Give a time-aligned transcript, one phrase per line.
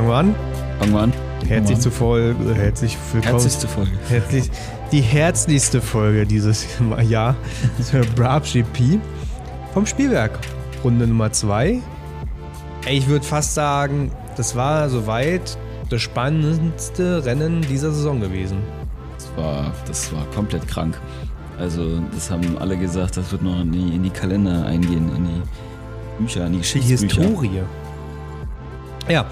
[0.00, 0.34] Fangen wir an.
[0.78, 1.12] Fangen wir an.
[1.46, 3.34] Herzlich zu Folge, herzlich willkommen.
[3.34, 3.90] Herzlichste Folge.
[4.08, 4.50] Herzlich,
[4.92, 6.66] die herzlichste Folge dieses
[7.06, 7.36] Jahr
[7.82, 8.98] zur Brab GP
[9.74, 10.38] vom Spielwerk.
[10.82, 11.82] Runde Nummer 2.
[12.88, 15.58] Ich würde fast sagen, das war soweit
[15.90, 18.56] das spannendste Rennen dieser Saison gewesen.
[19.18, 20.98] Das war, das war komplett krank.
[21.58, 25.24] Also, das haben alle gesagt, das wird noch in die, in die Kalender eingehen, in
[25.26, 25.42] die
[26.22, 27.20] Bücher, in die Die Geschichtsbücher.
[27.20, 27.60] Historie.
[29.10, 29.26] Ja,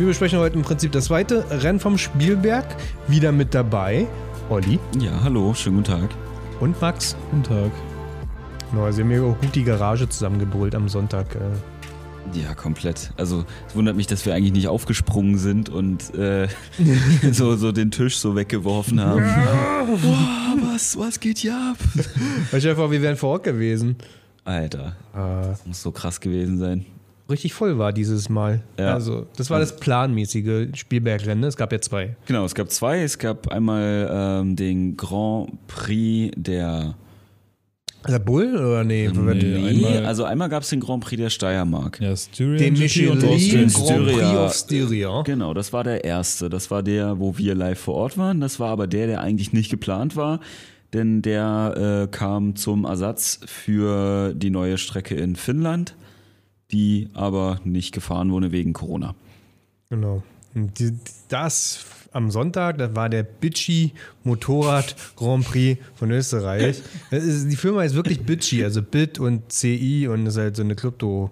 [0.00, 2.64] wir besprechen heute im Prinzip das zweite Rennen vom Spielberg.
[3.06, 4.06] Wieder mit dabei
[4.48, 6.10] Olli Ja, hallo, schönen guten Tag.
[6.60, 7.16] und Max.
[7.30, 7.70] Guten Tag.
[8.72, 11.34] No, also haben ja auch gut die Garage zusammengebrüllt am Sonntag.
[11.34, 12.38] Äh.
[12.38, 13.12] Ja, komplett.
[13.16, 16.48] Also, es wundert mich, dass wir eigentlich nicht aufgesprungen sind und äh,
[17.32, 19.20] so, so den Tisch so weggeworfen haben.
[19.22, 21.76] Boah, was, was geht hier ab?
[22.58, 23.96] Dir vor, wir wären vor Ort gewesen.
[24.44, 26.86] Alter, Äh, das muss so krass gewesen sein.
[27.30, 28.62] Richtig voll war dieses Mal.
[28.78, 28.94] Ja.
[28.94, 31.44] Also, das war das planmäßige Spielbergrennen.
[31.44, 32.16] Es gab ja zwei.
[32.26, 33.02] Genau, es gab zwei.
[33.02, 34.08] Es gab einmal
[34.42, 36.94] ähm, den Grand Prix der.
[38.08, 39.10] Der Bull oder nee?
[39.12, 42.00] Nee, Nee, einmal- also einmal gab es den Grand Prix der Steiermark.
[42.00, 44.44] Ja, Styrian Den Michelin Grand Prix Styria.
[44.46, 45.22] of Styria.
[45.22, 46.48] Genau, das war der erste.
[46.48, 48.40] Das war der, wo wir live vor Ort waren.
[48.40, 50.40] Das war aber der, der eigentlich nicht geplant war.
[50.94, 55.94] Denn der äh, kam zum Ersatz für die neue Strecke in Finnland,
[56.72, 59.14] die aber nicht gefahren wurde wegen Corona.
[59.88, 60.22] Genau.
[61.28, 63.92] Das am Sonntag, das war der Bitchy
[64.24, 66.82] Motorrad Grand Prix von Österreich.
[67.10, 70.74] Ist, die Firma ist wirklich Bitchy, also Bit und CI und ist halt so eine
[70.74, 71.30] Krypto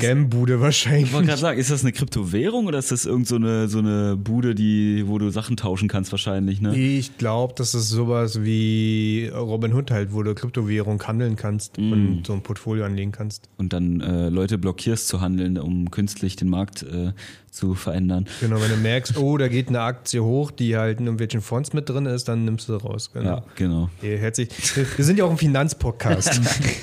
[0.00, 1.04] Scam-Bude wahrscheinlich.
[1.04, 3.78] Ich wollte gerade sagen, ist das eine Kryptowährung oder ist das irgend so eine, so
[3.78, 6.76] eine Bude, die, wo du Sachen tauschen kannst wahrscheinlich, ne?
[6.76, 12.24] Ich glaube, das ist sowas wie Robin Hood halt, wo du Kryptowährung handeln kannst und
[12.26, 13.48] so ein Portfolio anlegen kannst.
[13.56, 17.12] Und dann äh, Leute blockierst zu handeln, um künstlich den Markt äh,
[17.52, 18.26] zu verändern.
[18.40, 21.74] Genau, wenn du merkst, oh, da geht eine Aktie hoch, die halt in irgendwelchen Fonds
[21.74, 23.10] mit drin ist, dann nimmst du sie raus.
[23.12, 23.28] Genau.
[23.28, 23.90] Ja, genau.
[23.98, 24.48] Okay, herzlich.
[24.96, 26.40] Wir sind ja auch ein Finanzpodcast.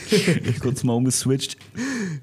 [0.60, 1.58] Kurz mal umgeswitcht.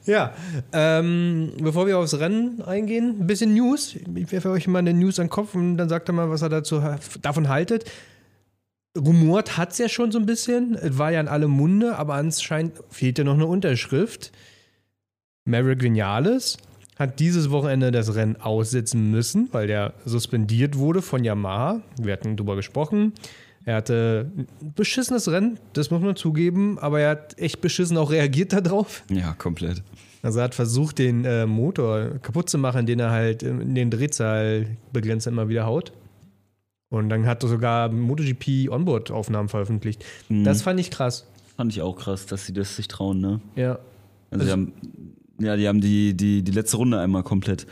[0.06, 0.32] Ja,
[0.72, 3.96] ähm, bevor wir aufs Rennen eingehen, ein bisschen News.
[4.14, 6.42] Ich werfe euch mal eine News an den Kopf und dann sagt er mal, was
[6.42, 6.82] er dazu,
[7.22, 7.84] davon haltet.
[8.96, 10.74] Rumort hat es ja schon so ein bisschen.
[10.74, 14.32] Es war ja in allem Munde, aber anscheinend fehlt ja noch eine Unterschrift.
[15.44, 16.56] Maverick Vinales
[16.98, 21.82] hat dieses Wochenende das Rennen aussetzen müssen, weil der suspendiert wurde von Yamaha.
[22.00, 23.12] Wir hatten drüber gesprochen.
[23.66, 24.46] Er hatte ein
[24.76, 29.02] beschissenes Rennen, das muss man zugeben, aber er hat echt beschissen auch reagiert darauf.
[29.10, 29.82] Ja, komplett.
[30.22, 33.90] Also er hat versucht, den äh, Motor kaputt zu machen, indem er halt in den
[33.90, 35.92] Drehzahlbegrenzer immer wieder haut.
[36.90, 40.04] Und dann hat er sogar MotoGP Onboard-Aufnahmen veröffentlicht.
[40.28, 40.44] Mhm.
[40.44, 41.26] Das fand ich krass.
[41.56, 43.40] Fand ich auch krass, dass sie das sich trauen, ne?
[43.56, 43.80] Ja.
[44.30, 44.72] Also, die haben,
[45.40, 47.66] ja, die haben die, die, die letzte Runde einmal komplett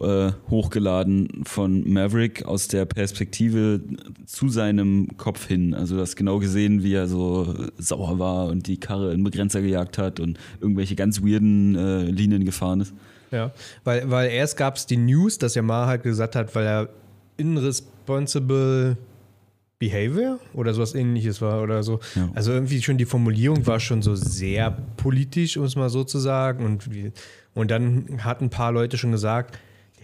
[0.00, 3.80] äh, hochgeladen von Maverick aus der Perspektive
[4.26, 5.74] zu seinem Kopf hin.
[5.74, 9.60] Also du hast genau gesehen, wie er so sauer war und die Karre in Begrenzer
[9.60, 12.94] gejagt hat und irgendwelche ganz weirden äh, Linien gefahren ist.
[13.30, 13.52] Ja,
[13.84, 16.88] weil, weil erst gab es die News, dass Yamaha halt gesagt hat, weil er
[17.38, 18.96] irresponsible
[19.78, 21.98] behavior oder sowas ähnliches war oder so.
[22.14, 22.30] Ja.
[22.34, 26.18] Also irgendwie schon die Formulierung war schon so sehr politisch, um es mal so zu
[26.18, 26.64] sagen.
[26.64, 26.88] Und,
[27.54, 29.58] und dann hat ein paar Leute schon gesagt,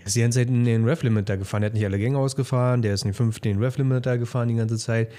[0.08, 2.94] ist die ganze Zeit in den Ref-Limiter gefahren, der hat nicht alle Gänge ausgefahren, der
[2.94, 5.12] ist in den fünften Ref-Limiter gefahren die ganze Zeit.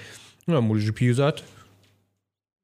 [0.46, 1.44] Ja, MotoGP gesagt,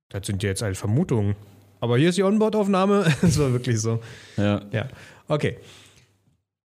[0.09, 1.37] das sind ja jetzt alle Vermutungen.
[1.81, 3.05] Aber hier ist die Onboard-Aufnahme.
[3.23, 4.01] Es war wirklich so.
[4.37, 4.89] Ja, Ja,
[5.29, 5.59] okay.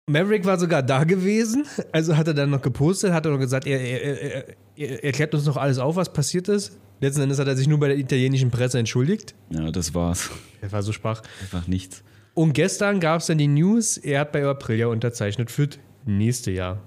[0.08, 3.68] Maverick war sogar da gewesen, also hat er dann noch gepostet, hat er noch gesagt,
[3.68, 4.46] er, er, er,
[4.76, 6.76] er erklärt uns noch alles auf, was passiert ist.
[7.00, 9.36] Letzten Endes hat er sich nur bei der italienischen Presse entschuldigt.
[9.52, 10.32] ja, das war's.
[10.62, 11.22] Er war so schwach.
[11.42, 12.04] Einfach nichts.
[12.40, 16.52] Und gestern gab es dann die News, er hat bei Aprilia unterzeichnet für das nächste
[16.52, 16.82] Jahr.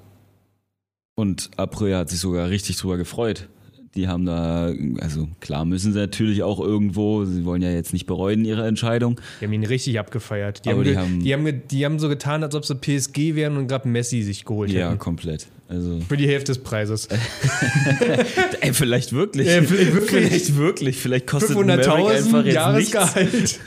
[1.15, 3.51] Und Aprilia hat sich sogar richtig drüber gefreut.
[3.95, 8.07] Die haben da, also klar müssen sie natürlich auch irgendwo, sie wollen ja jetzt nicht
[8.07, 9.21] bereuen ihre Entscheidung.
[9.43, 10.65] Die haben ihn richtig abgefeiert.
[10.65, 13.59] Die, haben, die haben- die, haben, die haben so getan, als ob sie PSG wären
[13.59, 14.99] und gerade Messi sich geholt Ja, hätten.
[14.99, 15.49] komplett.
[15.73, 17.09] Also, Für die Hälfte des Preises.
[18.61, 19.49] ey, vielleicht wirklich.
[19.49, 20.11] Ja, vielleicht wirklich.
[20.11, 20.97] Vielleicht wirklich.
[20.99, 22.55] Vielleicht kostet Maverick einfach 500.000 jetzt nichts.
[22.55, 23.61] Jahresgehalt.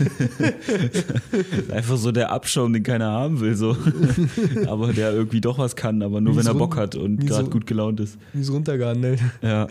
[1.72, 3.76] Einfach so der Abschaum, den keiner haben will, so.
[4.68, 7.26] aber der irgendwie doch was kann, aber nur Wie wenn er Bock hat und wie
[7.26, 8.20] gerade so- gut gelaunt ist.
[8.36, 9.20] Die ist runtergehandelt.
[9.42, 9.68] Ja.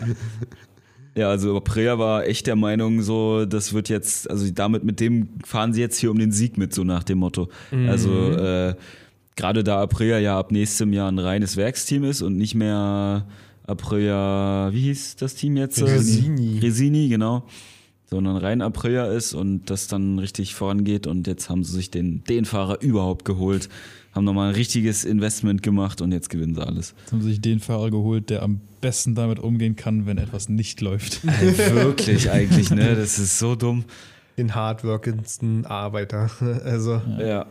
[1.17, 5.29] Ja, also Aprilia war echt der Meinung, so, das wird jetzt, also damit mit dem
[5.45, 7.47] fahren sie jetzt hier um den Sieg mit, so nach dem Motto.
[7.87, 8.75] Also äh,
[9.35, 13.25] gerade da Aprilia ja ab nächstem Jahr ein reines Werksteam ist und nicht mehr
[13.67, 15.81] Aprilia, wie hieß das Team jetzt?
[15.81, 16.59] Resini.
[16.59, 17.43] Resini, genau.
[18.07, 22.23] Sondern rein Aprilia ist und das dann richtig vorangeht und jetzt haben sie sich den,
[22.25, 23.67] den Fahrer überhaupt geholt.
[24.13, 26.93] haben nochmal ein richtiges Investment gemacht und jetzt gewinnen sie alles.
[26.99, 30.49] Jetzt haben sie sich den Fahrer geholt, der am besten damit umgehen kann, wenn etwas
[30.49, 31.21] nicht läuft.
[31.27, 32.95] Äh, wirklich eigentlich, ne?
[32.95, 33.85] Das ist so dumm.
[34.37, 36.29] Den hardworkendsten Arbeiter.
[36.63, 37.47] Also, Ja.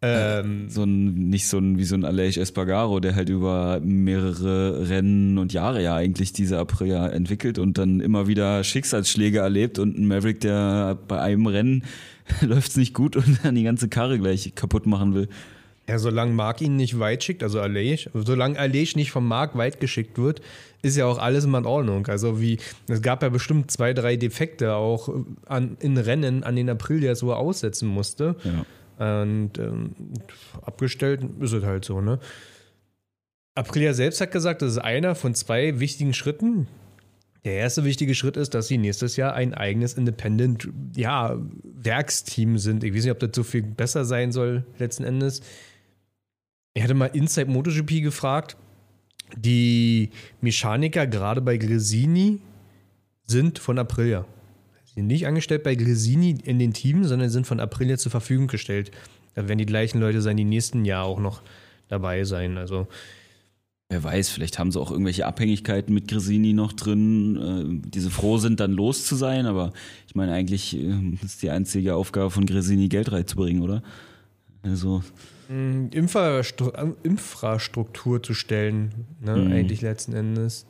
[0.00, 4.88] Ähm, So ein, nicht so ein wie so ein Aleix Espargaro, der halt über mehrere
[4.88, 9.98] Rennen und Jahre ja eigentlich diese Aprilia entwickelt und dann immer wieder Schicksalsschläge erlebt und
[9.98, 11.84] ein Maverick, der bei einem Rennen
[12.42, 15.28] läuft es nicht gut und dann die ganze Karre gleich kaputt machen will.
[15.88, 19.80] ja, solange Mark ihn nicht weit schickt, also Aleix, solange Aleix nicht vom Mark weit
[19.80, 20.42] geschickt wird,
[20.82, 22.06] ist ja auch alles immer in Ordnung.
[22.06, 25.08] Also wie, es gab ja bestimmt zwei, drei Defekte auch
[25.46, 28.36] an, in Rennen, an den Aprilias, wo er aussetzen musste.
[28.44, 28.64] Ja.
[28.98, 29.94] Und ähm,
[30.62, 32.18] abgestellt ist es halt so, ne?
[33.54, 36.68] Aprilia selbst hat gesagt, das ist einer von zwei wichtigen Schritten.
[37.44, 42.84] Der erste wichtige Schritt ist, dass sie nächstes Jahr ein eigenes Independent ja, Werksteam sind.
[42.84, 45.40] Ich weiß nicht, ob das so viel besser sein soll, letzten Endes.
[46.74, 48.56] Ich hatte mal Inside MotoGP gefragt.
[49.36, 50.10] Die
[50.40, 52.40] Mechaniker, gerade bei Gresini,
[53.24, 54.24] sind von Aprilia.
[54.98, 58.90] Sind nicht angestellt bei Gresini in den Teams, sondern sind von Aprilia zur Verfügung gestellt.
[59.36, 61.40] Da werden die gleichen Leute sein, die nächsten Jahr auch noch
[61.88, 62.58] dabei sein.
[62.58, 62.88] Also,
[63.90, 68.10] Wer weiß, vielleicht haben sie auch irgendwelche Abhängigkeiten mit Gresini noch drin, äh, die sie
[68.10, 69.46] froh sind, dann los zu sein.
[69.46, 69.72] Aber
[70.06, 73.82] ich meine, eigentlich äh, ist die einzige Aufgabe von Gresini, Geld reinzubringen, oder?
[74.62, 75.02] Also,
[75.48, 75.88] äh,
[77.02, 78.92] Infrastruktur zu stellen,
[79.24, 79.52] ne, Mhm.
[79.52, 80.66] eigentlich letzten Endes.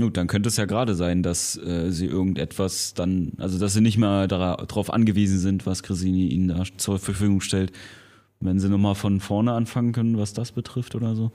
[0.00, 3.80] Gut, dann könnte es ja gerade sein, dass äh, sie irgendetwas dann, also dass sie
[3.80, 7.72] nicht mehr darauf angewiesen sind, was Gresini ihnen da zur Verfügung stellt.
[8.40, 11.30] Wenn sie nochmal von vorne anfangen können, was das betrifft oder so.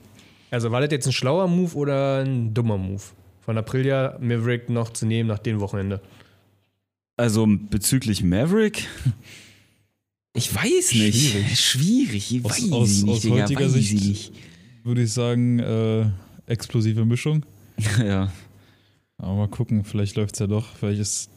[0.50, 3.00] Also, war das jetzt ein schlauer Move oder ein dummer Move?
[3.40, 6.02] Von Aprilia Maverick noch zu nehmen nach dem Wochenende.
[7.16, 8.86] Also bezüglich Maverick,
[10.34, 11.30] ich weiß nicht.
[11.30, 11.60] Schwierig.
[11.60, 14.32] Schwierig, ich Aus- weiß aus- ich nicht, aus heutiger ich Sicht- nicht.
[14.84, 16.06] Würde ich sagen, äh,
[16.46, 17.44] explosive Mischung.
[18.04, 18.30] ja.
[19.18, 20.76] Aber mal gucken, vielleicht läuft es ja doch.
[20.76, 21.30] Vielleicht ist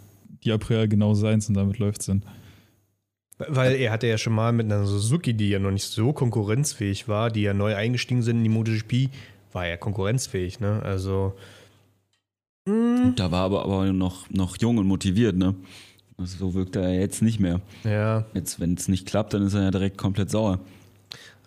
[0.44, 2.24] die Aprilia genau seins und damit läuft es dann.
[3.38, 7.08] Weil er hatte ja schon mal mit einer Suzuki, die ja noch nicht so konkurrenzfähig
[7.08, 9.10] war, die ja neu eingestiegen sind in die MotoGP,
[9.52, 10.82] war er konkurrenzfähig, ne?
[10.84, 11.34] Also.
[12.68, 15.56] mh, Da war aber, aber noch, noch jung und motiviert, ne?
[16.18, 17.62] Also so wirkt er jetzt nicht mehr.
[17.84, 18.26] Ja.
[18.36, 20.60] Jetzt, wenn es nicht klappt, dann ist er ja direkt komplett sauer.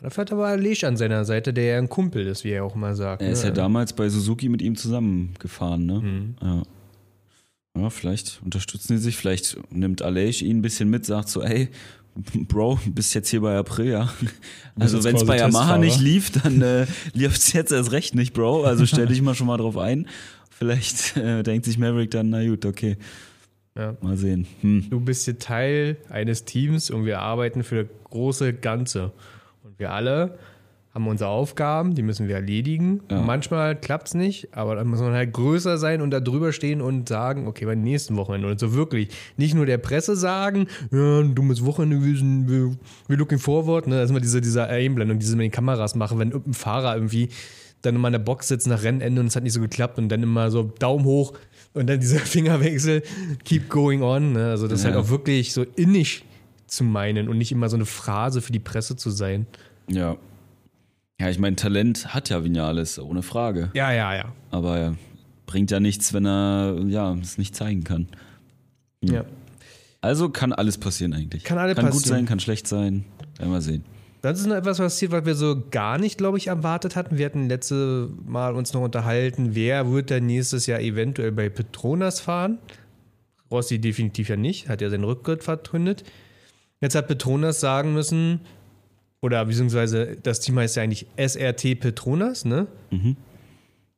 [0.05, 2.75] Dafür hat aber Aleix an seiner Seite, der ja ein Kumpel ist, wie er auch
[2.75, 3.23] mal sagt.
[3.23, 3.49] Er ist ne?
[3.49, 6.01] ja damals bei Suzuki mit ihm zusammengefahren, ne?
[6.01, 6.35] Mhm.
[6.43, 6.63] Ja.
[7.79, 11.71] Ja, vielleicht unterstützen die sich, vielleicht nimmt Aleix ihn ein bisschen mit, sagt so, ey,
[12.35, 14.13] Bro, bist jetzt hier bei Aprilia.
[14.79, 16.85] Also jetzt wenn es bei Yamaha nicht lief, dann äh,
[17.15, 18.65] lief es jetzt erst recht nicht, Bro.
[18.65, 20.07] Also stell dich mal schon mal drauf ein.
[20.51, 22.99] Vielleicht äh, denkt sich Maverick dann, na gut, okay,
[23.75, 23.97] Ja.
[24.03, 24.47] mal sehen.
[24.61, 24.85] Hm.
[24.91, 29.11] Du bist hier Teil eines Teams und wir arbeiten für das große Ganze.
[29.79, 30.39] Wir alle
[30.93, 33.01] haben unsere Aufgaben, die müssen wir erledigen.
[33.11, 33.21] Ja.
[33.21, 36.81] Manchmal klappt es nicht, aber dann muss man halt größer sein und da drüber stehen
[36.81, 38.47] und sagen, okay, beim nächsten Wochenende.
[38.49, 42.77] Und so wirklich nicht nur der Presse sagen, ja, ein dummes Wochenende, wir, sind, wir,
[43.09, 43.89] wir looking forward.
[43.89, 43.97] Ne?
[43.97, 46.95] Das ist immer diese, diese Einblendung, die sie mit den Kameras machen, wenn irgendein Fahrer
[46.95, 47.29] irgendwie
[47.83, 50.09] dann immer in der Box sitzt nach Rennende und es hat nicht so geklappt und
[50.09, 51.33] dann immer so Daumen hoch
[51.73, 53.03] und dann dieser Fingerwechsel,
[53.45, 54.35] keep going on.
[54.35, 54.47] Ne?
[54.51, 54.93] Also das ist Ja.
[54.93, 56.25] halt auch wirklich so innig
[56.69, 59.47] zu meinen und nicht immer so eine Phrase für die Presse zu sein.
[59.89, 60.17] Ja.
[61.21, 63.71] Ja, ich meine, Talent hat ja Vinales, ohne Frage.
[63.75, 64.33] Ja, ja, ja.
[64.51, 64.97] Aber er
[65.47, 68.09] bringt ja nichts, wenn er ja es nicht zeigen kann.
[69.05, 69.15] Hm.
[69.15, 69.25] ja.
[70.01, 71.45] Also kann alles passieren eigentlich.
[71.45, 72.19] Kann alles kann gut passieren.
[72.19, 73.05] sein, kann schlecht sein.
[73.39, 73.85] Werden wir sehen.
[74.21, 77.19] Das ist noch etwas passiert, was wir so gar nicht, glaube ich, erwartet hatten.
[77.19, 82.21] Wir hatten letzte Mal uns noch unterhalten, wer wird denn nächstes Jahr eventuell bei Petronas
[82.21, 82.59] fahren.
[83.51, 86.05] Rossi definitiv ja nicht, hat ja seinen Rücktritt verkündet.
[86.81, 88.41] Jetzt hat Petronas sagen müssen,
[89.25, 92.67] oder beziehungsweise das Team heißt ja eigentlich SRT Petronas, ne?
[92.91, 93.17] Mhm.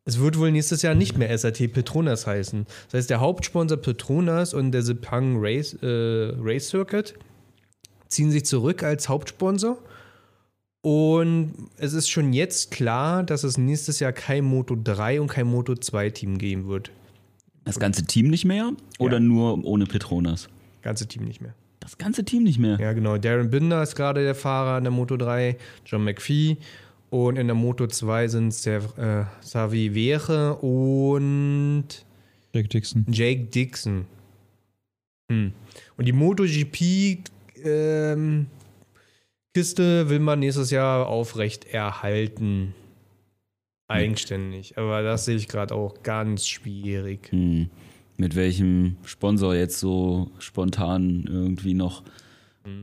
[0.05, 2.65] Es wird wohl nächstes Jahr nicht mehr SRT Petronas heißen.
[2.87, 7.15] Das heißt, der Hauptsponsor Petronas und der Sepang Race, äh, Race Circuit
[8.09, 9.79] ziehen sich zurück als Hauptsponsor.
[10.83, 15.49] Und es ist schon jetzt klar, dass es nächstes Jahr kein Moto 3 und kein
[15.49, 16.93] Moto 2 Team geben wird.
[17.65, 19.21] Das ganze Team nicht mehr oder Ja.
[19.21, 20.49] nur ohne Petronas?
[20.83, 21.55] Ganze Team nicht mehr.
[21.87, 22.79] Das ganze Team nicht mehr.
[22.81, 23.17] Ja, genau.
[23.17, 26.57] Darren Binder ist gerade der Fahrer in der Moto 3, John McPhee.
[27.11, 31.87] Und in der Moto 2 sind es der äh, Savi Vere und
[32.53, 33.07] Jack Dixon.
[33.09, 34.07] Jake Dixon.
[35.31, 35.53] Hm.
[35.97, 37.19] Und die MotoGP
[37.63, 38.49] ähm,
[39.55, 42.75] Kiste will man nächstes Jahr aufrecht erhalten.
[43.87, 44.77] Eigenständig.
[44.77, 47.31] Aber das sehe ich gerade auch ganz schwierig.
[47.31, 47.71] Hm.
[48.17, 52.03] Mit welchem Sponsor jetzt so spontan irgendwie noch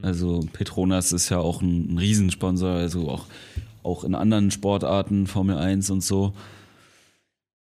[0.01, 3.25] Also Petronas ist ja auch ein, ein Riesensponsor, also auch,
[3.83, 6.33] auch in anderen Sportarten, Formel 1 und so.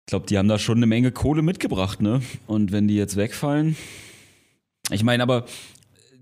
[0.06, 2.22] Ich glaube, die haben da schon eine Menge Kohle mitgebracht, ne?
[2.46, 3.76] Und wenn die jetzt wegfallen.
[4.90, 5.44] Ich meine, aber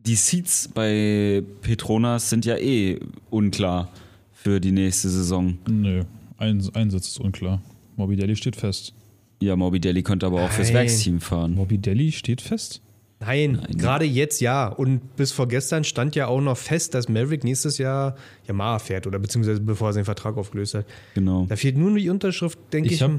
[0.04, 2.98] die Seats bei Petronas sind ja eh
[3.30, 3.92] unklar
[4.32, 5.58] für die nächste Saison.
[5.68, 6.02] Nö,
[6.38, 7.62] ein Einsatz ist unklar.
[7.96, 8.92] Morbidelli steht fest.
[9.40, 10.76] Ja, Moby Delhi könnte aber auch fürs Nein.
[10.86, 11.54] Werksteam fahren.
[11.54, 12.80] Morbidelli steht fest?
[13.20, 13.78] Nein, Nein.
[13.78, 14.68] gerade jetzt ja.
[14.68, 18.16] Und bis vor gestern stand ja auch noch fest, dass Maverick nächstes Jahr
[18.46, 20.86] Yamaha fährt oder beziehungsweise bevor er seinen Vertrag aufgelöst hat.
[21.14, 21.46] Genau.
[21.48, 22.96] Da fehlt nur die Unterschrift, denke ich.
[22.96, 23.18] Ich habe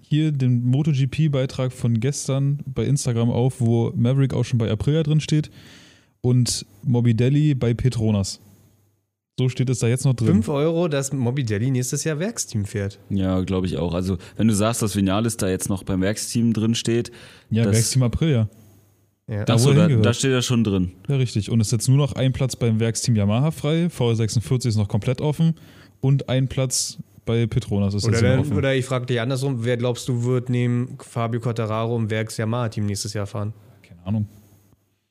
[0.00, 5.20] hier den MotoGP-Beitrag von gestern bei Instagram auf, wo Maverick auch schon bei Aprilia drin
[5.20, 5.50] steht
[6.20, 8.40] und Morbidelli bei Petronas.
[9.38, 10.28] So steht es da jetzt noch drin.
[10.28, 13.00] 5 Euro, dass Morbidelli nächstes Jahr Werksteam fährt.
[13.10, 13.92] Ja, glaube ich auch.
[13.92, 17.10] Also, wenn du sagst, dass Vinales da jetzt noch beim Werksteam drin steht,
[17.50, 18.48] Ja, das- Werksteam Aprilia.
[19.26, 19.44] Ja.
[19.44, 20.92] Da- achso, wo er da, da steht er schon drin.
[21.08, 21.50] Ja, richtig.
[21.50, 23.86] Und es ist jetzt nur noch ein Platz beim Werksteam Yamaha frei.
[23.86, 25.54] VR46 ist noch komplett offen.
[26.00, 28.56] Und ein Platz bei Petronas ist Oder, jetzt offen.
[28.56, 32.84] oder ich frage dich andersrum, wer glaubst du wird neben Fabio Quartararo im Werks Yamaha-Team
[32.86, 33.52] nächstes Jahr fahren?
[33.82, 34.28] Keine Ahnung.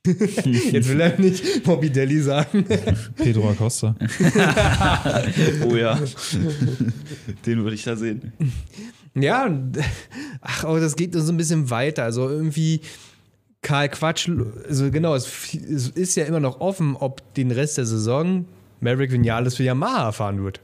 [0.45, 2.65] Jetzt will er nicht Morbidelli sagen.
[3.15, 3.95] Pedro Acosta.
[5.65, 6.00] Oh ja.
[7.45, 8.33] Den würde ich da sehen.
[9.15, 9.50] Ja,
[10.41, 12.03] ach, aber das geht so ein bisschen weiter.
[12.03, 12.81] Also irgendwie
[13.62, 14.29] Karl Quatsch,
[14.67, 18.45] also genau, es, es ist ja immer noch offen, ob den Rest der Saison
[18.81, 20.60] Maverick Vinales für Yamaha fahren wird.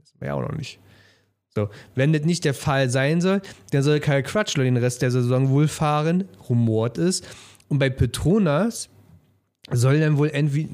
[0.00, 0.80] Das wir ja auch noch nicht.
[1.54, 3.40] So, wenn das nicht der Fall sein soll,
[3.70, 7.24] dann soll Kyle Crutchlow den Rest der Saison wohl fahren, rumort ist.
[7.68, 8.88] Und bei Petronas
[9.70, 10.68] soll dann wohl entweder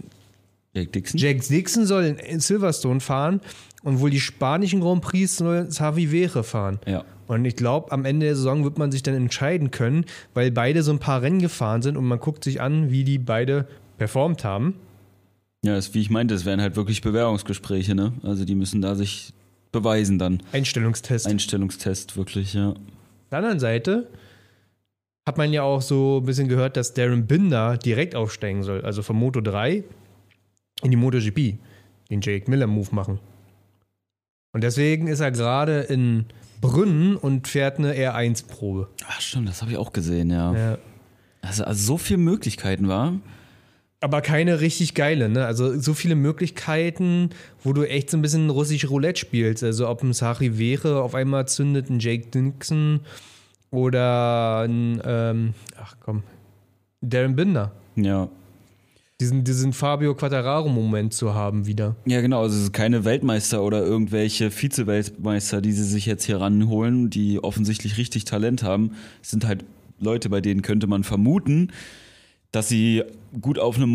[0.75, 1.19] Jack Dixon?
[1.19, 3.41] Jack Dixon soll in Silverstone fahren
[3.83, 6.79] und wohl die spanischen Grand Prix soll Xavi Vere fahren.
[6.87, 7.05] Ja.
[7.27, 10.05] Und ich glaube, am Ende der Saison wird man sich dann entscheiden können,
[10.35, 13.19] weil beide so ein paar Rennen gefahren sind und man guckt sich an, wie die
[13.19, 13.69] beide
[13.99, 14.75] performt haben.
[15.65, 18.15] Ja, das, wie ich meinte, es wären halt wirklich Bewerbungsgespräche, ne?
[18.23, 19.33] Also die müssen da sich
[19.73, 20.43] beweisen dann.
[20.53, 21.27] Einstellungstest.
[21.27, 22.71] Einstellungstest, wirklich, ja.
[22.71, 22.77] Auf
[23.31, 24.09] der anderen Seite
[25.31, 29.01] hat man ja auch so ein bisschen gehört, dass Darren Binder direkt aufsteigen soll, also
[29.03, 29.85] von Moto 3
[30.83, 31.55] in die MotoGP,
[32.11, 33.21] den Jake Miller Move machen.
[34.53, 36.25] Und deswegen ist er gerade in
[36.61, 38.89] Brünn und fährt eine R1-Probe.
[39.07, 40.53] Ach, stimmt, das habe ich auch gesehen, ja.
[40.53, 40.79] Ja.
[41.43, 43.13] Also, also so viele Möglichkeiten war.
[44.01, 45.47] Aber keine richtig geile, ne?
[45.47, 47.31] Also so viele Möglichkeiten,
[47.63, 49.63] wo du echt so ein bisschen russisch Roulette spielst.
[49.63, 53.01] Also ob ein Sari wäre, auf einmal zündet ein Jake Dixon
[53.71, 56.23] oder ein, ähm, ach komm,
[57.01, 57.73] Darren Binder.
[57.97, 58.29] Ja.
[59.21, 61.95] Diesen, diesen Fabio Quattararo-Moment zu haben wieder.
[62.07, 62.41] Ja, genau.
[62.43, 67.43] Also es ist keine Weltmeister oder irgendwelche Vize-Weltmeister, die sie sich jetzt hier ranholen, die
[67.43, 68.93] offensichtlich richtig Talent haben.
[69.23, 69.65] Es sind halt
[69.99, 71.71] Leute, bei denen könnte man vermuten,
[72.51, 73.05] dass sie
[73.41, 73.91] gut auf einem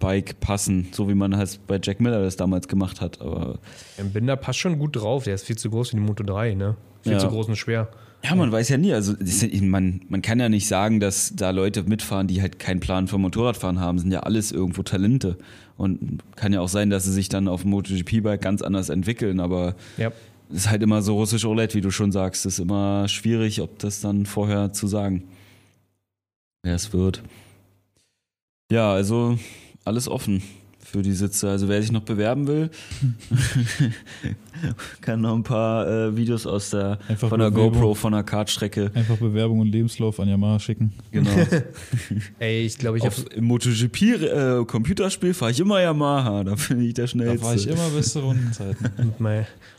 [0.00, 3.20] MotoGP-Bike passen, so wie man halt bei Jack Miller das damals gemacht hat.
[3.20, 3.58] Aber
[3.96, 5.24] Darren Binder passt schon gut drauf.
[5.24, 6.76] Der ist viel zu groß für die Moto 3, ne?
[7.02, 7.18] Viel Ja.
[7.18, 7.88] zu groß und schwer.
[8.24, 8.92] ja, man weiß ja nie.
[8.92, 9.14] Also
[9.62, 13.22] man, man kann ja nicht sagen, dass da Leute mitfahren, die halt keinen Plan vom
[13.22, 13.98] Motorradfahren haben.
[13.98, 15.36] Sind ja alles irgendwo Talente.
[15.76, 19.40] Und kann ja auch sein, dass sie sich dann auf dem MotoGP-Bike ganz anders entwickeln.
[19.40, 20.12] Aber Ja.
[20.50, 22.46] Es ist halt immer so russisch Roulette, wie du schon sagst.
[22.46, 25.24] Es ist immer schwierig, ob das dann vorher zu sagen,
[26.62, 27.22] wer es wird.
[28.72, 29.38] Ja, also
[29.84, 30.42] alles offen
[30.84, 31.50] für die Sitze.
[31.50, 32.70] Also wer sich noch bewerben will,
[35.00, 37.72] kann noch ein paar äh, Videos aus der Einfach von der Bewerbung.
[37.74, 38.90] GoPro, von der Kartstrecke.
[38.94, 40.92] Einfach Bewerbung und Lebenslauf an Yamaha schicken.
[41.10, 41.30] Genau.
[42.38, 46.44] Ey, ich glaube, ich habe Auf, Im MotoGP äh, Computerspiel fahre ich immer Yamaha.
[46.44, 47.44] Da bin ich der Da schnellste.
[47.46, 48.90] war ich immer beste Rundenzeiten.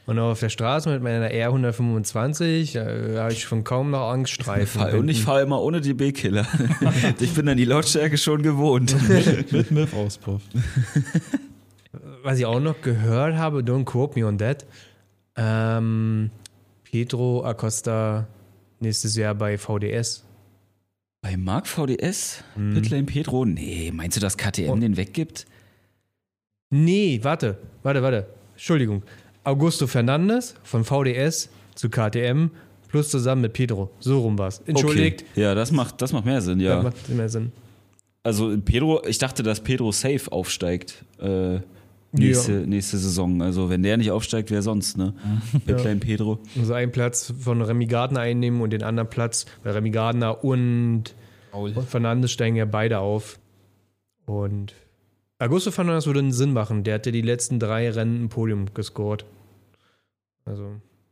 [0.10, 4.10] und auch auf der Straße mit meiner R125, äh, da habe ich schon kaum noch
[4.10, 4.82] Angststreifen.
[4.82, 6.48] Fahr- Und ich fahre immer ohne die B-Killer.
[7.20, 8.96] ich bin dann die Lautstärke schon gewohnt.
[9.08, 10.42] mit mit MIF-Auspuff.
[12.24, 14.66] Was ich auch noch gehört habe, don't quote me on that,
[15.36, 16.30] ähm,
[16.84, 18.28] Pedro Acosta
[18.80, 20.26] nächstes Jahr bei VDS.
[21.22, 22.44] Bei Mark VDS?
[22.56, 22.74] Mhm.
[22.74, 23.46] Pitlane Pedro?
[23.46, 25.46] Nee, meinst du, dass KTM Und- den weggibt?
[26.72, 28.28] Nee, warte, warte, warte.
[28.54, 29.04] Entschuldigung.
[29.50, 32.52] Augusto Fernandes von VDS zu KTM
[32.88, 33.90] plus zusammen mit Pedro.
[34.00, 34.62] So rum war's.
[34.68, 35.26] Entschuldigt.
[35.32, 35.42] Okay.
[35.42, 36.84] Ja, das macht, das macht mehr Sinn, Das ja.
[36.84, 37.52] macht mehr Sinn.
[38.22, 41.62] Also Pedro, ich dachte, dass Pedro safe aufsteigt äh,
[42.12, 43.42] nächste, nächste Saison.
[43.42, 45.16] Also wenn der nicht aufsteigt, wer sonst, ne?
[45.66, 46.38] Pitlane Pedro.
[46.58, 51.16] Also einen Platz von Remy Gardner einnehmen und den anderen Platz, weil Remy Gardner und
[51.88, 53.40] Fernandes steigen ja beide auf.
[54.28, 54.76] Und
[55.40, 56.84] Augusto Fernandes würde einen Sinn machen.
[56.84, 59.26] Der hat ja die letzten drei Rennen ein Podium gescored.
[60.50, 60.72] Also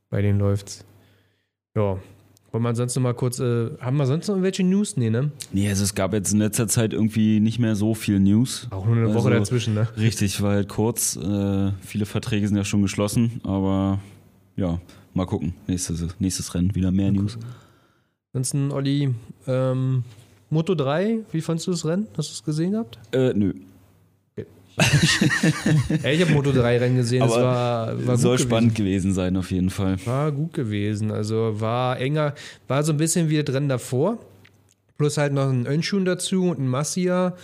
[0.09, 0.83] bei denen läuft's.
[1.75, 1.97] Ja.
[2.51, 4.95] Wollen wir ansonsten mal kurz, äh, haben wir sonst noch irgendwelche News?
[4.97, 5.31] Nee, ne?
[5.51, 8.67] Nee, also es gab jetzt in letzter Zeit irgendwie nicht mehr so viel News.
[8.71, 9.87] Auch nur eine Woche Also- dazwischen, ne?
[9.97, 11.17] Richtig, war halt kurz.
[11.17, 13.99] Äh, viele Verträge sind ja schon geschlossen, aber
[14.55, 14.79] ja,
[15.13, 15.53] mal gucken.
[15.67, 17.37] Nächstes, nächstes Rennen, wieder mehr News.
[18.33, 19.13] Ansonsten, Olli,
[19.45, 20.03] ähm,
[20.49, 22.07] Moto 3, wie fandst du das Rennen?
[22.17, 22.97] Hast du es gesehen gehabt?
[23.11, 23.53] Äh, nö.
[26.03, 29.35] Ja, ich habe Moto 3 Rennen gesehen, es Aber war, war Soll spannend gewesen sein,
[29.35, 29.93] auf jeden Fall.
[29.93, 30.07] gewesen.
[30.07, 32.35] War gut gewesen, also war enger,
[32.67, 34.19] war so ein bisschen wie das Rennen davor.
[34.97, 37.35] Plus halt noch ein Önschun dazu und ein Massia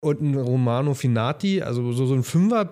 [0.00, 2.70] und ein Romano Finati, also so, so ein Fünfer,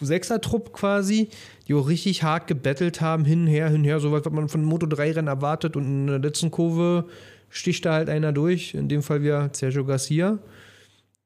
[0.00, 1.28] Sechser-Trupp quasi,
[1.66, 4.64] die auch richtig hart gebettelt haben, hin, her, hin, her, so was, was man von
[4.64, 7.06] Moto 3 Rennen erwartet und in der letzten Kurve
[7.48, 10.38] sticht da halt einer durch, in dem Fall wieder Sergio Garcia,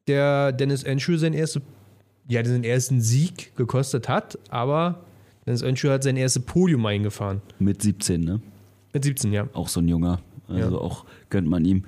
[0.08, 1.62] der Dennis Enschu seinen ersten,
[2.28, 5.04] ja, seinen ersten Sieg gekostet hat, aber
[5.46, 7.40] Dennis Enschu hat sein erstes Podium eingefahren.
[7.58, 8.40] Mit 17, ne?
[8.92, 9.48] Mit 17, ja.
[9.52, 10.20] Auch so ein Junger.
[10.48, 10.80] Also Ja.
[10.82, 11.84] auch gönnt man ihm.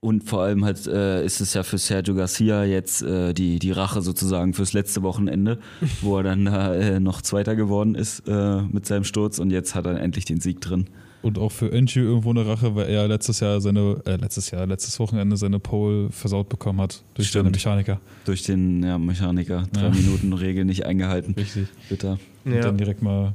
[0.00, 3.72] Und vor allem halt äh, ist es ja für Sergio Garcia jetzt äh, die, die
[3.72, 5.58] Rache sozusagen fürs letzte Wochenende,
[6.02, 9.74] wo er dann da äh, noch Zweiter geworden ist äh, mit seinem Sturz und jetzt
[9.74, 10.88] hat er endlich den Sieg drin.
[11.20, 14.66] Und auch für Önchi irgendwo eine Rache, weil er letztes Jahr seine, äh, letztes Jahr,
[14.66, 17.44] letztes Wochenende seine Pole versaut bekommen hat durch Stimmt.
[17.46, 18.00] seine Mechaniker.
[18.24, 19.64] Durch den ja, Mechaniker.
[19.72, 19.90] Drei Ja.
[19.90, 21.34] Minuten Regel nicht eingehalten.
[21.36, 21.66] Richtig.
[21.88, 22.18] Bitter.
[22.44, 22.60] Und ja.
[22.60, 23.34] dann direkt mal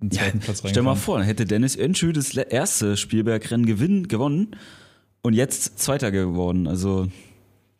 [0.00, 0.70] einen Ja, zweiten Platz rein.
[0.70, 4.56] stell mal vor, dann hätte Dennis Önschü das erste Spielbergrennen gewinn, gewonnen
[5.22, 6.66] und jetzt Zweiter geworden.
[6.66, 7.06] Also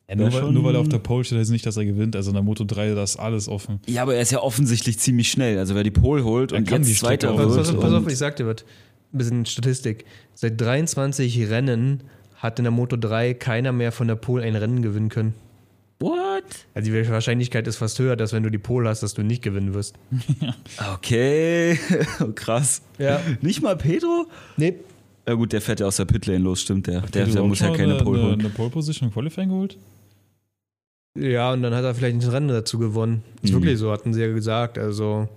[0.09, 2.15] Ja, nur, weil, nur weil er auf der Pole steht, heißt nicht, dass er gewinnt.
[2.15, 3.81] Also in der Moto 3, da ist alles offen.
[3.89, 5.59] Ja, aber er ist ja offensichtlich ziemlich schnell.
[5.59, 7.37] Also wer die Pole holt Er und jetzt Zweiter auch.
[7.37, 7.57] Pass, wird.
[7.59, 8.65] pass, auf, pass auf, ich sag dir was.
[9.15, 10.05] Ein bisschen Statistik.
[10.35, 12.03] Seit 23 Rennen
[12.37, 15.35] hat in der Moto 3 keiner mehr von der Pole ein Rennen gewinnen können.
[16.01, 16.43] What?
[16.75, 19.43] Also die Wahrscheinlichkeit ist fast höher, dass wenn du die Pole hast, dass du nicht
[19.43, 19.95] gewinnen wirst.
[20.95, 21.79] Okay,
[22.35, 22.83] krass.
[22.99, 23.21] Ja.
[23.41, 24.27] Nicht mal Pedro?
[24.57, 24.75] Nee.
[25.27, 27.01] Ja gut, der fährt ja aus der Pitlane los, stimmt der.
[27.03, 28.41] Der, der muss ja keine eine, Pole holen.
[28.41, 29.79] eine Pole Position im Qualifying geholt?
[31.17, 33.23] Ja, und dann hat er vielleicht ein Rennen dazu gewonnen.
[33.41, 33.57] Ist Mhm.
[33.59, 34.77] wirklich so, hatten sie ja gesagt.
[34.79, 35.29] Also,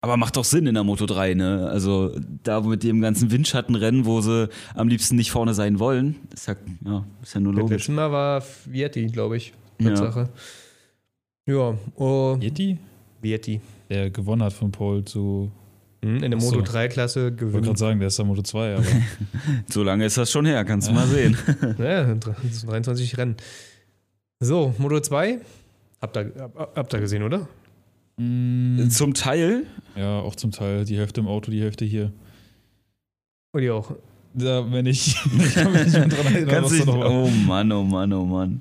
[0.00, 1.68] Aber macht doch Sinn in der Moto 3, ne?
[1.70, 6.46] Also da mit dem ganzen Windschattenrennen, wo sie am liebsten nicht vorne sein wollen, ist
[6.46, 7.76] ja, ja, ist ja nur das logisch.
[7.78, 9.52] letzte Mal war Vietti, glaube ich.
[9.80, 9.88] Ja.
[9.90, 10.28] Tatsache.
[11.46, 12.78] Ja, oh, Yeti?
[13.22, 13.60] Vietti.
[13.90, 15.50] Der gewonnen hat von Pole zu.
[16.04, 16.38] Hm, In der.
[16.40, 18.84] Moto 3-Klasse Ich wollte gerade sagen, der ist der Moto 2, aber.
[19.68, 21.36] So lange ist das schon her, kannst du mal sehen.
[21.78, 23.36] Ja, das sind 23 Rennen.
[24.40, 25.40] So, Moto 2.
[26.00, 27.48] Habt ihr, hab- habt ihr gesehen, oder?
[28.18, 30.84] Mm, Zum Teil, ja, auch zum Teil.
[30.84, 32.12] Die Hälfte im Auto, die Hälfte hier.
[33.52, 33.92] Und ihr auch.
[34.34, 35.16] Da, wenn ich.
[35.38, 37.10] ich kann mich nicht mehr dran erinnern, kannst was da noch war.
[37.10, 38.60] oh Mann, oh Mann, oh Mann.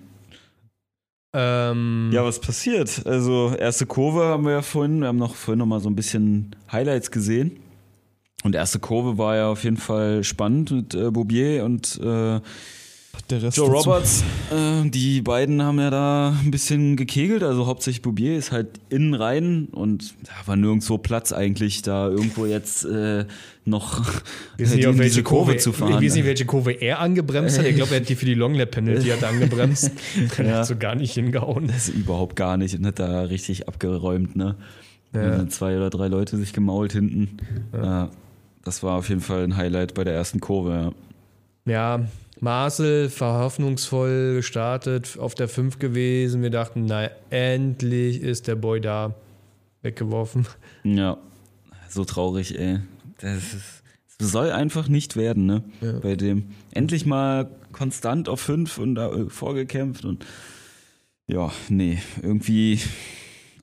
[1.34, 3.06] Ähm, Ja, was passiert?
[3.06, 5.96] Also, erste Kurve haben wir ja vorhin, wir haben noch vorhin noch mal so ein
[5.96, 7.58] bisschen Highlights gesehen.
[8.43, 12.39] Und erste Kurve war ja auf jeden Fall spannend mit äh, Boubier und äh,
[13.30, 14.23] Der Rest Joe dazu- Roberts.
[14.51, 19.13] Äh, die beiden haben ja da ein bisschen gekegelt, also hauptsächlich Boubier ist halt innen
[19.13, 23.25] rein und da war nirgendwo Platz eigentlich, da irgendwo jetzt äh,
[23.65, 24.06] noch
[24.56, 25.93] wir wissen nicht, welche diese Kurve, Kurve, zu fahren.
[26.01, 27.65] Ich weiß nicht, welche Kurve er angebremst hat.
[27.65, 29.91] Ich glaube, er hat die für die Longlap Penalty hat er angebremst.
[30.38, 30.58] Er Ja.
[30.60, 31.67] hat so gar nicht hingehauen.
[31.67, 34.56] Das ist überhaupt gar nicht und hat da richtig abgeräumt, ne?
[35.13, 35.23] Ja.
[35.32, 37.38] Da sind zwei oder drei Leute sich gemault hinten.
[37.73, 38.10] Ja.
[38.63, 40.93] das war auf jeden Fall ein Highlight bei der ersten Kurve,
[41.65, 41.71] ja.
[41.99, 42.06] Ja,
[42.39, 46.41] Marcel war hoffnungsvoll gestartet, auf der 5 gewesen.
[46.41, 49.13] Wir dachten, na, endlich ist der Boy da.
[49.84, 50.47] Weggeworfen.
[50.84, 51.17] Ja,
[51.88, 52.80] so traurig, ey.
[53.21, 53.84] Das, ist,
[54.17, 55.63] das soll einfach nicht werden, ne?
[55.82, 56.00] Ja.
[56.00, 56.45] Bei dem.
[56.71, 60.26] Endlich mal konstant auf fünf und da äh, vorgekämpft und
[61.28, 62.80] ja, nee, irgendwie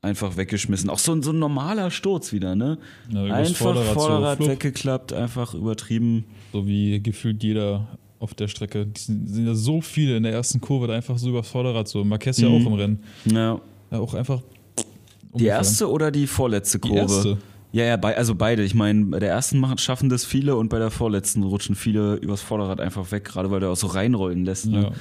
[0.02, 0.88] einfach weggeschmissen.
[0.90, 2.78] Auch so, ein- so ein normaler Sturz wieder, ne?
[3.10, 6.24] Ja, Einfach Vorderrad Vorderrad, weggeklappt, einfach übertrieben.
[6.52, 7.88] so wie gefühlt jeder
[8.24, 8.86] auf der Strecke.
[8.86, 11.86] Die sind, sind ja so viele in der ersten Kurve, da einfach so übers Vorderrad
[11.88, 12.02] so.
[12.04, 12.54] Marquez ja Mhm.
[12.62, 12.98] auch im Rennen.
[13.26, 13.60] Ja.
[13.90, 14.40] Ja, auch einfach.
[14.40, 14.84] Die
[15.32, 15.46] umgefallen.
[15.58, 17.00] erste oder die vorletzte Die Kurve?
[17.14, 17.38] erste.
[17.72, 18.62] Ja, ja, bei, also beide.
[18.62, 22.14] Ich meine, bei der ersten machen, schaffen das viele und bei der vorletzten rutschen viele
[22.16, 24.66] übers Vorderrad einfach weg, gerade weil der auch so reinrollen lässt.
[24.66, 24.92] Ne?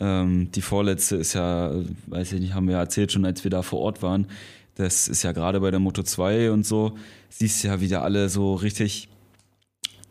[0.00, 0.22] Ja.
[0.22, 1.72] Ähm, die vorletzte ist ja,
[2.06, 4.26] weiß ich nicht, haben wir ja erzählt schon, als wir da vor Ort waren.
[4.76, 6.92] Das ist ja gerade bei der Moto 2 und so,
[7.28, 9.09] siehst ja wieder alle so richtig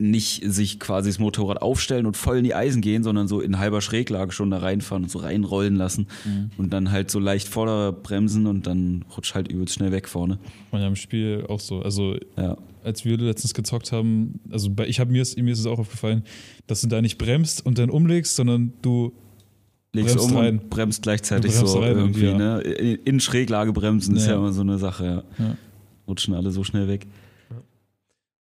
[0.01, 3.59] nicht sich quasi das Motorrad aufstellen und voll in die Eisen gehen, sondern so in
[3.59, 6.51] halber Schräglage schon da reinfahren und so reinrollen lassen Mhm.
[6.57, 10.39] und dann halt so leicht Vorderbremsen und dann rutscht halt übelst schnell weg vorne.
[10.71, 11.81] Man ja im Spiel auch so.
[11.81, 12.57] Also Ja.
[12.83, 16.23] als wir letztens gezockt haben, also bei, ich habe mir, mir ist es auch aufgefallen,
[16.67, 19.11] dass du da nicht bremst und dann umlegst, sondern du
[19.91, 20.59] legst Bremst um rein.
[20.59, 22.61] und bremst gleichzeitig bremst so rein irgendwie, irgendwie, ne?
[23.03, 24.31] In Schräglage bremsen ist Ja.
[24.33, 25.23] ja immer so eine Sache, ja.
[25.45, 25.55] Ja.
[26.07, 27.05] Rutschen alle so schnell weg.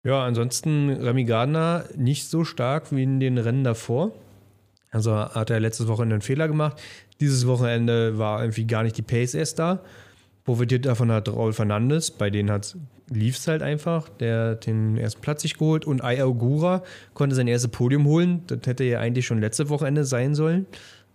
[0.05, 4.11] Ja, ansonsten Remy Gardner nicht so stark wie in den Rennen davor.
[4.91, 6.79] Also hat er letztes Wochenende einen Fehler gemacht.
[7.19, 9.79] Dieses Wochenende war irgendwie gar nicht die Pace erst da.
[10.43, 12.61] Profitiert davon hat Raul Fernandes, bei denen
[13.09, 14.07] lief es halt einfach.
[14.19, 16.83] Der hat den ersten Platz sich geholt und Ai Augura
[17.15, 18.43] konnte sein erstes Podium holen.
[18.45, 20.67] Das hätte ja eigentlich schon letzte Wochenende sein sollen.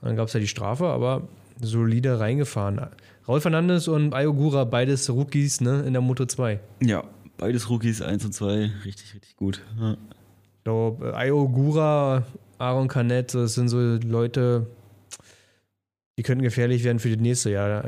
[0.03, 1.29] Dann gab es ja die Strafe, aber
[1.61, 2.89] solide reingefahren.
[3.29, 6.59] Raul Fernandes und Ai Augura, beides Rookies ne, in der Moto 2.
[6.83, 7.05] Ja,
[7.41, 9.63] beides Rookies, 1 und 2, richtig, richtig gut.
[9.81, 9.93] Ja.
[9.93, 12.25] Ich glaube, Ai Augura,
[12.59, 14.67] Aaron Canet, das sind so Leute,
[16.19, 17.83] die könnten gefährlich werden für das nächste Jahr,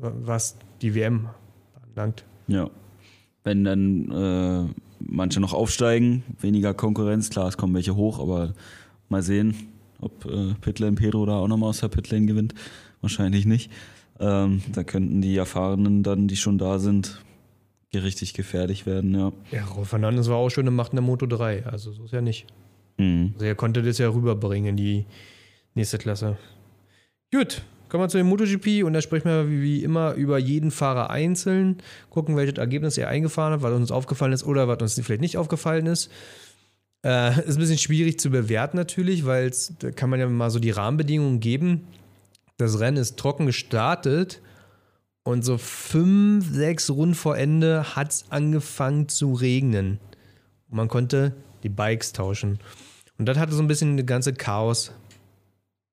[0.00, 1.28] was die WM
[1.82, 2.24] anlangt.
[2.46, 2.70] Ja.
[3.44, 8.54] Wenn dann äh, manche noch aufsteigen, weniger Konkurrenz, klar, es kommen welche hoch, aber
[9.10, 9.54] mal sehen,
[10.00, 12.54] ob äh, Pitlane Pedro da auch nochmal aus der Pitlane gewinnt.
[13.02, 13.70] Wahrscheinlich nicht.
[14.18, 17.22] Ähm, da könnten die Erfahrenen dann, die schon da sind,
[17.94, 19.32] richtig gefährlich werden, ja.
[19.50, 22.12] Ja, Rolf Fernandes war auch schon im Macht in der Moto 3, also so ist
[22.12, 22.46] ja nicht.
[22.98, 23.30] Mhm.
[23.34, 25.06] Also er konnte das ja rüberbringen in die
[25.74, 26.36] nächste Klasse.
[27.32, 31.08] Gut, Kommen wir zu dem MotoGP und da sprechen wir wie immer über jeden Fahrer
[31.08, 31.78] einzeln,
[32.10, 35.38] gucken, welches Ergebnis er eingefahren hat, was uns aufgefallen ist oder was uns vielleicht nicht
[35.38, 36.10] aufgefallen ist.
[37.02, 40.58] Äh, ist ein bisschen schwierig zu bewerten natürlich, weil da kann man ja mal so
[40.58, 41.84] die Rahmenbedingungen geben.
[42.58, 44.42] Das Rennen ist trocken gestartet
[45.28, 50.00] und so fünf, sechs Runden vor Ende hat es angefangen zu regnen.
[50.70, 52.60] Und man konnte die Bikes tauschen.
[53.18, 54.90] Und das hatte so ein bisschen das ganze Chaos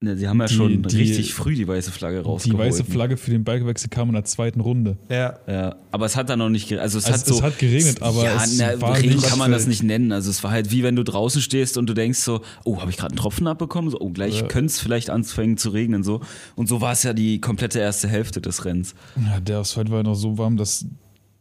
[0.01, 2.59] Ne, sie haben ja die, schon die, richtig früh die weiße Flagge rausgeholt.
[2.59, 4.97] Die weiße Flagge für den Bikewechsel kam in der zweiten Runde.
[5.09, 5.39] Ja.
[5.47, 5.75] ja.
[5.91, 6.83] Aber es hat dann noch nicht geregnet.
[6.83, 9.39] Also es, also hat so, es hat geregnet, aber ja, es na, war Regen kann
[9.39, 10.11] man das nicht nennen.
[10.11, 12.91] Also es war halt wie wenn du draußen stehst und du denkst so, oh, habe
[12.91, 13.89] ich gerade einen Tropfen abbekommen?
[13.89, 14.47] So, oh, gleich ja.
[14.47, 16.03] könnte es vielleicht anfangen zu regnen.
[16.03, 16.19] So.
[16.55, 18.95] Und so war es ja die komplette erste Hälfte des Rennens.
[19.15, 20.85] Ja, der Asphalt war ja noch so warm, dass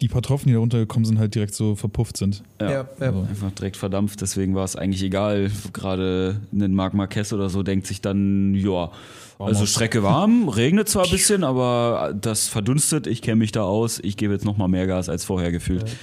[0.01, 2.43] die paar Tropfen, die da runtergekommen sind, halt direkt so verpufft sind.
[2.61, 3.07] Ja, ja, ja.
[3.07, 3.21] Also.
[3.21, 4.21] einfach direkt verdampft.
[4.21, 5.51] Deswegen war es eigentlich egal.
[5.73, 8.91] Gerade ein Marc Marquez oder so denkt sich dann, ja,
[9.39, 13.07] also Strecke warm, regnet zwar ein bisschen, aber das verdunstet.
[13.07, 14.01] Ich kenne mich da aus.
[14.03, 15.89] Ich gebe jetzt noch mal mehr Gas als vorher gefühlt.
[15.89, 15.95] Ja.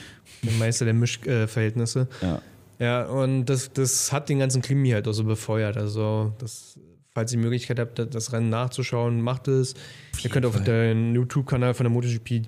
[0.44, 2.08] Der Meister der Mischverhältnisse.
[2.22, 2.42] ja.
[2.80, 5.78] Ja, und das, das hat den ganzen Klimi halt auch so befeuert.
[5.78, 6.80] Also, das,
[7.14, 9.76] falls ihr die Möglichkeit habt, das Rennen nachzuschauen, macht es.
[10.24, 12.48] Ihr könnt auf dem YouTube-Kanal von der MotoGP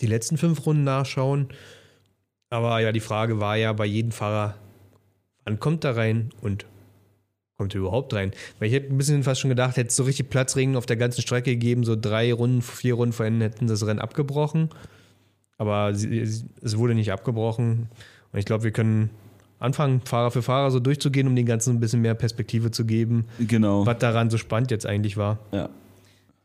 [0.00, 1.48] die letzten fünf Runden nachschauen.
[2.50, 4.54] Aber ja, die Frage war ja bei jedem Fahrer,
[5.44, 6.66] wann kommt er rein und
[7.56, 8.32] kommt er überhaupt rein?
[8.58, 10.96] Weil ich hätte ein bisschen fast schon gedacht, hätte es so richtig Platzregen auf der
[10.96, 14.70] ganzen Strecke gegeben, so drei Runden, vier Runden vor Ende hätten das Rennen abgebrochen.
[15.58, 16.44] Aber es
[16.78, 17.88] wurde nicht abgebrochen.
[18.32, 19.10] Und ich glaube, wir können
[19.58, 23.24] anfangen, Fahrer für Fahrer so durchzugehen, um den Ganzen ein bisschen mehr Perspektive zu geben.
[23.38, 23.86] Genau.
[23.86, 25.38] Was daran so spannend jetzt eigentlich war.
[25.52, 25.70] Ja.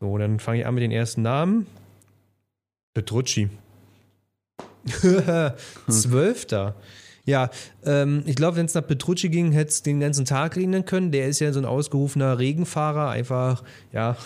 [0.00, 1.66] So, dann fange ich an mit den ersten Namen.
[2.94, 3.48] Petrucci.
[5.88, 6.76] Zwölfter.
[7.24, 7.50] Ja,
[7.84, 11.12] ähm, ich glaube, wenn es nach Petrucci ging, hätte es den ganzen Tag regnen können.
[11.12, 14.16] Der ist ja so ein ausgerufener Regenfahrer, einfach, ja,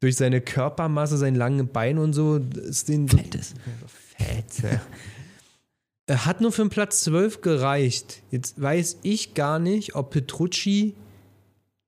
[0.00, 3.08] durch seine Körpermasse, sein langen Bein und so, ist den.
[3.08, 3.54] Fett ist.
[4.16, 4.80] Fett, ja.
[6.06, 8.22] Er hat nur für den Platz 12 gereicht.
[8.32, 10.96] Jetzt weiß ich gar nicht, ob Petrucci,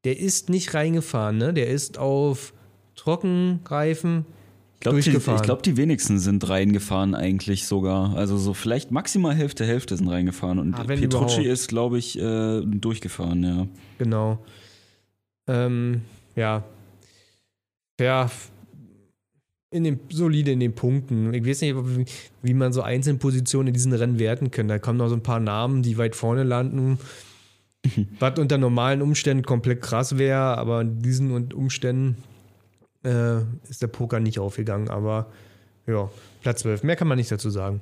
[0.04, 1.52] der ist nicht reingefahren, ne?
[1.52, 2.52] Der ist auf
[2.94, 4.24] Trockenreifen
[4.82, 5.38] glaub, durchgefahren.
[5.38, 8.16] Die, ich glaube, die wenigsten sind reingefahren eigentlich sogar.
[8.16, 10.58] Also so vielleicht maximal Hälfte, Hälfte sind reingefahren.
[10.58, 11.38] Und ah, Petrucci überhaupt.
[11.38, 13.66] ist, glaube ich, äh, durchgefahren, ja.
[13.98, 14.44] Genau.
[15.48, 16.02] Ähm,
[16.36, 16.64] ja.
[18.00, 18.30] Ja.
[19.70, 21.32] In den, solide in den Punkten.
[21.32, 22.04] Ich weiß nicht, wie,
[22.42, 24.68] wie man so einzelne Positionen in diesen Rennen werten kann.
[24.68, 26.98] Da kommen noch so ein paar Namen, die weit vorne landen.
[28.18, 32.16] was unter normalen Umständen komplett krass wäre, aber in diesen Umständen
[33.04, 33.38] äh,
[33.68, 35.26] ist der Poker nicht aufgegangen, aber
[35.86, 36.10] ja,
[36.42, 36.84] Platz 12.
[36.84, 37.80] Mehr kann man nicht dazu sagen.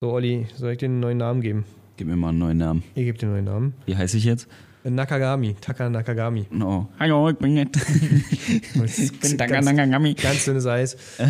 [0.00, 1.64] So, Olli, soll ich dir einen neuen Namen geben?
[1.96, 2.82] Gib mir mal einen neuen Namen.
[2.94, 3.74] Gebe dir einen neuen Namen.
[3.86, 4.48] Wie heiße ich jetzt?
[4.84, 6.46] Nakagami, Taka Nakagami.
[6.50, 6.88] No.
[6.98, 7.76] Hallo, ich bin nett.
[7.76, 10.14] ich bin Taka Nakagami.
[10.14, 10.96] Ganz dünnes Eis.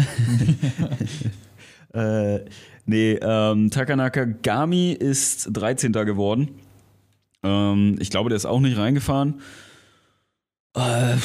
[1.92, 2.38] äh,
[2.87, 5.92] nee, ähm, Taka Nakagami ist 13.
[5.92, 6.48] geworden.
[7.42, 9.42] Ähm, ich glaube, der ist auch nicht reingefahren.
[10.75, 11.16] Äh,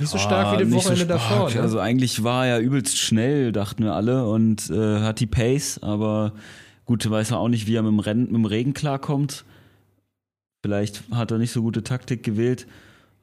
[0.00, 1.50] nicht so stark wie die Wochenende so davor.
[1.50, 1.60] Ne?
[1.60, 6.32] Also eigentlich war er übelst schnell, dachten wir alle, und äh, hat die Pace, aber
[6.84, 9.44] gut, weiß er auch nicht, wie er mit dem, Rennen, mit dem Regen klarkommt.
[10.62, 12.66] Vielleicht hat er nicht so gute Taktik gewählt.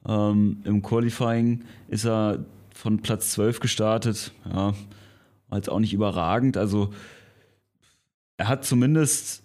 [0.06, 4.32] Ähm, Im Qualifying ist er von Platz 12 gestartet.
[4.44, 4.74] Ja,
[5.48, 6.56] war jetzt auch nicht überragend.
[6.56, 6.92] Also
[8.36, 9.42] er hat zumindest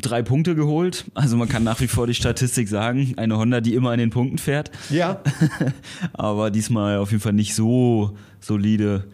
[0.00, 1.04] drei Punkte geholt.
[1.14, 4.10] Also man kann nach wie vor die Statistik sagen, eine Honda, die immer in den
[4.10, 4.70] Punkten fährt.
[4.90, 5.20] Ja.
[6.12, 9.04] Aber diesmal auf jeden Fall nicht so solide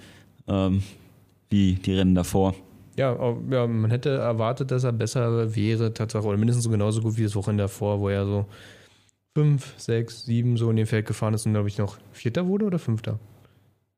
[0.48, 0.82] ähm,
[1.50, 2.54] wie die Rennen davor.
[2.96, 3.14] Ja,
[3.50, 7.24] ja, man hätte erwartet, dass er besser wäre, Tatsache, oder mindestens so genauso gut wie
[7.24, 8.46] das Wochenende davor, wo er so
[9.34, 12.64] fünf, sechs, sieben so in dem Feld gefahren ist und glaube ich noch Vierter wurde
[12.64, 13.18] oder Fünfter.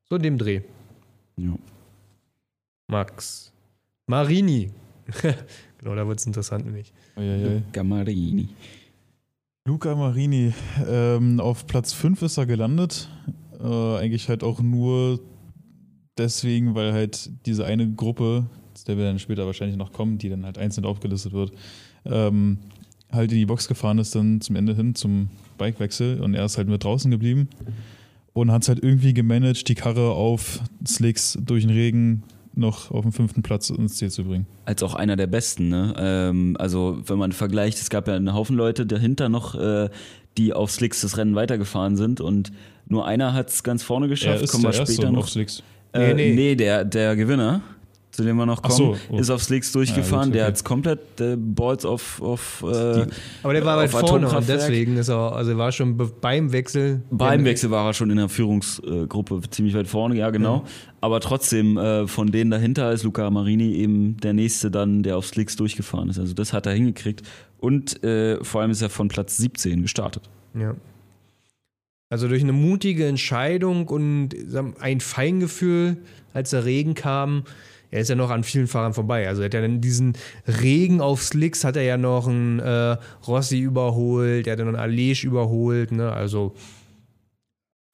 [0.09, 0.61] So in dem Dreh.
[1.37, 1.53] Ja.
[2.87, 3.53] Max.
[4.07, 4.71] Marini.
[5.79, 6.93] genau, da wird es interessant nämlich.
[7.15, 7.63] Eieiei.
[7.73, 8.49] Gamarini.
[9.65, 10.53] Luca Marini,
[10.87, 13.09] ähm, auf Platz 5 ist er gelandet.
[13.59, 15.19] Äh, eigentlich halt auch nur
[16.17, 20.29] deswegen, weil halt diese eine Gruppe, zu der wir dann später wahrscheinlich noch kommen, die
[20.29, 21.51] dann halt einzeln aufgelistet wird,
[22.05, 22.59] ähm,
[23.11, 26.57] halt in die Box gefahren ist, dann zum Ende hin zum Bikewechsel und er ist
[26.57, 27.49] halt mit draußen geblieben
[28.33, 32.23] und hat es halt irgendwie gemanagt, die Karre auf Slicks durch den Regen
[32.59, 34.45] noch auf den fünften Platz ins Ziel zu bringen.
[34.65, 35.93] Als auch einer der besten, ne?
[35.97, 39.89] Ähm, also, wenn man vergleicht, es gab ja einen Haufen Leute dahinter noch, äh,
[40.37, 42.51] die auf Slicks das Rennen weitergefahren sind und
[42.87, 44.41] nur einer hat es ganz vorne Er geschafft.
[44.43, 45.19] ist Kommen wir der Erste später noch.
[45.23, 45.63] auf Slicks.
[45.93, 46.55] Äh, Nee, nee, nee.
[46.55, 47.61] der, der Gewinner,
[48.11, 49.17] zu dem wir noch kommen, so, oh.
[49.17, 50.21] ist auf Slicks durchgefahren.
[50.21, 50.47] Ja, gut, der okay.
[50.47, 53.05] hat es komplett äh, Balls auf, auf äh,
[53.43, 56.51] Aber der war weit vorne und deswegen ist er, also er war schon be- beim
[56.51, 57.01] Wechsel.
[57.11, 60.65] Beim Wechsel war er schon in der Führungsgruppe ziemlich weit vorne, ja genau.
[61.01, 65.27] Aber trotzdem, äh, von denen dahinter ist Luca Marini eben der nächste dann, der auf
[65.27, 66.19] Slicks durchgefahren ist.
[66.19, 67.21] Also das hat er hingekriegt.
[67.59, 70.29] Und äh, vor allem ist er von Platz 17 gestartet.
[70.53, 70.75] Ja.
[72.09, 74.35] Also durch eine mutige Entscheidung und
[74.79, 75.97] ein Feingefühl,
[76.33, 77.43] als der Regen kam,
[77.91, 79.27] er ist ja noch an vielen Fahrern vorbei.
[79.27, 80.13] Also er hat ja dann diesen
[80.47, 82.97] Regen auf Slicks, hat er ja noch einen äh,
[83.27, 85.91] Rossi überholt, er hat ja noch einen Alej überholt.
[85.91, 86.11] Ne?
[86.11, 86.53] Also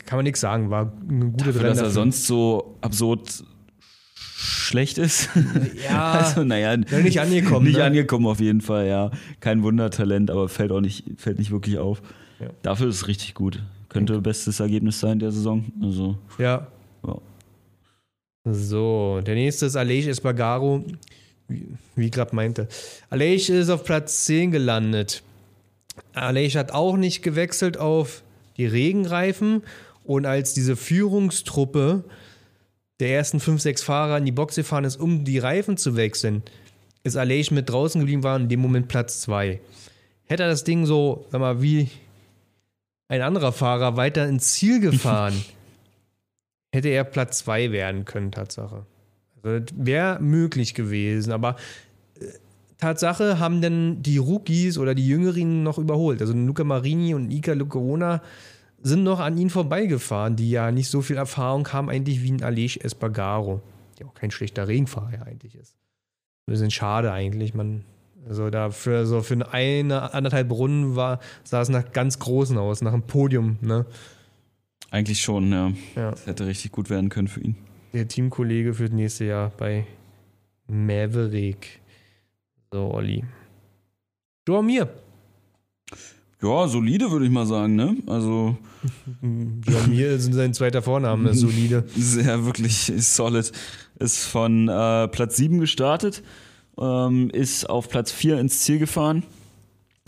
[0.05, 3.43] kann man nichts sagen, war eine gute Dafür, dass er sonst so absurd
[4.15, 5.29] schlecht ist.
[5.87, 7.65] Ja, also, naja, nicht angekommen.
[7.65, 7.85] nicht ne?
[7.85, 9.11] angekommen auf jeden Fall, ja.
[9.39, 12.01] Kein Wundertalent, aber fällt auch nicht, fällt nicht wirklich auf.
[12.39, 12.47] Ja.
[12.61, 13.63] Dafür ist es richtig gut.
[13.89, 15.65] Könnte bestes Ergebnis sein der Saison.
[15.81, 16.67] Also, Ja.
[17.07, 17.17] Ja.
[18.45, 20.85] So, der nächste ist Aleix Espargaro,
[21.47, 22.67] wie, wie gerade meinte.
[23.09, 25.23] Aleix ist auf Platz 10 gelandet.
[26.13, 28.23] Aleix hat auch nicht gewechselt auf
[28.57, 29.63] die Regenreifen
[30.03, 32.03] und als diese Führungstruppe
[32.99, 36.43] der ersten 5, 6 Fahrer in die Box gefahren ist, um die Reifen zu wechseln,
[37.03, 39.59] ist Aleix mit draußen geblieben, war in dem Moment Platz 2.
[40.25, 41.89] Hätte er das Ding so, sag mal, wie
[43.07, 45.43] ein anderer Fahrer weiter ins Ziel gefahren,
[46.75, 48.85] hätte er Platz 2 werden können, Tatsache.
[49.41, 51.55] Also wäre möglich gewesen, aber
[52.19, 52.25] äh,
[52.77, 56.21] Tatsache haben dann die Rookies oder die Jüngeren noch überholt.
[56.21, 58.21] Also Luca Marini und Ika Lucarona
[58.81, 62.43] sind noch an ihn vorbeigefahren, die ja nicht so viel Erfahrung haben eigentlich wie ein
[62.43, 63.61] Aleix Espargaro,
[63.97, 65.75] der auch kein schlechter Regenfahrer eigentlich ist.
[66.47, 67.85] Ein bisschen schade eigentlich, man
[68.27, 72.81] also da für so für eine anderthalb Runden war sah es nach ganz großen aus,
[72.81, 73.85] nach einem Podium, ne?
[74.95, 75.73] Eigentlich schon, ja.
[75.95, 76.11] Ja.
[76.11, 77.55] Das hätte richtig gut werden können für ihn.
[77.93, 79.85] der Teamkollege für das nächste Jahr bei
[80.67, 81.81] Maverick.
[82.71, 83.23] So, Olli.
[84.45, 84.89] Du und mir.
[86.41, 87.97] Ja, solide würde ich mal sagen, ne?
[88.07, 88.57] Also
[89.21, 91.83] Ja, mir sind sein zweiter Vorname, ist solide.
[91.95, 93.51] sehr wirklich solid.
[93.99, 96.21] Ist von äh, Platz 7 gestartet,
[96.77, 99.23] ähm, ist auf Platz 4 ins Ziel gefahren.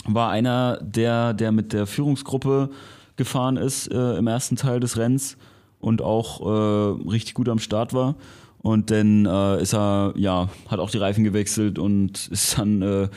[0.05, 2.69] War einer der, der mit der Führungsgruppe
[3.17, 5.37] gefahren ist äh, im ersten Teil des Rennens
[5.79, 8.15] und auch äh, richtig gut am Start war.
[8.61, 13.09] Und dann äh, ist er, ja, hat auch die Reifen gewechselt und ist dann äh,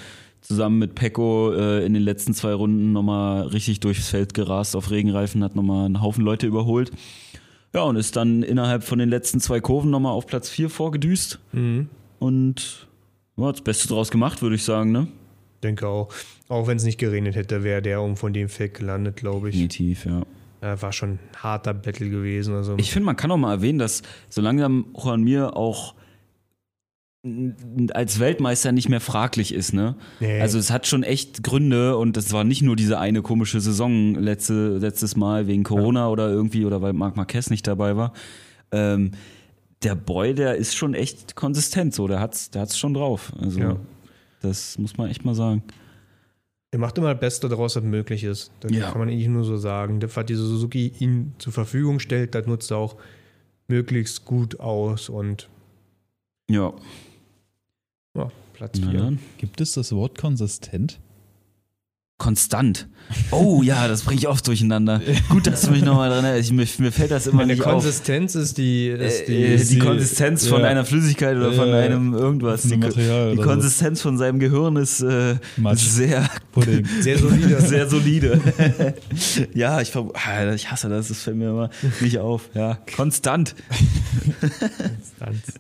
[0.43, 4.91] zusammen mit Pecco äh, in den letzten zwei Runden nochmal richtig durchs Feld gerast auf
[4.91, 6.91] Regenreifen, hat nochmal einen Haufen Leute überholt.
[7.75, 11.39] Ja, und ist dann innerhalb von den letzten zwei Kurven nochmal auf Platz 4 vorgedüst
[11.53, 11.89] Mhm.
[12.19, 12.87] und
[13.37, 15.07] ja, hat das Beste draus gemacht, würde ich sagen, ne?
[15.63, 16.09] Denke auch.
[16.49, 19.55] Auch wenn es nicht geregnet hätte, wäre der um von dem Feld gelandet, glaube ich.
[19.55, 20.23] Definitiv, ja.
[20.63, 22.55] Ja, war schon ein harter Battle gewesen.
[22.55, 22.77] Also.
[22.79, 25.95] Ich finde, man kann auch mal erwähnen, dass so langsam Juan Mir auch
[27.93, 29.95] als Weltmeister nicht mehr fraglich ist, ne?
[30.21, 30.41] Nee.
[30.41, 34.15] Also es hat schon echt Gründe und es war nicht nur diese eine komische Saison
[34.15, 38.15] letzte, letztes Mal wegen Corona oder irgendwie oder weil Marc Marquez nicht dabei war.
[38.73, 39.11] Ähm,
[39.83, 43.33] der Boy, der ist schon echt konsistent, so, der hat's, der hat's schon drauf.
[43.39, 43.77] Also Ja.
[44.41, 45.63] Das muss man echt mal sagen.
[46.73, 48.53] Er macht immer das Beste daraus, was möglich ist.
[48.61, 48.91] Das Ja.
[48.91, 49.99] kann man eigentlich nur so sagen.
[50.01, 52.97] Das, was die Suzuki ihm zur Verfügung stellt, das nutzt er auch
[53.69, 55.49] möglichst gut aus und
[56.49, 56.73] Ja,
[58.17, 59.01] ja, Platz na 4.
[59.01, 59.19] dann.
[59.39, 60.99] Gibt es das Wort konsistent?
[62.21, 62.87] Konstant.
[63.33, 65.01] Oh ja, das bringe ich oft durcheinander.
[65.31, 66.51] Gut, dass du mich nochmal dran erinnerst.
[66.51, 67.73] Ich, mir, mir fällt das immer Eine nicht auf.
[67.73, 70.69] Konsistenz ist die, ist die, Äh, ist die die Konsistenz von ja.
[70.69, 71.85] einer Flüssigkeit oder von Ja, ja.
[71.87, 72.61] einem irgendwas.
[72.67, 73.43] Von Die, die oder so.
[73.43, 75.37] Konsistenz von seinem Gehirn ist äh,
[75.75, 76.87] sehr, Pudding.
[77.01, 77.61] sehr solide.
[77.63, 78.41] sehr solide.
[79.55, 81.71] ja, ich, ah, ich hasse das, das fällt mir immer
[82.03, 82.51] nicht auf.
[82.55, 83.57] Ja, konstant.
[85.19, 85.55] Konstanz.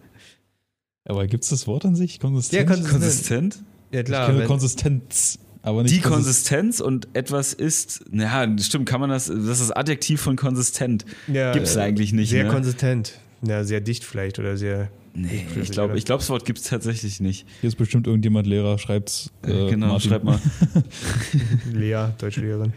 [1.04, 2.20] Aber gibt es das Wort an sich?
[2.20, 2.60] Konsistent?
[2.60, 2.92] Ja, konsistent.
[3.00, 3.58] Konsistent?
[3.92, 4.26] Ja, ich klar.
[4.26, 9.10] kenne wenn- Konsistenz, aber nicht Die Konsis- Konsistenz und etwas ist, naja, stimmt, kann man
[9.10, 11.04] das, das ist das Adjektiv von konsistent.
[11.28, 12.50] ja, Gibt's äh, eigentlich nicht, Sehr ne?
[12.50, 13.18] konsistent.
[13.46, 14.90] Ja, sehr dicht vielleicht oder sehr.
[15.14, 17.46] Nee, ich glaube, ich glaub, das Wort gibt es tatsächlich nicht.
[17.62, 19.30] Hier ist bestimmt irgendjemand Lehrer, schreibt's.
[19.42, 20.10] Äh, genau, Martin.
[20.10, 20.38] schreib mal.
[21.72, 22.72] Lea, Deutschlehrerin.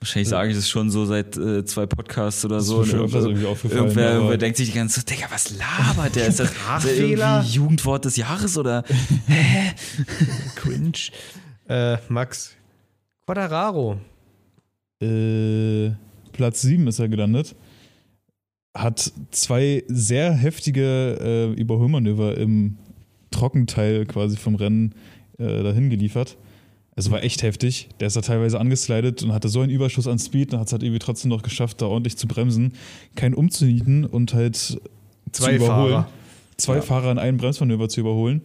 [0.00, 2.78] Wahrscheinlich sage ich das schon so seit äh, zwei Podcasts oder Das so.
[2.78, 6.26] Und irgendwer, irgendwer, irgendwer denkt sich die ganze Zeit, Digga, was labert der?
[6.26, 7.36] Ist das, ist das Sprachfehler?
[7.36, 8.82] irgendwie Jugendwort des Jahres oder?
[10.56, 10.92] Cringe.
[11.72, 12.54] Äh, Max.
[13.24, 13.98] Quadraro.
[15.00, 15.90] Äh,
[16.32, 17.54] Platz 7 ist er gelandet.
[18.76, 22.76] Hat zwei sehr heftige äh, Überholmanöver im
[23.30, 24.94] Trockenteil quasi vom Rennen
[25.38, 26.36] äh, dahin geliefert.
[26.94, 27.88] Also war echt heftig.
[28.00, 30.72] Der ist da teilweise angeslidet und hatte so einen Überschuss an Speed und hat es
[30.72, 32.74] halt irgendwie trotzdem noch geschafft, da ordentlich zu bremsen,
[33.14, 34.56] keinen umzunieten und halt
[35.32, 35.92] Zwei zu überholen.
[35.92, 36.08] Fahrer.
[36.58, 36.82] Zwei Ja.
[36.82, 38.42] Fahrer in einem Bremsmanöver zu überholen.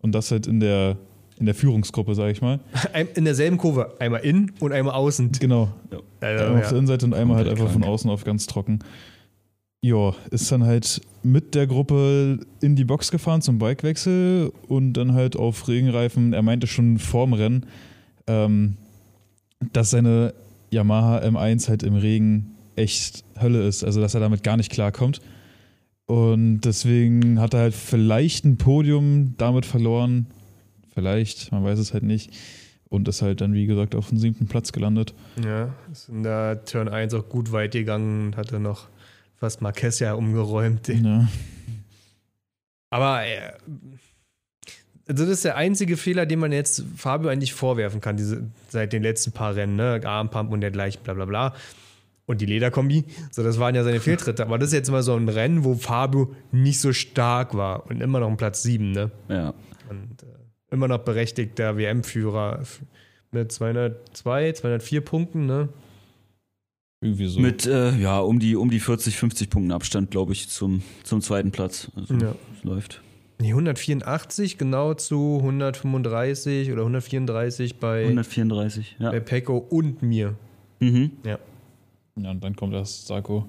[0.00, 0.96] Und das halt in der,
[1.38, 2.60] in der Führungsgruppe, sage ich mal.
[3.14, 3.94] In derselben Kurve.
[3.98, 5.32] Einmal in und einmal außen.
[5.32, 5.72] Genau.
[6.20, 6.76] Also, Einmal auf der ja.
[6.76, 7.92] Innenseite und einmal halt einfach von krank.
[7.92, 8.78] außen auf ganz trocken.
[9.82, 15.12] Ja, ist dann halt mit der Gruppe in die Box gefahren zum Bikewechsel und dann
[15.12, 16.32] halt auf Regenreifen.
[16.32, 17.66] Er meinte schon vorm Rennen,
[18.26, 18.76] ähm,
[19.72, 20.34] dass seine
[20.70, 23.84] Yamaha M1 halt im Regen echt Hölle ist.
[23.84, 25.20] Also, dass er damit gar nicht klarkommt.
[26.06, 30.26] Und deswegen hat er halt vielleicht ein Podium damit verloren.
[30.94, 32.32] Vielleicht, man weiß es halt nicht.
[32.88, 35.14] Und ist halt dann, wie gesagt, auf dem siebten Platz gelandet.
[35.44, 38.88] Ja, ist in der Turn 1 auch gut weit gegangen und hatte noch
[39.36, 40.88] fast Marquez ja umgeräumt.
[40.88, 41.28] Ja.
[42.90, 43.52] Aber äh,
[45.08, 48.92] also das ist der einzige Fehler, den man jetzt Fabio eigentlich vorwerfen kann, diese, seit
[48.92, 50.00] den letzten paar Rennen, ne?
[50.04, 51.54] Armpump und dergleichen, bla bla bla.
[52.26, 54.44] Und die Lederkombi, so das waren ja seine Fehltritte.
[54.44, 58.00] Aber das ist jetzt mal so ein Rennen, wo Fabio nicht so stark war und
[58.00, 59.10] immer noch ein Platz 7, ne?
[59.28, 59.52] Ja.
[59.90, 60.26] Und äh,
[60.74, 62.62] immer noch berechtigter WM-Führer
[63.32, 65.68] mit 202, 204 Punkten, ne?
[67.00, 67.40] Irgendwie so.
[67.40, 71.20] Mit äh, ja, um die, um die 40, 50 Punkten Abstand, glaube ich, zum, zum
[71.20, 71.90] zweiten Platz.
[71.96, 72.34] Also, Ja.
[72.56, 73.02] es läuft.
[73.40, 79.10] Nee, 184 genau zu 135 oder 134 bei, 134, ja.
[79.10, 80.36] bei Pecco und mir.
[80.80, 81.10] Mhm.
[81.24, 81.38] Ja.
[82.16, 83.48] ja, und dann kommt das Sarko,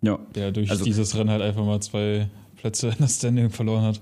[0.00, 0.18] Ja.
[0.34, 4.00] der durch Also- dieses Rennen halt einfach mal zwei Plätze in das Standing verloren hat.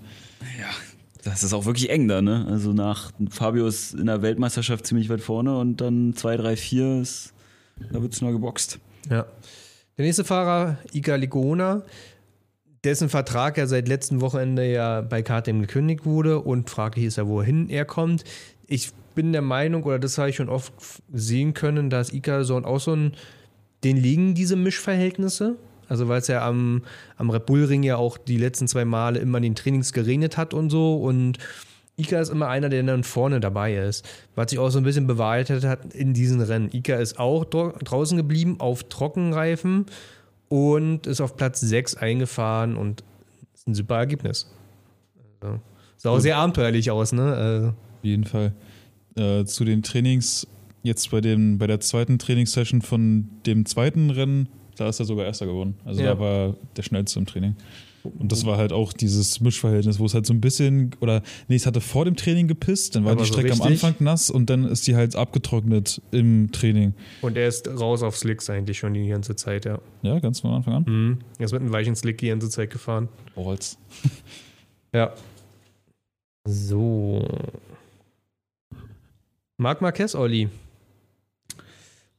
[1.25, 2.47] Das ist auch wirklich eng da, ne?
[2.49, 7.01] Also nach Fabio ist in der Weltmeisterschaft ziemlich weit vorne und dann 2, 3, 4
[7.01, 7.33] ist,
[7.93, 8.79] da wird es nur geboxt.
[9.11, 9.27] Ja.
[9.97, 11.83] Der nächste Fahrer, Iga Ligona,
[12.85, 17.27] dessen Vertrag ja seit letztem Wochenende ja bei KTM gekündigt wurde und fraglich ist ja,
[17.27, 18.25] wohin er kommt.
[18.67, 20.73] Ich bin der Meinung, oder das habe ich schon oft
[21.13, 23.13] sehen können, dass Iga so auch so ein,
[23.83, 25.57] den liegen diese Mischverhältnisse.
[25.89, 26.83] Also weil es ja am,
[27.17, 30.37] am Red Bull Ring ja auch die letzten zwei Male immer in den Trainings geregnet
[30.37, 31.39] hat und so und
[31.97, 34.05] Ika ist immer einer, der dann vorne dabei ist.
[34.35, 36.71] Was sich auch so ein bisschen bewahrheitet hat in diesen Rennen.
[36.73, 39.87] Ika ist auch draußen geblieben auf Trockenreifen
[40.49, 43.05] und ist auf Platz 6 eingefahren und
[43.55, 44.51] ist ein super Ergebnis.
[45.41, 45.61] Also,
[45.97, 47.35] sah auch sehr abenteuerlich aus, ne?
[47.35, 48.53] Also, Auf jeden Fall.
[49.17, 50.47] Äh, zu den Trainings,
[50.83, 55.27] jetzt bei, dem, bei der zweiten Trainingssession von dem zweiten Rennen, da ist er sogar
[55.27, 55.75] Erster geworden.
[55.85, 56.15] Also Ja.
[56.15, 57.57] da war der schnellste im Training.
[58.19, 61.55] Und das war halt auch dieses Mischverhältnis, wo es halt so ein bisschen, oder nee,
[61.57, 63.83] es hatte vor dem Training gepisst, dann war Aber die so Strecke am richtig?
[63.83, 66.93] Anfang nass und dann ist die halt abgetrocknet im Training.
[67.23, 69.79] und er ist raus auf Slicks eigentlich schon die ganze Zeit, ja.
[70.03, 70.85] Ja, ganz von Anfang an.
[70.87, 71.19] Mhm.
[71.39, 73.09] Er ist mit einem weichen Slick die ganze Zeit gefahren.
[73.35, 73.79] Balls.
[74.93, 75.13] Ja.
[76.47, 77.27] So.
[79.57, 80.49] Marc Marquez, Olli.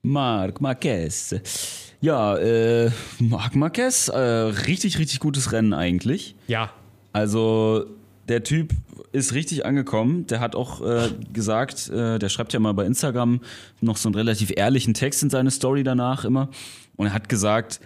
[0.02, 1.85] Marc Marquez.
[2.06, 6.36] Ja, äh, Marc Marquez, äh, richtig, richtig gutes Rennen eigentlich.
[6.46, 6.72] Ja.
[7.14, 7.88] Also
[8.30, 8.74] der Typ
[9.12, 10.28] ist richtig angekommen.
[10.28, 13.42] Der hat auch äh, gesagt, äh, der schreibt ja mal bei Instagram
[13.82, 16.50] noch so einen relativ ehrlichen Text in seine Story danach immer.
[16.96, 17.80] Und er hat gesagt,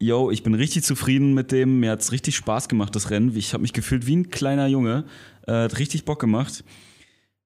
[0.00, 1.78] yo, ich bin richtig zufrieden mit dem.
[1.78, 3.36] Mir hat's richtig Spaß gemacht, das Rennen.
[3.36, 5.04] Ich habe mich gefühlt wie ein kleiner Junge.
[5.46, 6.64] Äh, hat richtig Bock gemacht.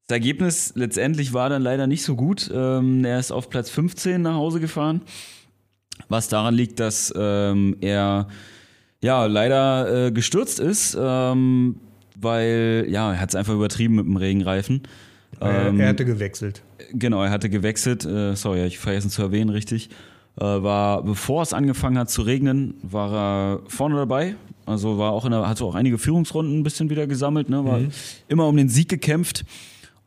[0.07, 2.51] Das Ergebnis letztendlich war dann leider nicht so gut.
[2.55, 5.03] Ähm, er ist auf Platz 15 nach Hause gefahren.
[6.09, 8.29] Was daran liegt, dass ähm, er
[9.01, 11.77] ja leider äh, gestürzt ist, ähm,
[12.19, 14.83] weil ja, er hat es einfach übertrieben mit dem Regenreifen.
[15.41, 16.63] Ähm, Äh, er hatte gewechselt.
[16.93, 18.05] Genau, er hatte gewechselt.
[18.05, 19.91] Äh, sorry, ich vergessen zu erwähnen, richtig.
[20.39, 24.37] Äh, war, bevor es angefangen hat zu regnen, war er vorne dabei.
[24.65, 27.65] Also war auch in der, hat auch einige Führungsrunden ein bisschen wieder gesammelt, ne?
[27.65, 27.79] War
[28.29, 29.45] immer um den Sieg gekämpft.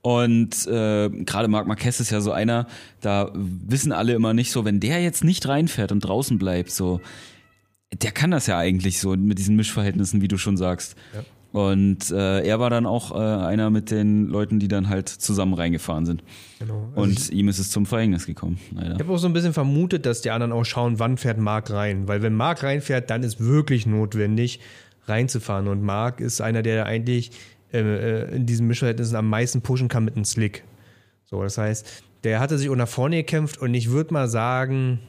[0.02, 2.68] Und äh, gerade Marc Marquez ist ja so einer,
[3.02, 7.02] da wissen alle immer nicht so, wenn der jetzt nicht reinfährt und draußen bleibt, so,
[7.92, 10.96] der kann das ja eigentlich so mit diesen Mischverhältnissen, wie du schon sagst.
[11.14, 11.24] Ja.
[11.52, 15.56] Und äh, er war dann auch äh, einer mit den Leuten, die dann halt zusammen
[15.56, 16.24] reingefahren sind.
[16.60, 16.90] Genau.
[16.96, 18.94] Also Und ihm ist es zum Verhängnis gekommen, leider.
[18.94, 21.72] Ich habe auch so ein bisschen vermutet, dass die anderen auch schauen, wann fährt Marc
[21.72, 22.08] rein.
[22.08, 24.60] Weil wenn Marc reinfährt, dann ist wirklich notwendig,
[25.08, 25.68] reinzufahren.
[25.68, 27.32] Und Marc ist einer, der eigentlich
[27.74, 30.64] äh, in diesen Mischverhältnissen am meisten pushen kann mit einem Slick.
[31.26, 35.00] So, das heißt, der hatte sich auch nach vorne gekämpft und ich würde mal sagen,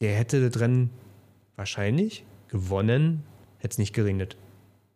[0.00, 0.90] der hätte das Rennen
[1.56, 3.22] wahrscheinlich gewonnen,
[3.58, 4.36] hätte es nicht geregnet.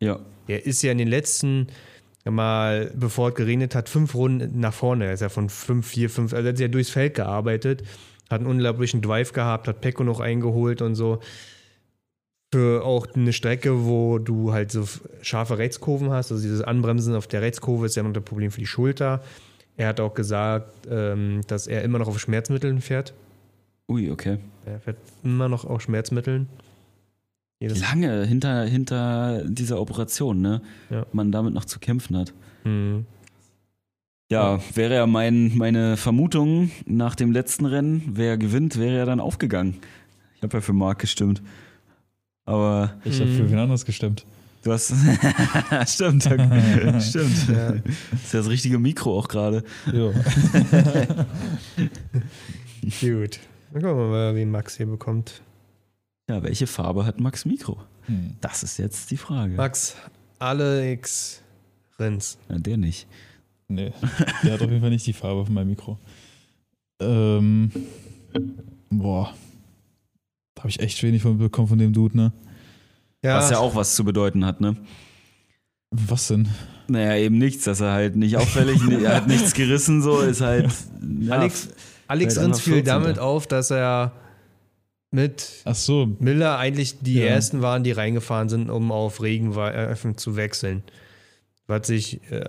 [0.01, 1.69] Ja, Der ist ja in den letzten,
[2.25, 5.07] mal bevor es geregnet hat, fünf Runden nach vorne.
[5.07, 7.83] Er ist ja von fünf, vier, fünf, also er hat ja durchs Feld gearbeitet,
[8.31, 11.21] hat einen unglaublichen Drive gehabt, hat Pecco noch eingeholt und so.
[12.51, 14.85] Für auch eine Strecke, wo du halt so
[15.21, 18.61] scharfe Rechtskurven hast, also dieses Anbremsen auf der Rechtskurve ist ja noch das Problem für
[18.61, 19.23] die Schulter.
[19.77, 23.13] Er hat auch gesagt, ähm, dass er immer noch auf Schmerzmitteln fährt.
[23.89, 24.39] ui, okay.
[24.65, 26.49] Er fährt immer noch auf Schmerzmitteln.
[27.61, 30.63] Jedes Lange hinter, hinter dieser Operation, ne?
[30.91, 31.07] Ja.
[31.13, 32.33] Man damit noch zu kämpfen hat.
[32.63, 33.05] Hm.
[34.31, 39.21] Ja, wäre ja mein, meine Vermutung nach dem letzten Rennen, wer gewinnt, wäre ja dann
[39.21, 39.79] aufgegangen.
[40.37, 41.43] Ich habe ja für Marc gestimmt.
[42.49, 44.25] Aber Ich habe für wen anders gestimmt.
[44.63, 44.89] du hast.
[45.87, 46.23] stimmt,
[47.03, 47.49] stimmt.
[47.49, 47.73] Ja.
[47.73, 49.63] Das ist ja das richtige Mikro auch gerade.
[49.87, 50.15] Gut.
[53.71, 55.43] Dann gucken wir mal, wen Max hier bekommt.
[56.31, 57.83] Ja, welche Farbe hat Max Mikro?
[58.07, 58.37] Hm.
[58.41, 59.55] Das ist jetzt die Frage.
[59.55, 59.95] Max
[60.39, 61.43] Alex
[61.99, 62.39] Rins.
[62.49, 63.07] Ja, der nicht.
[63.69, 63.93] Nee,
[64.43, 65.99] der hat auf jeden Fall nicht die Farbe von meinem Mikro.
[67.01, 67.71] Ähm,
[68.89, 69.35] boah.
[70.59, 72.33] Da habe ich echt wenig von bekommen von dem Dude, ne?
[73.23, 74.77] Ja, Was ja auch was zu bedeuten hat, ne?
[75.93, 76.49] Was denn?
[76.89, 80.69] Naja, eben nichts, dass er halt nicht auffällig, er hat nichts gerissen, so ist halt.
[81.21, 81.69] Ja, Alex,
[82.09, 82.85] Alex einfach fiel 14.
[82.87, 84.11] damit auf, dass er
[85.13, 87.27] mit Ach so, Miller eigentlich die Ja.
[87.27, 90.83] ersten waren, die reingefahren sind, um auf Regenreifen zu wechseln.
[91.69, 92.45] Was sich äh,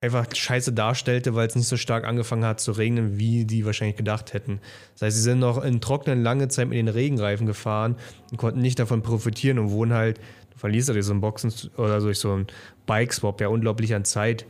[0.00, 3.96] einfach scheiße darstellte, weil es nicht so stark angefangen hat zu regnen, wie die wahrscheinlich
[3.96, 4.60] gedacht hätten.
[4.94, 7.96] Das heißt, sie sind noch in trockenen lange Zeit mit den Regenreifen gefahren
[8.30, 10.18] und konnten nicht davon profitieren und wurden halt,
[10.52, 12.46] du verlierst ja durch so einen Boxen oder durch so einen
[12.86, 14.46] Bikeswap ja unglaublich an Zeit.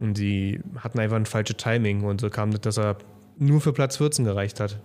[0.00, 2.96] Und die hatten einfach ein falsches Timing und so kam das, dass er
[3.38, 4.80] nur für Platz 14 gereicht hat.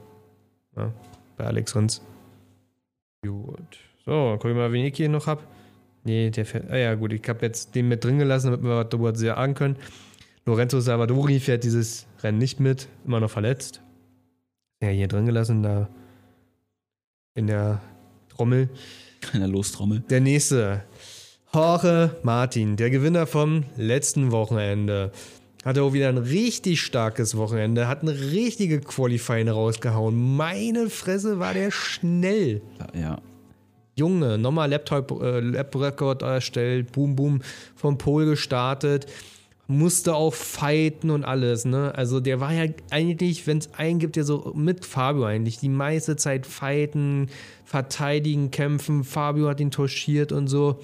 [0.76, 0.94] Ja,
[1.38, 2.02] bei Alex Rins.
[3.24, 3.80] Gut.
[4.06, 5.44] So, guck ich mal, wen ich hier noch hab.
[6.08, 6.72] Nee, der fährt.
[6.72, 9.56] Ah ja, gut, ich habe jetzt den mit drin gelassen, damit wir was darüber sagen
[9.56, 9.76] können.
[10.46, 13.82] Lorenzo Salvadori fährt dieses Rennen nicht mit, immer noch verletzt.
[14.82, 15.90] Ja, hier drin gelassen, da
[17.36, 17.82] in der
[18.30, 18.70] Trommel.
[19.34, 20.00] in der Lostrommel.
[20.10, 20.86] Der nächste.
[21.54, 25.12] Jorge Martin, der Gewinner vom letzten Wochenende.
[25.66, 30.38] Hatte auch wieder ein richtig starkes Wochenende, hat eine richtige Qualifying rausgehauen.
[30.38, 32.62] Meine Fresse war der schnell.
[32.94, 33.20] Ja.
[33.98, 37.42] Junge, nochmal Laptop, äh, Lap-Rekord erstellt, boom, boom,
[37.76, 39.08] vom Pol gestartet,
[39.68, 41.94] musste auch fighten und alles, ne?
[41.96, 45.70] Also der war ja eigentlich, wenn es einen gibt, der so mit Fabio eigentlich die
[45.70, 47.28] meiste Zeit fighten,
[47.66, 49.04] verteidigen, kämpfen.
[49.04, 50.80] Fabio hat ihn touchiert und so.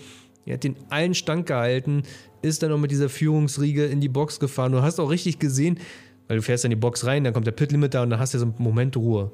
[0.45, 2.03] Er hat den allen Stand gehalten,
[2.41, 4.71] ist dann noch mit dieser Führungsriege in die Box gefahren.
[4.73, 5.79] Du hast auch richtig gesehen,
[6.27, 8.39] weil du fährst in die Box rein, dann kommt der Pit-Limiter und dann hast du
[8.39, 9.31] so einen Moment Ruhe.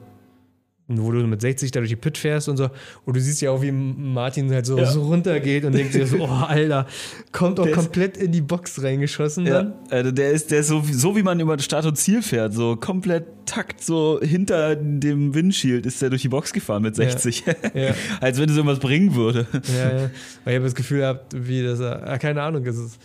[0.89, 2.69] Und wo du mit 60 da durch die Pit fährst und so.
[3.05, 4.87] Und du siehst ja auch, wie Martin halt so, Ja.
[4.87, 6.87] so runtergeht und denkt dir so, oh, Alter,
[7.31, 9.67] kommt ist- komplett in die Box reingeschossen dann.
[9.91, 12.23] Ja, also der ist, der ist so, wie- so wie man über Start und Ziel
[12.23, 16.95] fährt, so komplett takt, so hinter dem Windshield ist der durch die Box gefahren mit
[16.95, 17.43] 60.
[17.75, 17.93] Ja.
[18.19, 19.45] Als wenn es irgendwas bringen würde.
[19.77, 20.09] Ja, ja.
[20.43, 22.99] Weil ich habe das Gefühl gehabt, wie das, ah, keine Ahnung, es ist,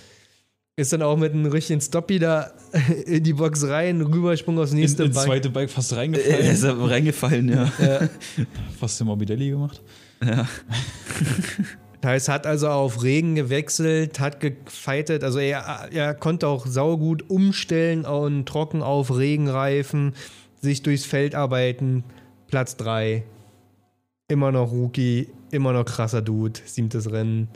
[0.76, 2.50] ist dann auch mit einem richtigen Stoppie da
[3.06, 5.26] in die Box rein, rübersprung aufs in, nächste ins Bank.
[5.26, 6.46] zweite Bike fast Er reingefallen.
[6.46, 7.72] ist aber reingefallen, ja.
[7.78, 8.08] Ja.
[8.78, 9.80] fast den Morbidelli gemacht.
[10.24, 10.48] ja.
[12.00, 17.30] Das heißt, hat also auf Regen gewechselt, hat gefightet, also er, er konnte auch saugut
[17.30, 20.14] umstellen und trocken auf Regenreifen,
[20.60, 22.04] sich durchs Feld arbeiten.
[22.48, 23.22] Platz 3.
[24.28, 27.48] Immer noch Rookie, immer noch krasser Dude, siebtes Rennen.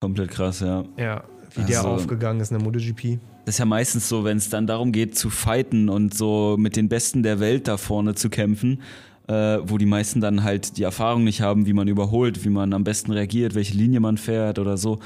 [0.00, 0.84] Komplett krass, ja.
[0.96, 3.18] Ja, wie der Also- aufgegangen ist in der MotoGP.
[3.44, 6.76] Das ist ja meistens so, wenn es dann darum geht zu fighten und so mit
[6.76, 8.80] den Besten der Welt da vorne zu kämpfen,
[9.28, 12.72] äh, wo die meisten dann halt die Erfahrung nicht haben, wie man überholt, wie man
[12.72, 14.98] am besten reagiert, welche Linie man fährt oder so.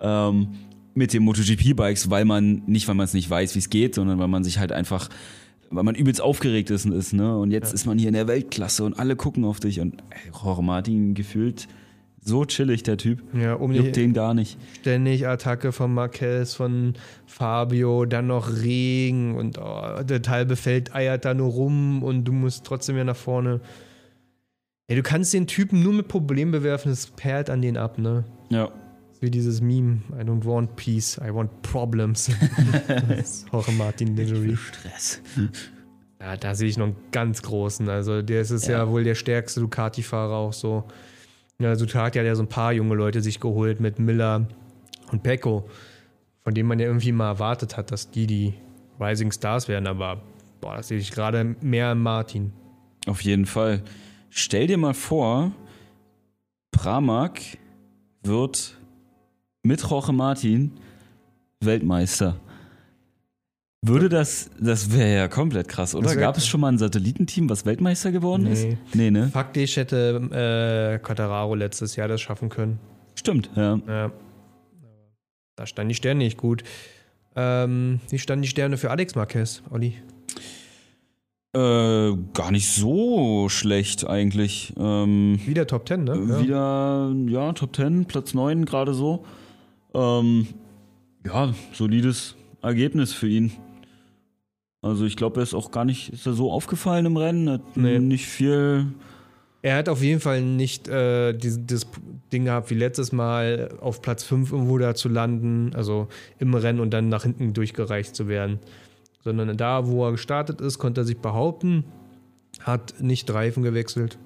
[0.00, 0.48] Ähm,
[0.94, 4.18] mit den MotoGP-Bikes, weil man, nicht weil man es nicht weiß, wie es geht, sondern
[4.18, 5.08] weil man sich halt einfach,
[5.70, 7.38] weil man übelst aufgeregt ist, ist ne?
[7.38, 10.30] Und jetzt ist man hier in der Weltklasse und alle gucken auf dich und ey,
[10.42, 11.66] Jorge Martin gefühlt
[12.24, 13.22] so chillig, der Typ.
[13.34, 14.56] Ja, um Juckt den gar nicht.
[14.80, 16.94] ständig Attacke von Marquez, von
[17.26, 22.32] Fabio, dann noch Regen und oh, das halbe Feld eiert da nur rum und du
[22.32, 23.60] musst trotzdem ja nach vorne.
[24.86, 28.24] Ey, du kannst den Typen nur mit Problemen bewerfen, es perlt an den ab, ne?
[28.50, 28.70] Ja.
[29.20, 32.30] Wie dieses Meme, I don't want peace, I want problems.
[33.52, 34.56] Jorge Martin Lingerie.
[34.56, 35.20] Stress.
[36.20, 37.88] Ja, da sehe ich noch einen ganz großen.
[37.88, 38.78] Also der ist es ja.
[38.78, 38.90] Ja.
[38.90, 40.84] wohl der stärkste Ducati-Fahrer auch so.
[41.58, 44.46] Ja, Ducati hat ja so ein paar junge Leute sich geholt mit Miller
[45.10, 45.68] und Pecco,
[46.42, 48.54] von denen man ja irgendwie mal erwartet hat, dass die die
[49.00, 49.86] Rising Stars werden.
[49.86, 50.22] Aber
[50.60, 52.52] boah, das sehe ich gerade mehr im Martin.
[53.06, 53.82] Auf jeden Fall.
[54.30, 55.52] Stell dir mal vor,
[56.70, 57.40] Pramac
[58.22, 58.76] wird
[59.62, 60.72] mit Jorge Martin
[61.60, 62.36] Weltmeister.
[63.84, 66.14] Würde das, das wäre ja komplett krass, oder?
[66.14, 68.62] Gab es schon mal ein Satellitenteam, was Weltmeister geworden ist?
[68.62, 68.78] Nee.
[68.94, 69.28] Nee, ne?
[69.28, 72.78] Faktisch hätte äh, Quattararo letztes Jahr das schaffen können.
[73.16, 73.80] Stimmt, ja.
[73.88, 74.12] Ja.
[75.56, 76.62] Da standen die Sterne nicht gut.
[77.34, 79.94] Ähm, wie standen die Sterne für Alex Marquez, Olli?
[81.54, 84.74] Äh, gar nicht so schlecht eigentlich.
[84.78, 86.26] Ähm, Wieder Top 10, ne?
[86.28, 86.40] Ja.
[86.40, 89.24] Wieder, ja, Top 10, Platz 9 gerade so.
[89.92, 90.46] Ähm,
[91.26, 93.52] ja, solides Ergebnis für ihn.
[94.82, 97.76] Also ich glaube, er ist auch gar nicht, ist er so aufgefallen im Rennen, hat
[97.76, 97.98] Nee.
[98.00, 98.86] nicht viel.
[99.62, 101.86] Er hat auf jeden Fall nicht äh, dieses,
[102.32, 106.08] Ding gehabt wie letztes Mal auf Platz 5 irgendwo da zu landen, also
[106.40, 108.58] im Rennen und dann nach hinten durchgereicht zu werden.
[109.22, 111.84] Sondern da, wo er gestartet ist, konnte er sich behaupten,
[112.60, 114.18] hat nicht Reifen gewechselt.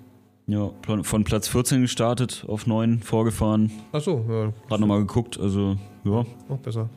[0.47, 0.71] Ja,
[1.03, 6.59] von Platz 14 gestartet, auf 9 vorgefahren, Achso, ja, gerade nochmal geguckt, also ja, noch
[6.63, 6.89] besser.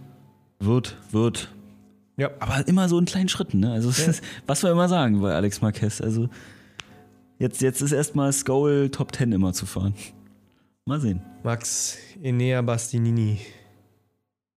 [0.59, 1.49] wird, wird.
[2.19, 2.29] Ja.
[2.39, 3.71] Aber immer so in kleinen Schritten, ne?
[3.71, 4.13] Also Ja.
[4.47, 6.29] was wir immer sagen bei Alex Marquez, also
[7.39, 9.93] jetzt, jetzt ist erstmal Skoll Top 10 immer zu fahren.
[10.85, 11.21] Mal sehen.
[11.43, 13.39] Max Enea Bastinini.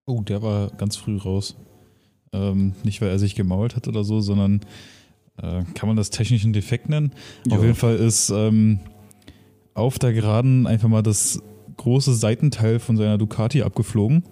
[0.07, 1.57] Oh, der war ganz früh raus.
[2.33, 4.61] Ähm, nicht, weil er sich gemault hat oder so, sondern
[5.37, 7.13] äh, kann man das technischen Defekt nennen?
[7.47, 7.57] Ja.
[7.57, 8.81] Auf jeden Fall ist ähm,
[9.75, 11.41] auf der Geraden einfach mal das
[11.77, 14.25] große Seitenteil von seiner Ducati abgeflogen.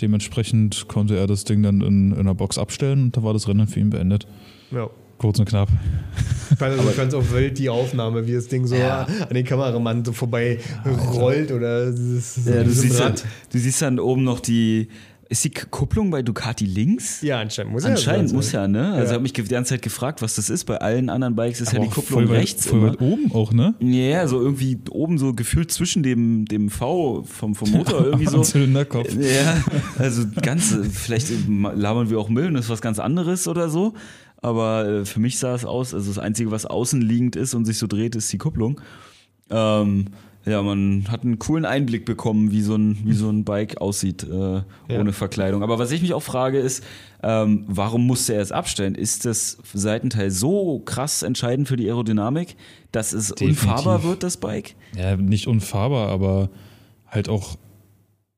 [0.00, 3.48] Dementsprechend konnte er das Ding dann in, in einer Box abstellen und da war das
[3.48, 4.26] Rennen für ihn beendet.
[4.70, 4.88] Ja.
[5.18, 5.68] Kurz und knapp.
[6.50, 9.02] Ich fand also, ich fand's auch wild, die Aufnahme, wie das Ding so Ja.
[9.28, 10.58] an den Kameramann so vorbei
[11.14, 13.14] rollt oder dieses, so Ja, du, siehst dann,
[13.52, 14.88] du siehst dann oben noch die.
[15.30, 17.22] Ist die Kupplung bei Ducati links?
[17.22, 18.36] Ja, anscheinend muss Anscheinend sein.
[18.36, 18.86] muss ja, ne?
[18.94, 19.12] Also ich Ja.
[19.14, 20.64] habe mich die ganze Zeit gefragt, was das ist.
[20.64, 23.30] Bei allen anderen Bikes ist ja Aber die auch Kupplung voll rechts Voll weit oben
[23.32, 23.74] auch, ne?
[23.78, 28.42] Ja, so irgendwie oben so gefühlt zwischen dem, dem V vom, vom Motor irgendwie so.
[28.42, 29.14] Zylinderkopf.
[29.14, 29.62] Ja,
[29.98, 33.94] also ganz, vielleicht labern wir auch Müll und das ist was ganz anderes oder so.
[34.42, 37.66] Aber äh, für mich sah es aus, also das Einzige, was außen liegend ist und
[37.66, 38.80] sich so dreht, ist die Kupplung.
[39.48, 40.06] Ähm,
[40.46, 44.22] ja, man hat einen coolen Einblick bekommen, wie so ein, wie so ein Bike aussieht,
[44.24, 45.62] äh, ohne Verkleidung.
[45.62, 46.82] Aber was ich mich auch frage, ist,
[47.22, 48.94] ähm, warum musste er es abstellen?
[48.94, 52.56] Ist das Seitenteil so krass entscheidend für die Aerodynamik,
[52.92, 53.62] dass es Definitiv.
[53.64, 54.74] unfahrbar wird, das Bike?
[54.96, 56.48] Ja, nicht unfahrbar, aber
[57.06, 57.56] halt auch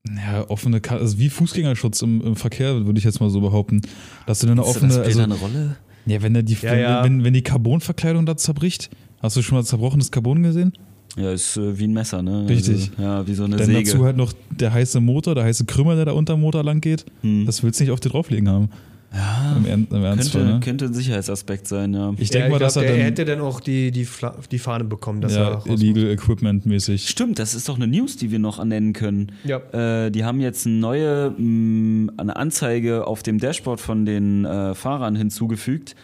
[0.09, 3.83] ja, offene, Ka- also wie Fußgängerschutz im, im Verkehr, würde ich jetzt mal so behaupten.
[4.27, 5.77] Dass du eine Ist offene, das also, eine Rolle?
[6.07, 7.05] ja, wenn, die, Ja, wenn, ja.
[7.05, 8.91] Wenn, wenn die Carbonverkleidung da zerbricht,
[9.21, 10.73] hast du schon mal zerbrochenes Carbon gesehen?
[11.17, 12.47] Ja, ist äh, wie ein Messer, ne?
[12.49, 12.91] Richtig.
[12.97, 13.83] Also, ja, wie so eine Dann Säge.
[13.85, 16.81] dazu halt noch der heiße Motor, der heiße Krümmer, der da unter dem Motor lang
[16.81, 17.05] geht.
[17.21, 17.45] Hm.
[17.47, 18.71] Das willst du nicht auf dir drauflegen haben.
[19.15, 20.61] ja, Im, Ern im Ernstfall, könnte, ne?
[20.61, 22.15] könnte ein Sicherheitsaspekt sein, ja.
[22.17, 24.35] Ich Ja, denke mal, dass glaub, er der dann hätte dann auch die, die, Fla
[24.51, 25.83] die Fahne bekommen, dass er ja, muss.
[25.83, 27.07] Illegal Equipment mäßig.
[27.07, 29.33] Stimmt, das ist doch eine News, die wir noch annennen können.
[29.45, 29.59] Ja.
[30.07, 34.75] Äh, die haben jetzt eine neue mh, eine Anzeige auf dem Dashboard von den äh,
[34.75, 35.95] Fahrern hinzugefügt,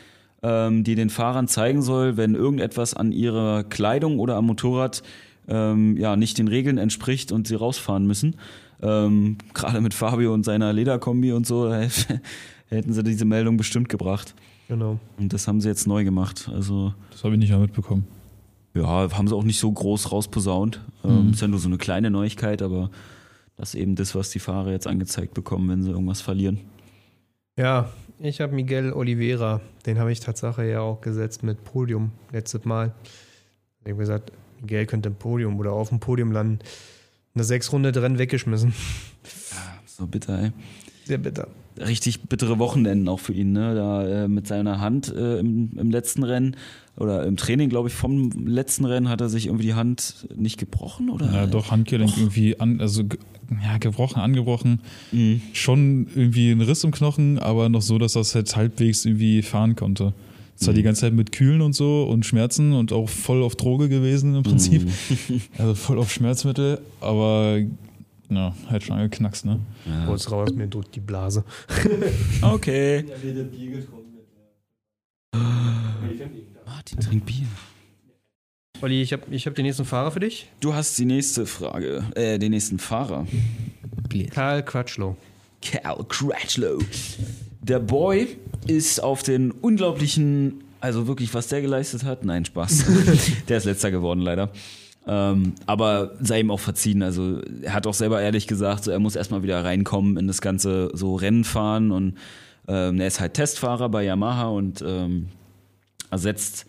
[0.42, 5.02] ähm, die den Fahrern zeigen soll, wenn irgendetwas an ihrer Kleidung oder am Motorrad
[5.48, 8.36] ähm, ja, nicht den Regeln entspricht und sie rausfahren müssen.
[8.82, 11.72] Ähm, Gerade mit Fabio und seiner Lederkombi und so,
[12.68, 14.34] hätten sie diese Meldung bestimmt gebracht.
[14.68, 14.98] Genau.
[15.18, 16.50] Und das haben sie jetzt neu gemacht.
[16.52, 18.04] Also Das habe ich nicht mehr mitbekommen.
[18.74, 20.80] ja, haben sie auch nicht so groß rausposaunt.
[21.04, 21.30] Ähm, Mhm.
[21.32, 22.90] Ist ja nur so eine kleine Neuigkeit, aber
[23.56, 26.60] das ist eben das, was die Fahrer jetzt angezeigt bekommen, wenn sie irgendwas verlieren.
[27.58, 27.90] Ja,
[28.20, 32.94] ich habe Miguel Oliveira, den habe ich Tatsache ja auch gesetzt mit Podium letztes Mal.
[33.80, 34.30] Ich habe gesagt,
[34.60, 36.60] Miguel könnte im Podium oder auf dem Podium landen.
[37.34, 38.72] Eine sechs Runde Rennen weggeschmissen.
[39.86, 40.52] So bitter, ey.
[41.04, 41.48] Sehr bitter.
[41.86, 43.74] Richtig bittere Wochenenden auch für ihn, ne?
[43.74, 46.56] Da äh, mit seiner Hand äh, im, im letzten Rennen
[46.96, 50.58] oder im Training, glaube ich, vom letzten Rennen hat er sich irgendwie die Hand nicht
[50.58, 51.32] gebrochen, oder?
[51.32, 52.18] Ja, doch, Handgelenk Doch.
[52.18, 53.04] irgendwie an, also
[53.62, 54.80] ja, gebrochen, angebrochen.
[55.12, 55.40] Mhm.
[55.52, 59.76] Schon irgendwie ein Riss im Knochen, aber noch so, dass das halt halbwegs irgendwie fahren
[59.76, 60.12] konnte.
[60.56, 60.76] Zwar Mhm.
[60.76, 64.34] die ganze Zeit mit Kühlen und so und Schmerzen und auch voll auf Droge gewesen
[64.34, 64.84] im Prinzip.
[64.84, 65.40] Mhm.
[65.58, 67.60] Also voll auf Schmerzmittel, aber
[68.30, 69.60] ja, halt schon angeknackst, ne?
[69.86, 70.06] Ja.
[70.06, 71.44] Kurz raus, mir drückt die Blase.
[72.42, 73.04] Okay.
[76.66, 77.46] Martin trinkt Bier.
[78.80, 80.48] Olli, ich habe ich hab den nächsten Fahrer für dich.
[80.60, 83.26] Du hast die nächste Frage, äh, den nächsten Fahrer.
[84.30, 85.16] Karl Quatschlow.
[85.60, 86.78] Cal Cratchlow.
[87.60, 92.84] Der Boy ist auf den unglaublichen, also wirklich, was der geleistet hat, nein, Spaß.
[93.48, 94.50] der ist letzter geworden, leider.
[95.10, 97.02] Ähm, aber sei ihm auch verziehen.
[97.02, 100.42] Also er hat auch selber ehrlich gesagt, so, er muss erstmal wieder reinkommen in das
[100.42, 102.14] ganze so Rennen fahren und
[102.68, 105.28] ähm, er ist halt Testfahrer bei Yamaha und ähm,
[106.10, 106.66] ersetzt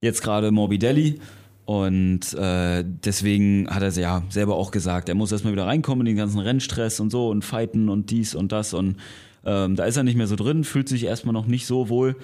[0.00, 1.20] jetzt gerade Morbidelli.
[1.66, 6.12] Und äh, deswegen hat er ja selber auch gesagt, er muss erstmal wieder reinkommen in
[6.12, 8.72] den ganzen Rennstress und so und fighten und dies und das.
[8.72, 8.96] Und
[9.44, 12.16] ähm, da ist er nicht mehr so drin, fühlt sich erstmal noch nicht so wohl.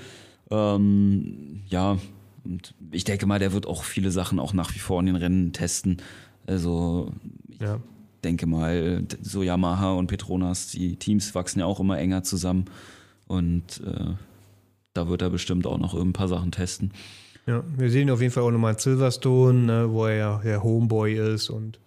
[0.50, 1.98] Ähm, ja,
[2.44, 5.16] und ich denke mal, der wird auch viele Sachen auch nach wie vor in den
[5.16, 5.98] Rennen testen.
[6.46, 7.12] Also
[7.50, 7.80] ich Ja.
[8.22, 12.66] denke mal, so Yamaha und Petronas, die Teams wachsen ja auch immer enger zusammen.
[13.26, 14.12] Und äh,
[14.92, 16.92] da wird er bestimmt auch noch ein paar Sachen testen.
[17.46, 20.40] Ja, wir sehen ihn auf jeden Fall auch nochmal in Silverstone, ne, wo er ja
[20.44, 21.78] der Homeboy ist und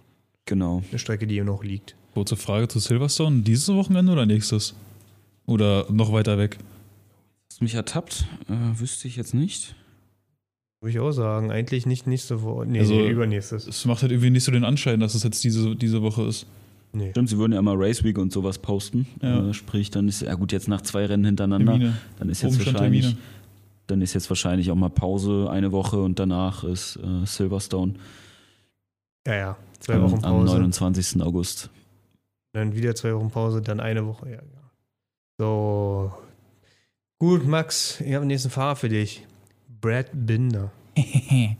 [0.45, 0.81] Genau.
[0.89, 1.95] eine Strecke, die ihm noch liegt.
[2.13, 3.41] Kurze Frage zu Silverstone.
[3.41, 4.75] Dieses Wochenende oder nächstes?
[5.45, 6.57] Oder noch weiter weg?
[7.49, 9.75] Was mich ertappt, äh, wüsste ich jetzt nicht.
[10.81, 11.51] Würde ich auch sagen.
[11.51, 12.65] Eigentlich nicht nächste Woche.
[12.67, 13.67] Nee, Also- nee übernächstes.
[13.67, 16.45] Es macht halt irgendwie nicht so den Anschein, dass es jetzt diese, diese Woche ist.
[16.93, 17.09] Nee.
[17.11, 19.07] Stimmt, sie würden ja immer Race Week und sowas posten.
[19.21, 19.49] Ja.
[19.49, 21.97] Äh, sprich, dann ist, ja gut, jetzt nach zwei Rennen hintereinander, Termine.
[22.19, 23.21] dann ist jetzt Oben stand wahrscheinlich, Termine.
[23.87, 27.95] dann ist jetzt wahrscheinlich auch mal Pause eine Woche und danach ist äh, Silverstone
[29.27, 29.57] Ja, ja.
[29.79, 30.53] Zwei am, Wochen am Pause.
[30.53, 31.21] 29.
[31.21, 31.69] August.
[32.53, 34.27] Dann wieder zwei Wochen Pause, dann eine Woche.
[34.29, 34.71] Ja, ja.
[35.39, 36.13] So.
[37.19, 39.25] Gut, Max, ich habe den nächsten Fahrer für dich.
[39.81, 40.71] Brad Binder.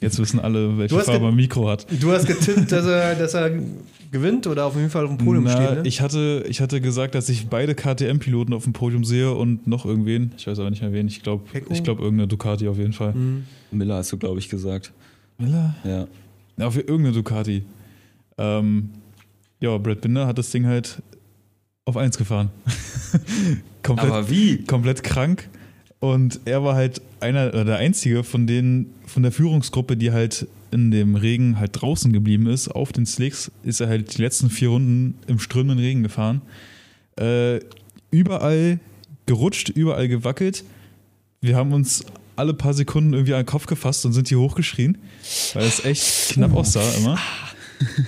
[0.00, 1.86] Jetzt wissen alle, welche Farbe ein Mikro hat.
[2.00, 3.50] Du hast getippt, dass er, dass er
[4.10, 5.88] gewinnt oder auf jeden Fall auf dem Podium Na, steht, ne?
[5.88, 9.84] ich, hatte, ich hatte gesagt, dass ich beide KTM-Piloten auf dem Podium sehe und noch
[9.84, 10.32] irgendwen.
[10.36, 11.08] Ich weiß aber nicht mehr wen.
[11.08, 13.12] Ich glaube, ich glaub, irgendeine Ducati auf jeden Fall.
[13.12, 13.44] Mhm.
[13.72, 14.92] Miller hast du, glaube ich, gesagt.
[15.36, 15.74] Miller?
[15.84, 16.06] Ja.
[16.56, 17.64] Ja, auf irgendeine Ducati.
[18.38, 18.90] Ähm,
[19.60, 21.02] ja, Brad Binder hat das Ding halt
[21.84, 22.50] auf 1 gefahren.
[23.82, 24.64] komplett, Aber wie?
[24.64, 25.48] komplett krank.
[26.00, 30.46] Und er war halt einer oder der einzige von denen, von der Führungsgruppe, die halt
[30.70, 32.68] in dem Regen halt draußen geblieben ist.
[32.68, 36.42] Auf den Slicks ist er halt die letzten vier Runden im strömenden Regen gefahren.
[37.18, 37.60] Äh,
[38.10, 38.78] überall
[39.26, 40.62] gerutscht, überall gewackelt.
[41.40, 42.04] Wir haben uns
[42.36, 44.98] alle paar Sekunden irgendwie an den Kopf gefasst und sind hier hochgeschrien,
[45.54, 47.18] weil es echt knapp aussah immer.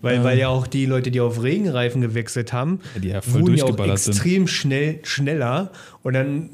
[0.00, 0.24] Weil, Ähm.
[0.24, 3.54] weil ja auch die Leute, die auf Regenreifen gewechselt haben, Ja, die ja voll wurden
[3.54, 4.14] ja auch durchgeballert sind.
[4.14, 5.70] extrem schnell, schneller.
[6.02, 6.48] Und dann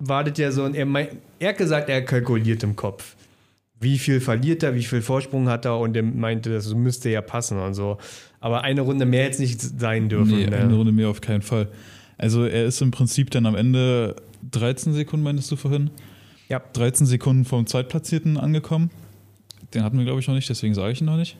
[0.00, 0.86] wartet ja so, und er,
[1.38, 3.16] er hat gesagt, er kalkuliert im Kopf.
[3.78, 7.22] Wie viel verliert er, wie viel Vorsprung hat er und er meinte, das müsste ja
[7.22, 7.98] passen und so.
[8.40, 10.36] Aber eine Runde mehr jetzt nicht sein dürfen.
[10.36, 10.56] Nee, ne?
[10.56, 11.68] eine Runde mehr auf keinen Fall.
[12.18, 14.16] Also er ist im Prinzip dann am Ende
[14.50, 15.90] 13 Sekunden, meintest du vorhin?
[16.48, 16.60] Ja.
[16.72, 18.90] 13 Sekunden vom Zweitplatzierten angekommen.
[19.72, 21.36] Den hatten wir, glaube ich, noch nicht, deswegen sage ich ihn noch nicht.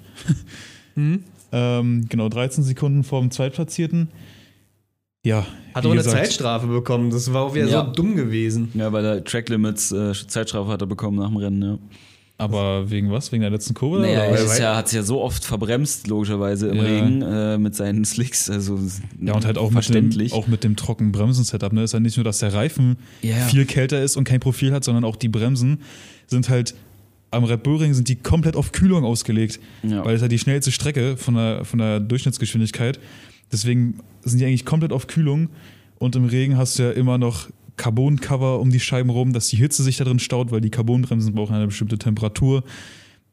[0.95, 1.25] Mhm.
[1.53, 4.09] Ähm, genau, 13 Sekunden vom Zweitplatzierten.
[5.25, 5.47] Ja.
[5.75, 7.11] Hat auch eine gesagt, Zeitstrafe bekommen.
[7.11, 7.85] Das war auch wieder Ja.
[7.87, 8.71] so dumm gewesen.
[8.75, 11.79] Ja, weil der Track Limits äh, Zeitstrafe hat er bekommen nach dem Rennen, ja.
[12.39, 13.31] Aber wegen was?
[13.33, 14.01] Wegen der letzten Kurve?
[14.01, 16.83] Naja, er ist ja, hat es ja so oft verbremst, logischerweise im Ja.
[16.85, 18.49] Regen äh, mit seinen Slicks.
[18.49, 18.79] Also
[19.21, 21.75] ja, und halt auch mit, dem, auch mit dem trockenen Bremsen-Setup.
[21.75, 21.83] Ne?
[21.83, 23.37] Ist ja nicht nur, dass der Reifen Ja.
[23.45, 25.83] viel kälter ist und kein Profil hat, sondern auch die Bremsen
[26.29, 26.75] sind halt
[27.31, 30.03] am Red Bull Ring sind die komplett auf Kühlung ausgelegt, ja.
[30.05, 32.99] weil es halt die schnellste Strecke von der, von der Durchschnittsgeschwindigkeit.
[33.53, 35.49] Deswegen sind die eigentlich komplett auf Kühlung
[35.99, 39.57] und im Regen hast du ja immer noch Carbon-Cover um die Scheiben rum, dass die
[39.57, 42.63] Hitze sich da drin staut, weil die Carbonbremsen brauchen eine bestimmte Temperatur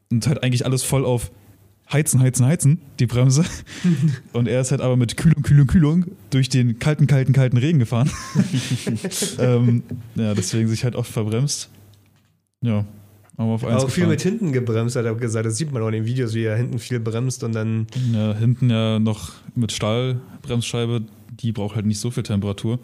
[0.09, 1.31] und halt eigentlich alles voll auf
[1.91, 3.45] Heizen, Heizen, Heizen, die Bremse.
[4.33, 7.79] Und er ist halt aber mit Kühlung, Kühlung, Kühlung durch den kalten, kalten, kalten Regen
[7.79, 8.11] gefahren.
[9.39, 9.83] ähm,
[10.15, 11.69] ja, deswegen sich halt oft verbremst.
[12.61, 12.85] Ja,
[13.37, 15.45] aber auf eins Auch viel mit hinten gebremst, hat er gesagt.
[15.45, 17.87] Das sieht man auch in den Videos, wie er hinten viel bremst und dann.
[18.11, 21.03] Ja, hinten ja noch mit Stahlbremsscheibe,
[21.39, 22.79] die braucht halt nicht so viel Temperatur.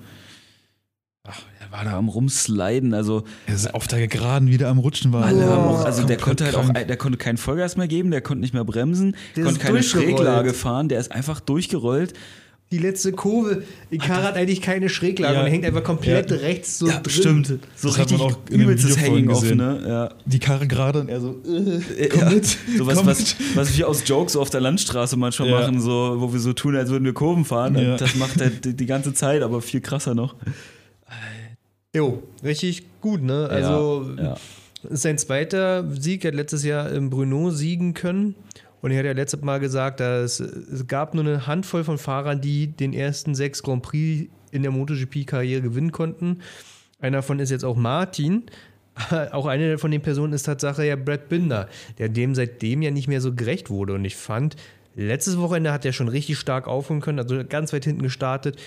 [1.26, 5.14] Ach, er war da am Rumsliden, also Er ist auf der Geraden wieder am Rutschen
[5.14, 5.24] war.
[5.24, 6.78] alle haben auch, also der konnte halt krank.
[6.78, 9.64] auch, der konnte keinen Vollgas mehr geben, der konnte nicht mehr bremsen, Der konnte ist
[9.66, 10.08] keine durchgerollt.
[10.10, 12.14] Schräglage fahren, der ist einfach durchgerollt.
[12.74, 13.62] Die letzte Kurve.
[13.92, 15.44] Icar hat eigentlich keine Schräglage Ja.
[15.44, 16.38] und hängt einfach komplett Ja.
[16.38, 17.14] rechts so Ja, drin.
[17.14, 17.48] stimmt.
[17.76, 19.58] So Das hat richtig man auch übelstes Hanging off, gesehen.
[19.60, 19.84] ne?
[19.88, 20.10] Ja.
[20.26, 22.30] Die Karre gerade und er so, äh, Komm komm ja.
[22.32, 22.46] mit.
[22.78, 23.56] So was, komm was, mit.
[23.56, 26.90] was wir aus Jokes auf der Landstraße manchmal machen, so, wo wir so tun, als
[26.90, 27.76] würden wir Kurven fahren.
[28.00, 30.34] Das macht er die, die ganze Zeit, aber viel krasser noch.
[31.96, 33.48] Jo, richtig gut, ne?
[33.52, 34.08] Also
[34.90, 36.26] sein zweiter Sieg.
[36.26, 38.34] Er hat letztes Jahr im Bruno siegen können.
[38.84, 42.40] Und er hat ja letztes Mal gesagt, dass es gab nur eine Handvoll von Fahrern,
[42.40, 46.42] die den ersten sechs Grand Prix in der MotoGP-Karriere gewinnen konnten.
[47.00, 48.44] Einer davon ist jetzt auch Martin.
[49.32, 51.68] Auch eine von den Personen ist Tatsache ja Brad Binder,
[51.98, 53.96] der dem seitdem ja nicht mehr so gerecht wurde.
[53.96, 54.56] Und ich fand,
[54.96, 58.62] Letztes Wochenende hat er schon richtig stark aufholen können, also ganz weit hinten gestartet.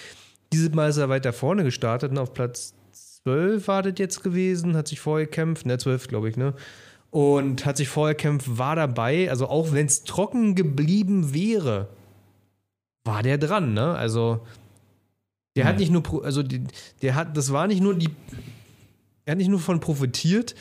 [0.53, 2.75] Dieses Mal ist er weiter vorne gestartet und auf Platz
[3.23, 6.55] 12 war das jetzt gewesen, hat sich vorher gekämpft, ne, 12 glaube ich, ne?
[7.11, 11.89] Und hat sich vorher gekämpft, war dabei, also auch wenn es trocken geblieben wäre,
[13.05, 13.95] war der dran, ne?
[13.95, 14.41] Also
[15.57, 15.79] der hat Ja.
[15.81, 16.63] nicht nur, also die,
[17.03, 18.11] der hat, das war nicht nur die,
[19.25, 20.55] er hat nicht nur von profitiert,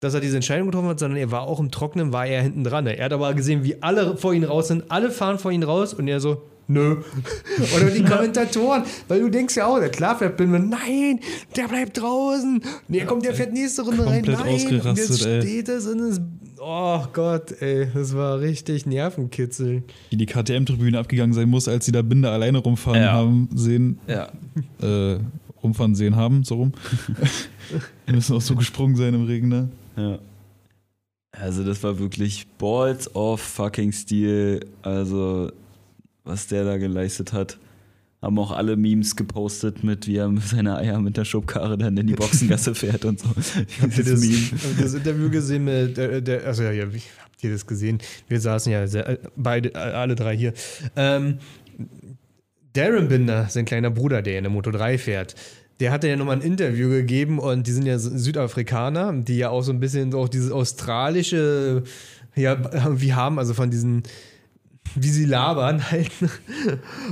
[0.00, 2.64] dass er diese Entscheidung getroffen hat, sondern er war auch im Trockenen, war er hinten
[2.64, 2.84] dran.
[2.84, 2.96] ne?
[2.96, 5.94] Er hat aber gesehen, wie alle vor ihm raus sind, alle fahren vor ihm raus
[5.94, 6.96] und er so, nö.
[7.76, 11.20] Oder die Kommentatoren, weil du denkst ja auch, der klar fährt Binman, nein,
[11.56, 12.62] der bleibt draußen.
[12.88, 14.36] Nee, kommt, der fährt nächste Runde rein, nein.
[14.36, 15.42] Und ausgerastet, jetzt ey.
[15.42, 16.20] steht es und es,
[16.60, 19.82] oh Gott, ey, das war richtig Nervenkitzel.
[20.10, 23.12] Wie die KTM-Tribüne abgegangen sein muss, als sie da Binder alleine rumfahren Ja.
[23.12, 24.28] haben, sehen, Ja.
[24.82, 25.18] äh,
[25.62, 26.72] rumfahren sehen haben, so rum.
[28.08, 29.68] Die müssen auch so gesprungen sein im Regen, ne?
[29.96, 30.18] Ja.
[31.32, 34.66] Also das war wirklich Balls of fucking Steel.
[34.82, 35.52] Also
[36.30, 37.58] was der da geleistet hat.
[38.22, 41.96] Haben auch alle Memes gepostet mit, wie er mit seiner Eier mit der Schubkarre dann
[41.96, 43.28] in die Boxengasse fährt und so.
[43.80, 47.50] Habt ihr das, habt das Interview gesehen mit der, der also ja, wie habt ihr
[47.50, 47.98] das gesehen?
[48.28, 50.52] Wir saßen ja sehr, äh, beide, äh, alle drei hier.
[50.96, 51.38] Ähm,
[52.74, 55.34] Darren Binder, sein kleiner Bruder, der in der Moto 3 fährt,
[55.80, 59.62] der hatte ja nochmal ein Interview gegeben und die sind ja Südafrikaner, die ja auch
[59.62, 61.82] so ein bisschen auch dieses australische,
[62.36, 62.58] ja,
[63.00, 64.04] wie haben, also von diesen
[64.94, 66.10] wie sie labern halt.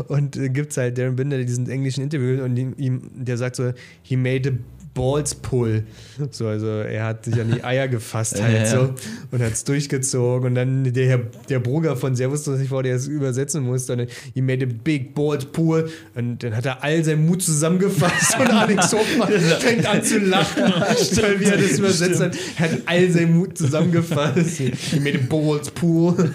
[0.09, 3.73] Und äh, gibt's halt Darren Binder diesen englischen Interview und ihm, der sagt so,
[4.03, 4.53] he made a
[4.99, 5.85] balls pull.
[6.33, 8.67] So, also er hat sich an die Eier gefasst halt Ja, ja.
[8.67, 8.95] so
[9.31, 12.97] und hat's durchgezogen und dann der, Herr- der Bruder von Servus, das nicht vor, der
[12.97, 16.83] es übersetzen musste, und dann, he made a big balls pull und dann hat er
[16.83, 19.31] all seinen Mut zusammengefasst und Alex Hoffmann
[19.61, 23.57] fängt an zu lachen, weil wie er das übersetzt hat, er hat all seinen Mut
[23.57, 24.59] zusammengefasst.
[24.59, 26.35] He made a balls pull.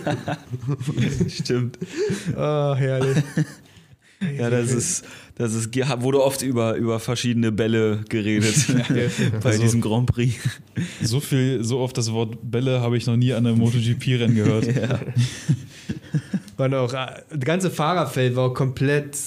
[1.28, 1.78] Stimmt.
[2.38, 3.18] Ah, herrlich.
[4.38, 5.04] Ja, das ist,
[5.36, 8.56] das ist, wurde oft über, über verschiedene Bälle geredet
[9.42, 10.36] bei Also- diesem Grand Prix.
[11.02, 14.68] So viel, so oft das Wort Bälle habe ich noch nie an einem MotoGP-Rennen gehört.
[16.58, 19.18] Und auch, äh, das ganze Fahrerfeld war auch komplett,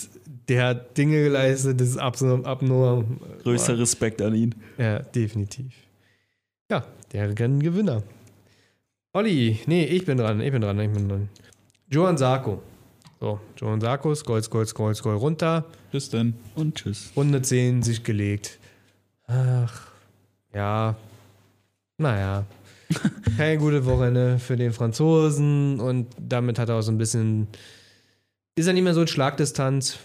[0.49, 2.45] der hat Dinge geleistet, das ist abnorm.
[2.45, 3.19] abnorm.
[3.43, 4.55] Größter Respekt an ihn.
[4.79, 5.67] Ja, definitiv.
[6.71, 8.03] Ja, der Renngewinner.
[9.13, 11.29] Olli, nee, ich bin dran, ich bin dran, ich bin dran.
[11.91, 12.63] Johann Sarko.
[13.21, 15.65] So, Johann Sarko, scroll, scroll, scroll, scroll runter.
[15.91, 16.35] Bis denn.
[16.55, 17.13] Und tschüss.
[17.17, 18.59] Runde 10 sich gelegt.
[19.27, 19.89] Ach,
[20.55, 20.97] ja.
[21.99, 22.45] Naja.
[23.37, 27.49] Keine gute Wochenende für den Franzosen und damit hat er auch so ein bisschen.
[28.55, 29.99] Ist er nicht mehr so in Schlagdistanz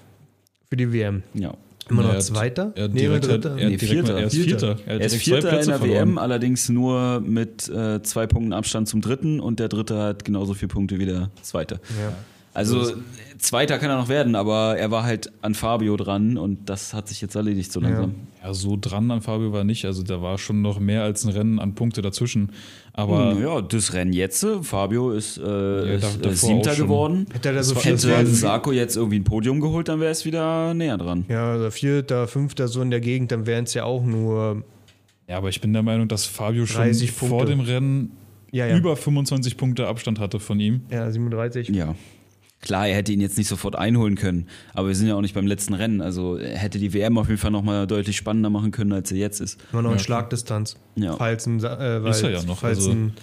[0.69, 1.21] für die WM.
[1.33, 1.53] Ja.
[1.89, 2.71] Immer noch er Zweiter?
[2.75, 3.49] Er, Nee, direkt, Dritter.
[3.51, 4.17] er, Nee, direkt Vierter.
[4.17, 4.75] Er ist Vierter.
[4.77, 4.89] Vierter.
[4.91, 6.09] Er, Er ist Vierter in der verloren.
[6.09, 10.53] WM, allerdings nur mit äh, zwei Punkten Abstand zum Dritten und der Dritte hat genauso
[10.53, 11.79] viele Punkte wie der Zweite.
[11.99, 12.13] Ja.
[12.53, 12.93] Also äh,
[13.37, 17.07] Zweiter kann er noch werden, aber er war halt an Fabio dran und das hat
[17.07, 18.13] sich jetzt erledigt so langsam.
[18.43, 19.85] Ja, so dran an Fabio war nicht.
[19.85, 22.51] Also da war schon noch mehr als ein Rennen an Punkte dazwischen.
[22.93, 27.25] Aber ja, das Rennen jetzt, Fabio ist, äh, ist da- äh, Siebter geworden.
[27.31, 30.73] Hätte er da so Hätte Sarko jetzt irgendwie ein Podium geholt, dann wäre es wieder
[30.73, 31.25] näher dran.
[31.29, 34.63] Ja, also Vierter, Fünfter, so in der Gegend, dann wären es ja auch nur.
[35.27, 38.11] ja, aber ich bin der Meinung, dass Fabio schon 30 vor dem Rennen
[38.51, 38.75] Ja, ja.
[38.77, 40.81] über 25 Punkte Abstand hatte von ihm.
[40.91, 41.69] ja, 37.
[41.69, 41.95] Ja.
[42.61, 45.33] Klar, er hätte ihn jetzt nicht sofort einholen können, aber wir sind ja auch nicht
[45.33, 45.99] beim letzten Rennen.
[46.01, 49.17] Also er hätte die WM auf jeden Fall nochmal deutlich spannender machen können, als er
[49.17, 49.59] jetzt ist.
[49.73, 50.03] Immer noch in Ja.
[50.03, 50.75] Schlagdistanz.
[50.95, 51.15] Ja.
[51.15, 53.13] Falls ein, äh, Ist er ja noch, Falls also- ein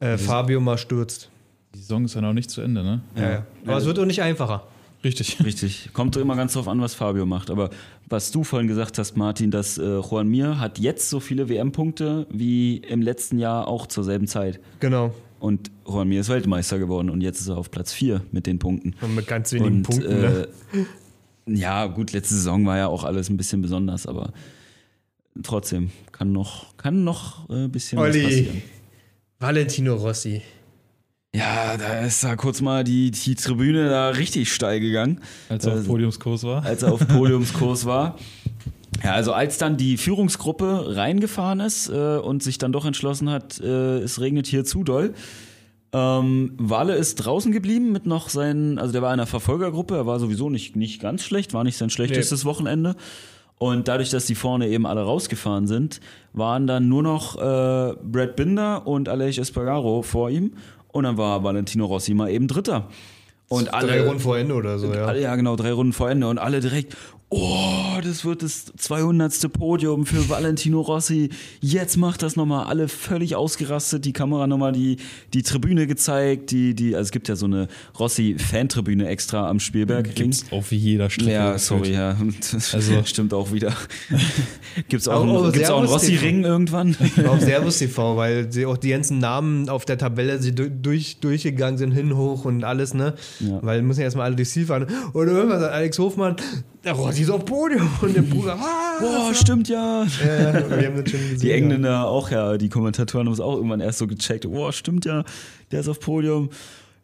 [0.00, 1.30] äh, Fabio mal stürzt.
[1.74, 3.00] Die Saison ist ja noch nicht zu Ende, ne?
[3.16, 3.46] Ja, ja.
[3.66, 4.66] Aber es wird auch nicht einfacher.
[5.04, 5.38] Richtig.
[5.44, 5.90] Richtig.
[5.92, 7.50] Kommt immer ganz drauf an, was Fabio macht.
[7.50, 7.70] Aber
[8.08, 12.26] was du vorhin gesagt hast, Martin, dass äh, Juan Mir hat jetzt so viele WM-Punkte
[12.30, 14.60] wie im letzten Jahr auch zur selben Zeit.
[14.80, 15.14] Genau.
[15.40, 18.58] Und Juan Mir ist Weltmeister geworden und jetzt ist er auf Platz 4 mit den
[18.58, 18.94] Punkten.
[19.00, 20.20] Und mit ganz wenigen Und Punkten.
[20.20, 20.48] ne?
[20.74, 24.32] äh, ja, gut, letzte Saison war ja auch alles ein bisschen besonders, aber
[25.42, 28.22] trotzdem kann noch, kann noch äh, ein bisschen was Olli.
[28.24, 28.62] passieren.
[29.40, 30.42] Valentino Rossi.
[31.34, 35.20] Ja, da ist da kurz mal die, die Tribüne da richtig steil gegangen.
[35.48, 36.64] Als er auf Podiumskurs war.
[36.64, 38.18] als er auf Podiumskurs war.
[39.02, 43.60] Ja, also als dann die Führungsgruppe reingefahren ist äh, und sich dann doch entschlossen hat,
[43.60, 45.14] äh, es regnet hier zu doll.
[45.92, 50.06] Ähm, Wale ist draußen geblieben mit noch seinen, also der war in einer Verfolgergruppe, er
[50.06, 52.94] war sowieso nicht, nicht ganz schlecht, war nicht sein schlechtestes Wochenende.
[53.58, 56.00] Und dadurch, dass die vorne eben alle rausgefahren sind,
[56.32, 60.52] waren dann nur noch äh, Brad Binder und Aleix Espargaro vor ihm.
[60.88, 62.88] Und dann war Valentino Rossi mal eben Dritter.
[63.48, 65.06] Und alle, Drei Runden vor Ende oder so, ja.
[65.06, 66.96] alle, ja, genau, drei Runden vor Ende und alle direkt,
[67.30, 69.52] oh, das wird das 200.
[69.52, 71.30] Podium für Valentino Rossi.
[71.60, 74.04] Jetzt macht das nochmal alle völlig ausgerastet.
[74.04, 74.96] Die Kamera nochmal die,
[75.34, 76.50] die Tribüne gezeigt.
[76.50, 77.68] Die, die, also es gibt ja so eine
[77.98, 80.14] Rossi-Fantribüne extra am Spielberg.
[80.14, 81.32] Gibt's auf jeder Strecke.
[81.32, 82.16] Ja, sorry, ja.
[82.52, 83.74] Das Also- stimmt auch wieder.
[84.88, 86.96] Gibt's auch, oh, einen, gibt's auch einen Rossi-Ring irgendwann?
[87.26, 91.18] auf Servus TV, weil sie auch die ganzen Namen auf der Tabelle sie du- durch,
[91.20, 93.14] durchgegangen sind, hin, hoch und alles, ne?
[93.40, 93.58] Ja.
[93.62, 94.86] Weil müssen ja erstmal alle durchs Ziel fahren.
[95.12, 96.36] Und irgendwann sagt Alex Hofmann,
[96.84, 97.88] der Rossi ist auf Podium.
[98.00, 98.98] Und der Bruder, ah!
[99.00, 100.04] Boah, stimmt ja.
[100.04, 101.40] Ja, wir haben das schon gesehen.
[101.40, 104.50] Die Engländer auch, ja, die Kommentatoren haben es auch irgendwann erst so gecheckt.
[104.50, 105.24] Boah, stimmt ja,
[105.70, 106.50] der ist auf Podium.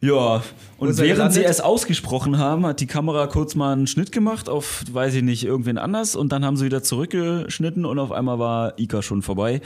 [0.01, 0.43] Ja,
[0.77, 4.83] und während sie es ausgesprochen haben, hat die Kamera kurz mal einen Schnitt gemacht auf,
[4.91, 8.77] weiß ich nicht, irgendwen anders und dann haben sie wieder zurückgeschnitten und auf einmal war
[8.77, 9.61] Ika schon vorbei.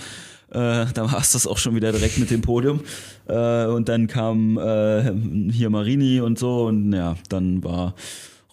[0.52, 2.82] Äh, da war es das auch schon wieder direkt mit dem Podium.
[3.28, 5.12] Äh, und dann kam äh,
[5.52, 7.96] hier Marini und so und ja, dann war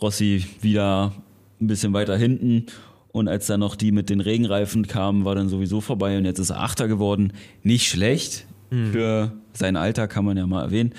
[0.00, 1.12] Rossi wieder
[1.60, 2.66] ein bisschen weiter hinten.
[3.12, 6.38] Und als dann noch die mit den Regenreifen kamen, war dann sowieso vorbei und jetzt
[6.38, 7.32] ist er Achter geworden.
[7.62, 8.46] Nicht schlecht.
[8.92, 10.92] Für sein Alter kann man ja mal erwähnen.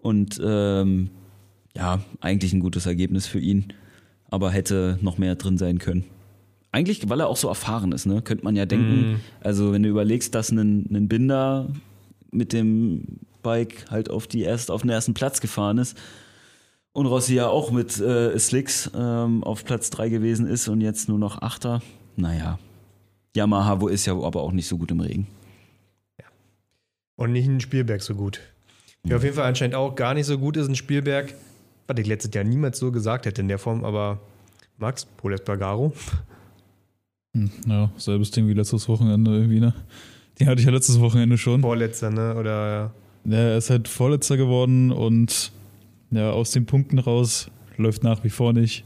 [0.00, 1.10] Und ähm,
[1.74, 3.72] ja, eigentlich ein gutes Ergebnis für ihn.
[4.30, 6.04] Aber hätte noch mehr drin sein können.
[6.72, 8.22] Eigentlich, weil er auch so erfahren ist, ne?
[8.22, 9.20] Könnte man ja denken.
[9.40, 11.72] Also, wenn du überlegst, dass ein, ein Binder
[12.30, 15.96] mit dem Bike halt auf, die erst, auf den ersten Platz gefahren ist
[16.96, 21.08] und Rossi ja auch mit äh, Slicks ähm, auf Platz 3 gewesen ist und jetzt
[21.08, 21.82] nur noch Achter.
[22.16, 22.58] Naja.
[23.36, 25.26] Yamaha wo ist ja aber auch nicht so gut im Regen.
[27.18, 28.40] Und nicht in Spielberg so gut.
[29.04, 31.34] Ja, auf jeden Fall anscheinend auch gar nicht so gut ist in Spielberg.
[31.86, 34.18] Was ich letztes Jahr niemals so gesagt hätte in der Form, aber
[34.78, 35.92] Max, Paul Espargaro.
[37.34, 39.72] Hm, Ja, selbes Ding wie letztes Wochenende irgendwie, ne?
[40.38, 41.62] Die hatte ich ja letztes Wochenende schon.
[41.62, 42.34] Vorletzter, ne?
[42.36, 42.92] Oder
[43.24, 45.52] Ja, er ist halt Vorletzter geworden und
[46.16, 48.84] ja, aus den Punkten raus läuft nach wie vor nicht.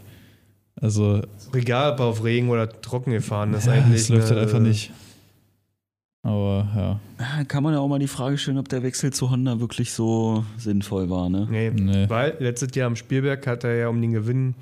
[0.80, 1.20] Also,
[1.52, 4.00] egal, ob er auf Regen oder trocken gefahren ist ja, eigentlich.
[4.02, 4.92] es läuft ne, halt einfach nicht.
[6.22, 9.58] Aber ja, Kann man ja auch mal die Frage stellen, ob der Wechsel zu Honda
[9.60, 11.46] wirklich so sinnvoll war, ne?
[11.50, 12.08] Nee, Nee.
[12.10, 14.54] weil letztes Jahr am Spielberg hat er ja um den Gewinn,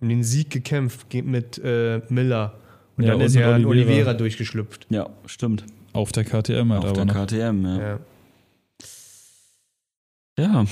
[0.00, 2.54] um den Sieg gekämpft ge- mit äh, Miller.
[2.96, 3.68] Und Ja, dann und ist ja Oliveira.
[3.70, 4.86] Oliveira durchgeschlüpft.
[4.90, 5.64] Ja, stimmt.
[5.92, 7.26] auf der KTM halt Auf aber der noch.
[7.26, 7.78] KTM, ja.
[7.78, 7.98] Ja.
[10.38, 10.64] Ja,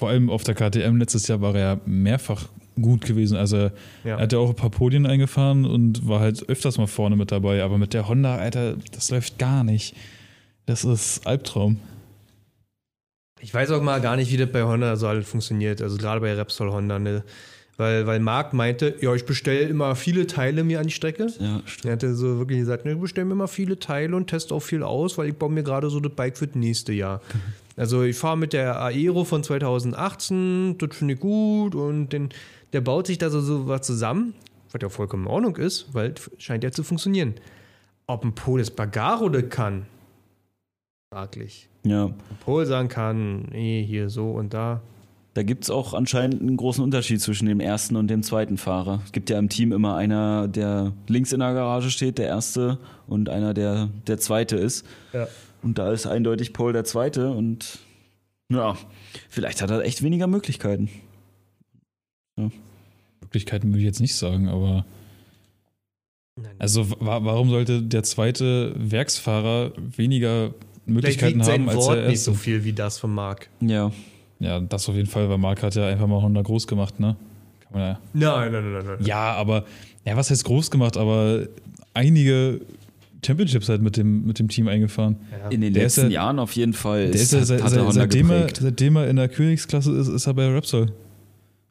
[0.00, 2.46] Vor allem auf der KTM letztes Jahr war er ja mehrfach
[2.80, 3.36] gut gewesen.
[3.36, 3.72] Also er
[4.02, 4.18] Ja.
[4.18, 7.62] hat ja auch ein paar Podien eingefahren und war halt öfters mal vorne mit dabei.
[7.62, 9.94] Aber mit der Honda, Alter, das läuft gar nicht.
[10.64, 11.76] Das ist Albtraum.
[13.42, 15.82] Ich weiß auch mal gar nicht, wie das bei Honda so alles funktioniert.
[15.82, 17.22] Also gerade bei Repsol Honda, ne?
[17.76, 21.26] Weil, weil Marc meinte, ja, ich bestelle immer viele Teile mir an die Strecke.
[21.38, 21.84] ja, stimmt.
[21.86, 24.60] Er hatte so wirklich gesagt, ne, ich bestelle mir immer viele Teile und teste auch
[24.60, 27.20] viel aus, weil ich baue mir gerade so das Bike für das nächste Jahr.
[27.80, 32.28] Also ich fahre mit der Aero von 2018, das finde ich gut und den,
[32.74, 34.34] der baut sich da so, so was zusammen,
[34.70, 37.36] was ja vollkommen in Ordnung ist, weil es scheint ja zu funktionieren.
[38.06, 39.86] Ob ein Pol das Bagaro das kann,
[41.10, 41.70] fraglich.
[41.86, 42.04] Ja.
[42.04, 44.82] Ob Pol sagen kann, nee, hier so und da.
[45.32, 49.00] Da gibt es auch anscheinend einen großen Unterschied zwischen dem ersten und dem zweiten Fahrer.
[49.06, 52.78] Es gibt ja im Team immer einer, der links in der Garage steht, der erste,
[53.06, 54.84] und einer, der der zweite ist.
[55.14, 55.28] Ja.
[55.62, 57.80] Und da ist eindeutig Paul der zweite und
[58.50, 58.76] ja,
[59.28, 60.88] vielleicht hat er echt weniger Möglichkeiten.
[63.20, 64.84] Möglichkeiten würde ich jetzt nicht sagen, aber
[66.36, 66.54] Nein.
[66.58, 70.54] also wa warum sollte der zweite Werksfahrer weniger
[70.86, 72.30] Möglichkeiten haben als Wort der nicht erste?
[72.32, 73.48] so viel wie das von Marc.
[73.60, 73.92] Ja.
[74.40, 77.14] Ja, das auf jeden Fall, weil Marc hat ja einfach mal Honda groß gemacht, ne?
[77.60, 78.00] Kann man ja.
[78.14, 78.96] Nein, nein, nein, nein.
[78.98, 79.06] nein.
[79.06, 79.66] Ja, aber,
[80.06, 81.46] ja, was heißt groß gemacht, aber
[81.92, 82.62] einige
[83.24, 85.16] Championships halt mit dem, mit dem Team eingefahren.
[85.30, 85.48] Ja.
[85.50, 87.66] In den Der ist letzten ja- Jahren auf jeden Fall Der ist hat- seit, hat
[87.66, 90.92] er seit, Honda seitdem, er, seitdem er in der Königsklasse ist, ist er bei Repsol.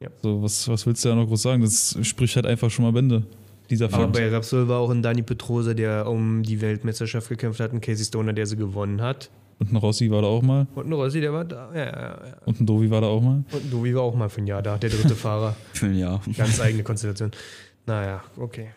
[0.00, 0.08] Ja.
[0.22, 1.62] So, was, was willst du da noch groß sagen?
[1.62, 3.24] Das spricht halt einfach schon mal Bände.
[3.68, 4.12] Dieser Aber Fakt.
[4.14, 8.04] bei Repsol war auch ein Dani Petrose, der um die Weltmeisterschaft gekämpft hat, ein Casey
[8.04, 9.30] Stoner, der sie gewonnen hat.
[9.58, 10.66] Und ein Rossi war da auch mal.
[10.74, 11.68] Und ein Rossi, der war da.
[11.74, 12.18] Ja, ja, ja.
[12.46, 13.44] Und ein Dovi war da auch mal.
[13.52, 15.54] Und ein Dovi war auch mal für ein Jahr da, der dritte Fahrer.
[15.74, 16.22] Für ein Jahr.
[16.34, 17.30] Ganz eigene Konstellation.
[17.86, 18.68] Naja, okay.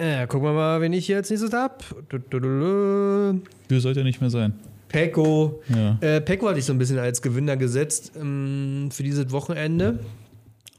[0.00, 1.84] Ja, gucken wir mal, wen ich hier als nächstes hab.
[2.08, 4.54] Du, sollte ja nicht mehr sein.
[4.88, 5.62] Pecco.
[5.68, 5.98] Ja.
[6.00, 9.98] Äh, Pecco hatte ich so ein bisschen als Gewinner gesetzt ähm, für dieses Wochenende.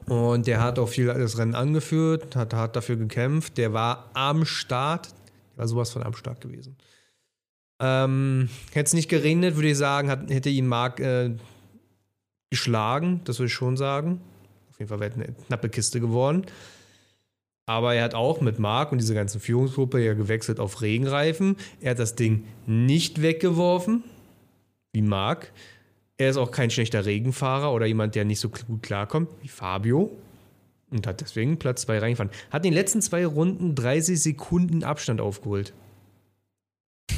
[0.08, 3.60] Und der hat auch viel das Rennen angeführt, hat hart dafür gekämpft.
[3.60, 5.10] Der war am Start.
[5.54, 6.76] Der war sowas von am Start gewesen.
[7.80, 11.32] Ähm, hätte es nicht geregnet, würde ich sagen, hat, hätte ihn Marc äh,
[12.50, 13.22] geschlagen.
[13.26, 14.20] Das würde ich schon sagen.
[14.72, 16.48] Auf jeden Fall wäre es eine knappe Kiste geworden.
[17.72, 21.56] Aber er hat auch mit Marc und dieser ganzen Führungsgruppe ja gewechselt auf Regenreifen.
[21.80, 24.04] Er hat das Ding nicht weggeworfen,
[24.92, 25.54] wie Marc.
[26.18, 30.12] Er ist auch kein schlechter Regenfahrer oder jemand, der nicht so gut klarkommt, wie Fabio.
[30.90, 32.34] Und hat deswegen Platz 2 reingefahren.
[32.50, 35.74] Hat in den letzten zwei Runden 30 Sekunden Abstand aufgeholt.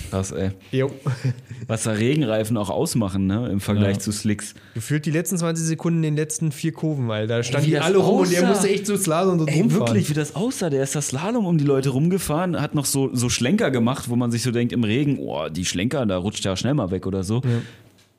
[0.09, 0.51] Krass, ey.
[0.71, 0.91] Jo.
[1.67, 3.49] Was da Regenreifen auch ausmachen, ne?
[3.49, 3.99] Im Vergleich Ja.
[3.99, 4.53] zu Slicks.
[4.73, 7.97] Gefühlt die letzten 20 Sekunden in den letzten vier Kurven, weil da standen die alle
[7.97, 9.87] rum und der musste echt so Slalom und Ey, rumfahren.
[9.87, 10.69] wirklich, wie das aussah.
[10.69, 14.15] Der ist das Slalom um die Leute rumgefahren, hat noch so, so Schlenker gemacht, wo
[14.15, 17.07] man sich so denkt, im Regen, oh, die Schlenker, da rutscht der schnell mal weg
[17.07, 17.41] oder so.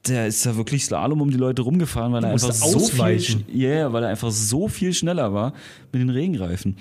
[0.08, 3.92] Der ist da wirklich Slalom um die Leute rumgefahren, weil er einfach so viel, yeah,
[3.92, 5.52] weil er einfach so viel schneller war
[5.92, 6.76] mit den Regenreifen.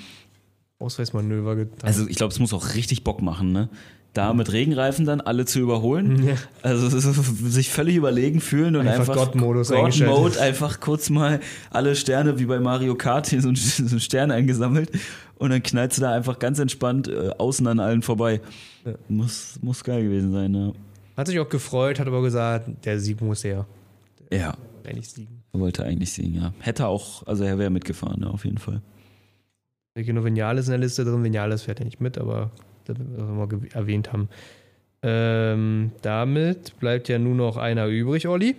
[0.79, 1.77] Ausweismanöver getan.
[1.83, 3.69] Also ich glaube, es muss auch richtig Bock machen, ne?
[4.13, 6.23] Da mit Regenreifen dann alle zu überholen.
[6.27, 6.35] Ja.
[6.61, 10.37] Also es ist- sich völlig überlegen fühlen und Einfach einfach, God-Modus God-Mode, eingeschaltet.
[10.39, 11.39] einfach kurz mal
[11.71, 14.91] alle Sterne wie bei Mario Kart hier so einen, so Stern eingesammelt
[15.37, 18.39] und dann knallst du da einfach ganz entspannt äh, außen an allen vorbei.
[19.09, 20.73] Muss, muss geil gewesen sein, ja.
[21.17, 23.65] Hat sich auch gefreut, hat aber gesagt, der Sieg muss her.
[24.31, 25.41] Ja, Eigentlich siegen.
[25.53, 26.53] er wollte eigentlich singen, ja.
[26.59, 28.81] Hätte auch, also er wäre mitgefahren, ja, auf jeden Fall.
[29.97, 31.23] Hier nur Vinales in der Liste drin.
[31.23, 32.51] Vinales fährt ja nicht mit, aber
[32.85, 34.29] das wir mal erwähnt haben.
[35.01, 38.55] Ähm, damit bleibt ja nur noch einer übrig, Olli.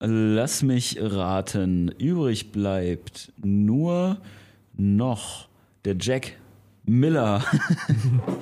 [0.00, 1.88] Lass mich raten.
[1.98, 4.18] Übrig bleibt nur
[4.76, 5.48] noch
[5.84, 6.32] der Jack
[6.84, 7.44] Miller.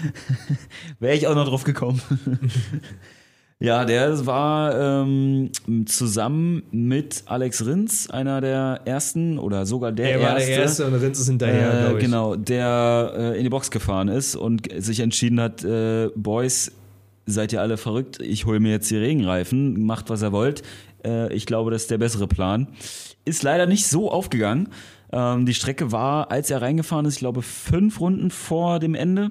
[0.98, 2.00] Wäre ich auch noch drauf gekommen.
[3.60, 5.50] ja, der war ähm,
[5.86, 10.50] zusammen mit Alex Rins, einer der ersten oder sogar der Er war erste.
[10.50, 12.04] der Erste und Rins ist hinterher, Äh, glaube ich.
[12.04, 16.72] genau, der äh, in die Box gefahren ist und sich entschieden hat, äh, Boys,
[17.26, 20.62] seid ihr alle verrückt, ich hole mir jetzt die Regenreifen, macht was ihr wollt.
[21.04, 22.66] Äh, ich glaube, das ist der bessere Plan.
[23.24, 24.68] Ist leider nicht so aufgegangen.
[25.12, 29.30] Ähm, die Strecke war, als er reingefahren ist, ich glaube, fünf Runden vor dem Ende,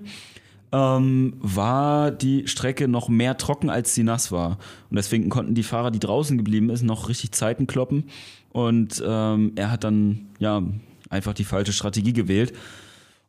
[0.72, 4.60] ähm, war die Strecke noch mehr trocken, als sie nass war.
[4.90, 8.06] Und deswegen konnten die Fahrer, die draußen geblieben ist, noch richtig Zeiten kloppen.
[8.52, 10.64] Und ähm, er hat dann ja
[11.10, 12.54] einfach die falsche Strategie gewählt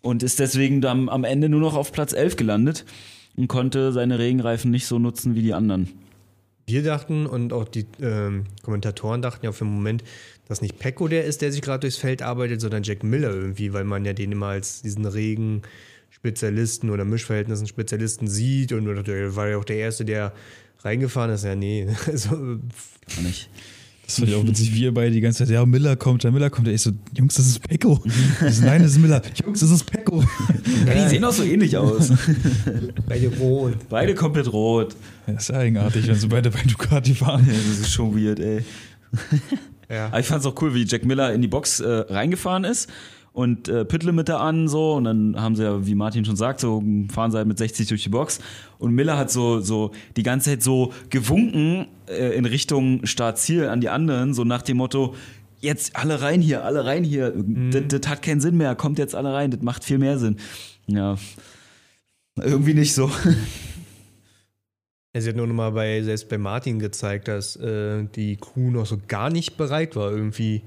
[0.02, 2.84] und ist deswegen dann am Ende nur noch auf Platz 11 gelandet
[3.36, 5.88] und konnte seine Regenreifen nicht so nutzen wie die anderen.
[6.66, 10.04] Wir dachten und auch die ähm, Kommentatoren dachten ja für einen Moment,
[10.46, 13.72] dass nicht Pecco der ist, der sich gerade durchs Feld arbeitet, sondern Jack Miller irgendwie,
[13.72, 15.04] weil man ja den immer als diesen
[16.24, 20.32] Regen-Spezialisten oder Mischverhältnissen-Spezialisten sieht und war ja auch der Erste, der
[20.80, 21.44] reingefahren ist.
[21.44, 21.86] Ja, nee.
[22.06, 23.48] Also, Gar nicht.
[24.06, 26.32] Das fand ich auch witzig, wie ihr beide die ganze Zeit, ja, Miller kommt, der
[26.32, 26.66] Miller kommt.
[26.66, 28.02] Ich so, Jungs, das ist Pecco.
[28.50, 29.22] So, Nein, das ist Miller.
[29.44, 30.24] Jungs, das ist Pecco.
[30.84, 32.12] Ja, die sehen auch so ähnlich aus.
[33.06, 33.74] beide rot.
[33.88, 34.96] Beide komplett rot.
[35.28, 37.46] Ja, Das ist ja eigenartig, wenn sie beide bei Ducati fahren.
[37.46, 38.64] Ja, das ist schon weird, ey.
[39.88, 40.06] Ja.
[40.06, 42.88] Aber ich fand es auch cool, wie Jack Miller in die Box äh, reingefahren ist
[43.32, 46.82] und äh, Pittlimiter an so und dann haben sie ja, wie Martin schon sagt, so
[47.12, 48.40] fahren sie halt mit 60 durch die Box
[48.78, 53.80] und Miller hat so so die ganze Zeit so gewunken äh, in Richtung Startziel an
[53.80, 55.14] die anderen, so nach dem Motto
[55.60, 57.32] jetzt alle rein hier, alle rein hier.
[57.70, 60.36] Das, das hat keinen Sinn mehr, kommt jetzt alle rein, das macht viel mehr Sinn.
[60.86, 61.16] Ja.
[62.36, 63.10] Irgendwie nicht so.
[65.12, 68.86] Sie hat nur noch mal bei, selbst bei Martin gezeigt, dass äh, die Crew noch
[68.86, 70.62] so gar nicht bereit war, irgendwie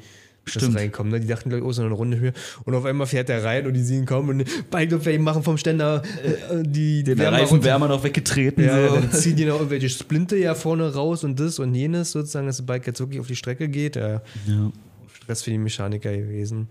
[0.46, 0.76] Stimmt.
[0.76, 1.12] reinkommen.
[1.12, 1.20] Ne?
[1.20, 2.34] Die dachten, gleich, oh, so eine Runde höher.
[2.66, 5.58] Und auf einmal fährt er rein und die sehen kommen und beide Fame machen vom
[5.58, 7.66] Ständer äh, die Den Wärmer Reifen runter.
[7.66, 8.64] wärmer noch weggetreten.
[8.64, 8.96] Ja, so.
[8.96, 12.58] dann ziehen die noch irgendwelche Splinte ja vorne raus und das und jenes, sozusagen, dass
[12.58, 13.96] das Bike jetzt wirklich auf die Strecke geht.
[13.96, 14.72] Ja, ja.
[15.14, 16.68] Stress für die Mechaniker gewesen.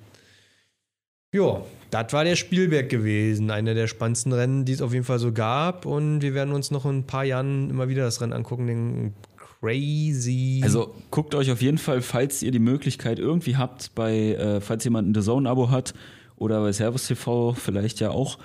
[1.34, 3.50] Ja, das war der Spielberg gewesen.
[3.50, 5.86] Einer der spannendsten Rennen, die es auf jeden Fall so gab.
[5.86, 8.66] Und wir werden uns noch in ein paar Jahren immer wieder das Rennen angucken.
[8.66, 9.14] Den
[9.62, 10.60] Crazy.
[10.64, 14.82] Also guckt euch auf jeden Fall, falls ihr die Möglichkeit irgendwie habt, bei, äh, falls
[14.82, 15.94] jemand ein The Zone-Abo hat
[16.36, 18.38] oder bei Servus TV vielleicht ja auch,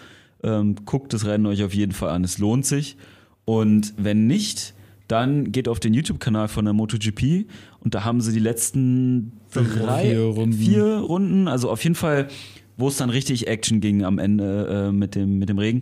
[0.44, 2.24] ähm, guckt das Rennen euch auf jeden Fall an.
[2.24, 2.98] Es lohnt sich.
[3.46, 4.76] Und wenn nicht,
[5.08, 7.48] dann geht auf den YouTube-Kanal von der MotoGP
[7.80, 10.54] und da haben sie die letzten drei, vier Runden.
[10.54, 12.28] vier Runden, also auf jeden Fall,
[12.76, 15.82] wo es dann richtig Action ging am Ende äh, mit, dem, mit dem Regen.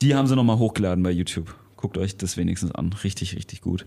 [0.00, 1.54] Die haben sie nochmal hochgeladen bei YouTube.
[1.76, 2.92] Guckt euch das wenigstens an.
[3.04, 3.86] Richtig, richtig gut.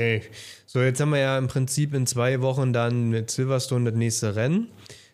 [0.00, 0.22] Okay.
[0.64, 4.34] So, jetzt haben wir ja im Prinzip in zwei Wochen dann mit Silverstone das nächste
[4.34, 4.68] Rennen.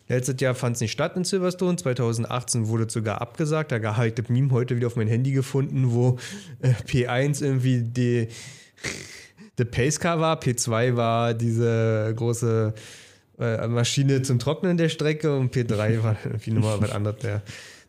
[0.07, 1.75] Letztes Jahr fand es nicht statt in Silverstone.
[1.75, 3.73] 2018 wurde es sogar abgesagt.
[3.73, 6.17] Da habe ich das Meme heute wieder auf mein Handy gefunden, wo
[6.61, 8.29] äh, P1 irgendwie die,
[9.57, 12.73] der Pacecar war, P2 war diese große
[13.39, 17.17] äh, Maschine zum Trocknen der Strecke und P3 war irgendwie nochmal was anderes.
[17.17, 17.41] Der,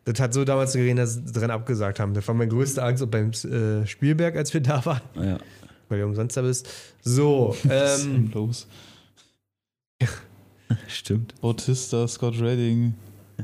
[0.04, 2.12] das hat so damals gesehen, dass sie das Rennen abgesagt haben.
[2.14, 5.38] Das war meine größte Angst auch beim äh, Spielberg, als wir da waren Ja.
[5.88, 6.68] Weil du umsonst da bist.
[7.02, 8.66] So, Was ist ähm, denn los?
[10.88, 11.40] Stimmt.
[11.40, 12.94] Bautista, Scott Redding,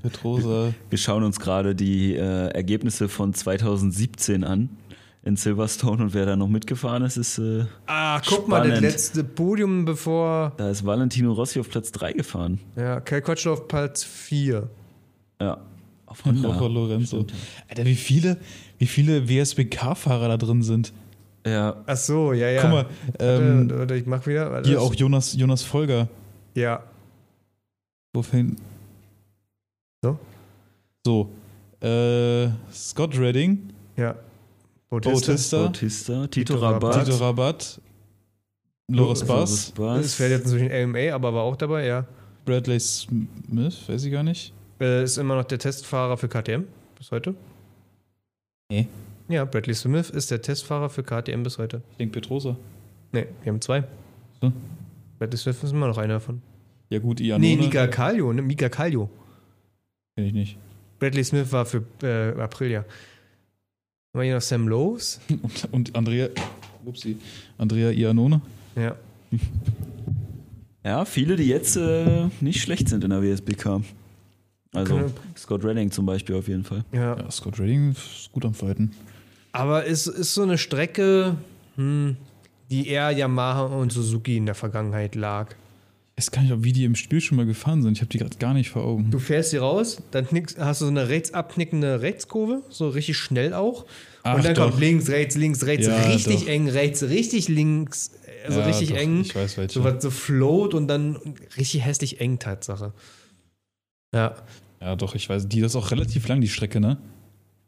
[0.02, 0.72] Petrosa.
[0.90, 4.68] Wir schauen uns gerade die äh, Ergebnisse von 2017 an.
[5.22, 8.82] in Silverstone und wer da noch mitgefahren ist, ist äh, Ah, guck mal, das Spannend.
[8.82, 10.52] letzte Podium bevor.
[10.58, 12.60] da ist Valentino Rossi auf Platz 3 gefahren.
[12.76, 14.68] Ja, Kai Quatsch auf Platz 4.
[15.40, 15.58] Ja.
[16.06, 17.26] Auf Rocco Lorenzo.
[17.68, 18.36] Alter, wie viele,
[18.78, 20.92] wie viele WSBK-Fahrer da drin sind.
[21.46, 22.62] Ja, Ach so, ja, ja.
[22.62, 22.86] Guck mal,
[23.18, 24.50] ähm, warte, warte, ich mach wieder.
[24.50, 26.08] Warte, hier auch Jonas, Jonas Folger.
[26.54, 26.82] Ja.
[28.14, 28.58] Wo fängt.
[30.02, 30.18] So?
[31.04, 31.30] So.
[31.86, 34.14] Äh, Scott Redding, Ja.
[34.88, 35.12] Bautista.
[35.26, 37.04] Bautista, Bautista, Tito, Tito Rabat.
[37.04, 37.80] Tito Rabat,
[38.90, 39.72] Loris Bass.
[39.74, 42.06] Das fährt jetzt inzwischen LMA, aber war auch dabei, ja.
[42.44, 44.52] Bradley Smith, weiß ich gar nicht.
[44.80, 46.64] Äh, ist immer noch der Testfahrer für KTM
[46.96, 47.34] bis heute.
[48.70, 48.86] Nee.
[49.28, 51.82] Ja, Bradley Smith ist der Testfahrer für KTM bis heute.
[51.92, 52.56] Ich denke Petrosa.
[53.12, 53.84] Ne, wir haben zwei.
[54.40, 54.52] So.
[55.18, 56.42] Bradley Smith ist immer noch einer davon.
[56.90, 57.40] Ja gut, Ianone.
[57.46, 58.42] Nee, Mika Kallio, ne?
[58.42, 59.08] Mika Kallio.
[60.16, 60.58] Kenn ich nicht.
[60.98, 62.80] Bradley Smith war für äh, Aprilia.
[62.80, 62.86] Haben
[64.20, 65.20] wir hier noch Sam Lowes?
[65.42, 66.28] Und, und Andrea,
[66.84, 67.16] upsie,
[67.58, 68.40] Andrea Ianone.
[68.76, 68.96] Ja.
[70.86, 73.80] Ja, viele, die jetzt äh, nicht schlecht sind in der WSBK.
[74.74, 76.84] Also Scott Redding zum Beispiel auf jeden Fall.
[76.92, 77.16] ja.
[77.16, 78.90] Ja, Scott Redding ist gut am Fighten.
[79.54, 81.36] Aber es ist so eine Strecke,
[81.76, 82.16] hm,
[82.70, 85.54] die eher Yamaha und Suzuki in der Vergangenheit lag.
[86.16, 87.92] Ich weiß gar nicht, wie die im Spiel schon mal gefahren sind.
[87.92, 89.12] Ich habe die gerade gar nicht vor Augen.
[89.12, 93.16] Du fährst hier raus, dann knickst, hast du so eine rechts abknickende Rechtskurve, so richtig
[93.16, 93.86] schnell auch.
[94.24, 94.70] Ach und dann doch.
[94.70, 96.48] kommt links, rechts, links, rechts, Ja, richtig doch.
[96.48, 98.10] eng, rechts, richtig links,
[98.44, 99.20] also Ja, richtig doch, eng.
[99.20, 99.72] Ich weiß welche.
[99.72, 101.16] So was so float und dann
[101.56, 102.92] richtig hässlich eng, Tatsache.
[104.12, 104.34] Ja.
[104.80, 105.46] Ja, doch, ich weiß.
[105.48, 106.96] Die das ist auch relativ lang, die Strecke, ne?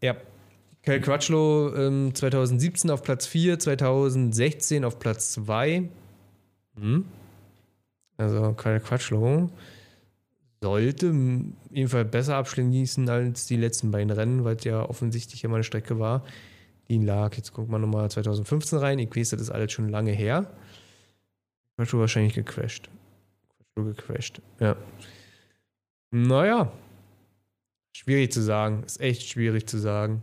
[0.03, 0.16] Ja.
[0.87, 5.89] Kel Crutchlow ähm, 2017 auf Platz 4, 2016 auf Platz 2.
[6.78, 7.05] Hm.
[8.16, 9.51] Also Kel Crutchlow
[10.62, 11.12] sollte
[11.70, 15.99] jedenfalls besser abschließen als die letzten beiden Rennen, weil es ja offensichtlich immer eine Strecke
[15.99, 16.24] war,
[16.89, 17.37] die ihn lag.
[17.37, 18.99] Jetzt gucken wir nochmal 2015 rein.
[19.01, 20.51] Ich weiß, das ist alles schon lange her.
[21.76, 22.89] Crutchlow wahrscheinlich gecrashed.
[23.74, 24.76] Crutchlow gecrashed, ja.
[26.12, 26.72] Naja,
[27.97, 28.82] Schwierig zu sagen.
[28.84, 30.20] Ist echt schwierig zu sagen.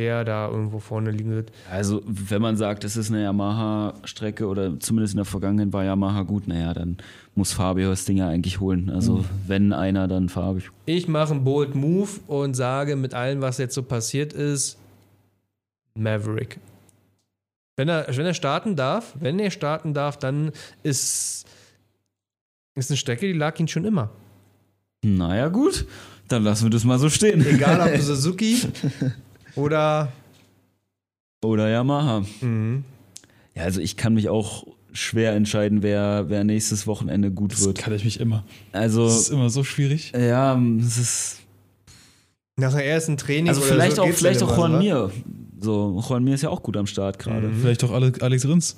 [0.00, 1.52] Wer da irgendwo vorne liegen wird.
[1.70, 6.22] Also, wenn man sagt, es ist eine Yamaha-Strecke oder zumindest in der Vergangenheit war Yamaha
[6.22, 6.96] gut, naja, dann
[7.34, 8.88] muss Fabio das Ding ja eigentlich holen.
[8.88, 10.70] Also, wenn einer, dann Fabio.
[10.86, 14.78] Ich mache einen bold Move und sage mit allem, was jetzt so passiert ist,
[15.94, 16.58] Maverick.
[17.76, 21.44] Wenn er, wenn er starten darf, wenn er starten darf, dann ist,
[22.74, 24.08] ist eine Strecke, die lag ihm schon immer.
[25.04, 25.84] Naja, gut,
[26.28, 27.44] dann lassen wir das mal so stehen.
[27.44, 28.62] Egal ob Suzuki
[29.56, 30.08] oder.
[31.42, 32.22] Oder Yamaha.
[32.40, 32.84] Mhm.
[33.54, 37.78] Ja, also ich kann mich auch schwer entscheiden, wer, wer nächstes Wochenende gut Das wird.
[37.78, 38.44] kann ich mich immer.
[38.72, 40.12] Also, Das ist immer so schwierig.
[40.12, 41.36] ja, es ist.
[42.56, 43.48] Nach dem ersten Training.
[43.48, 44.78] Also, oder vielleicht so auch, vielleicht auch Juan?
[44.78, 45.10] Mir.
[45.60, 47.48] So, Juan Mir ist ja auch gut am Start gerade.
[47.48, 47.60] Mhm.
[47.60, 48.76] Vielleicht auch Ale- Alex Rins.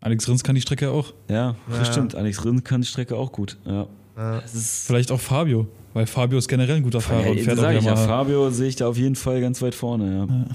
[0.00, 1.12] Alex Rins kann die Strecke auch.
[1.28, 1.56] Ja, Ja.
[1.78, 2.14] das stimmt.
[2.14, 3.58] Alex Rinn kann die Strecke auch gut.
[3.66, 3.86] Ja.
[4.16, 4.42] Ja.
[4.46, 5.66] Vielleicht auch Fabio.
[5.94, 7.96] Weil Fabio ist generell ein guter Fahrer und ja, fährt auch sag ich ja.
[7.96, 10.26] Fabio sehe ich da auf jeden Fall ganz weit vorne.
[10.28, 10.34] Ja.
[10.34, 10.46] Ja.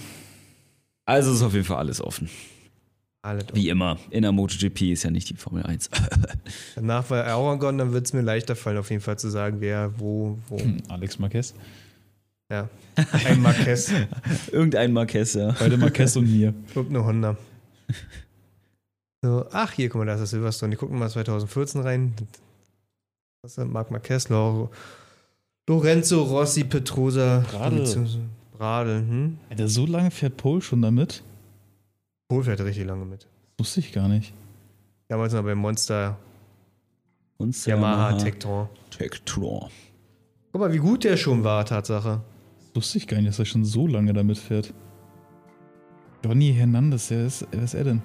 [1.05, 2.29] Also ist auf jeden Fall alles offen.
[3.21, 3.97] Alle Wie immer.
[4.09, 5.89] In der MotoGP ist ja nicht die Formel 1.
[6.75, 9.91] Danach war Aragon, dann wird es mir leichter fallen, auf jeden Fall zu sagen, wer,
[9.99, 10.59] wo, wo.
[10.59, 11.53] Hm, Alex Marquez.
[12.49, 12.69] Ja.
[13.25, 13.91] Ein Marquez
[14.51, 15.53] Irgendein Marquez, ja.
[15.59, 16.53] Beide Marquez und mir.
[16.75, 17.37] und eine Honda.
[19.21, 20.71] So, ach, hier, guck mal, da ist das Silverstone.
[20.71, 22.13] Die gucken mal 2014 rein.
[23.55, 23.65] Das?
[23.65, 24.69] Marc Marquez, Lo-
[25.69, 27.85] Lorenzo Rossi, Petrosa, Bradl.
[28.57, 28.99] Bradl.
[29.07, 29.37] Hm?
[29.49, 31.23] Alter, so lange fährt Pole schon damit?
[32.27, 33.25] Pol fährt richtig lange mit.
[33.57, 34.33] Wusste ich gar nicht.
[35.07, 36.17] Damals noch beim Monster
[37.37, 38.67] Und Yamaha Tecton.
[38.89, 39.69] Tectron.
[40.51, 42.21] Guck mal, wie gut der schon war, Tatsache.
[42.73, 44.73] Wusste ich gar nicht, dass er schon so lange damit fährt.
[46.25, 48.01] Johnny Hernandez, wer ist, wer ist er denn?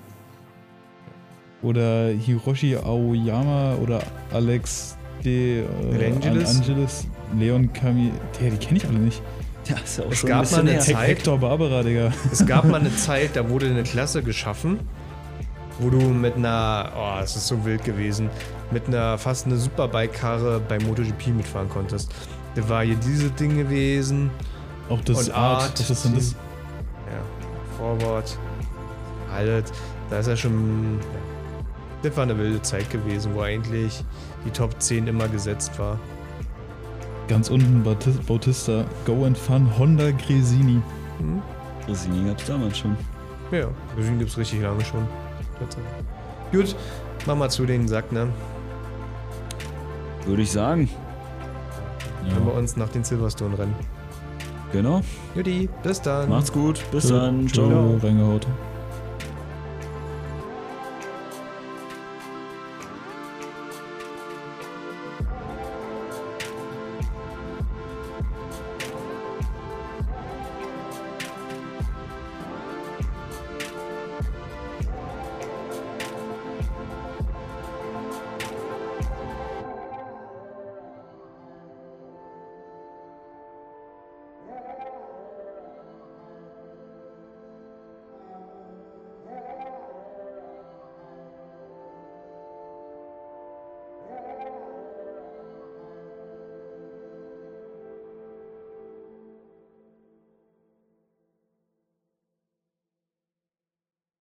[1.63, 4.03] Oder Hiroshi Aoyama oder
[4.33, 6.57] Alex de äh, De Angelis?
[6.57, 7.07] Angelis.
[7.39, 8.13] Leon Kami.
[8.41, 9.23] Der, die kenne ich alle nicht.
[9.67, 10.81] Ja, ist ja auch Es schon gab ein bisschen mal eine her.
[10.81, 12.11] Zeit- Hec- Hector Barbara, Digga.
[12.33, 14.81] Es gab mal eine Zeit, da wurde eine Klasse geschaffen,
[15.79, 18.29] wo du mit einer, oh, es ist so wild gewesen,
[18.73, 22.13] mit einer fast eine Superbike-Karre bei MotoGP mitfahren konntest.
[22.55, 24.31] Da war hier diese Ding gewesen,
[24.89, 25.63] Auch das Und Art.
[25.63, 26.33] Art, Was ist denn das?
[26.33, 28.37] ja, Forward,
[29.33, 29.73] halt,
[30.11, 31.07] da ist ja schon, ja.
[32.03, 34.05] das war eine wilde Zeit gewesen, wo eigentlich
[34.45, 35.99] die Top 10 immer gesetzt war.
[37.29, 40.81] Ganz unten Bautista, Bautista Go and Fun Honda Gresini.
[41.19, 41.41] Hm?
[41.89, 42.97] Rosini gab es damals schon.
[43.51, 45.07] Ja, Revue gibt es richtig lange schon.
[46.53, 46.75] Gut,
[47.27, 48.29] mach mal zu den Sack, ne?
[50.27, 50.89] Würde ich sagen.
[52.29, 53.75] Wenn wir uns nach den Silverstone rennen.
[54.73, 55.03] Genau.
[55.35, 56.29] Juti, bis dann.
[56.29, 56.83] Macht's gut.
[56.91, 57.47] Bis Tschö, dann.
[57.47, 57.99] tschö, Ciao.
[58.03, 58.47] Reingehaut.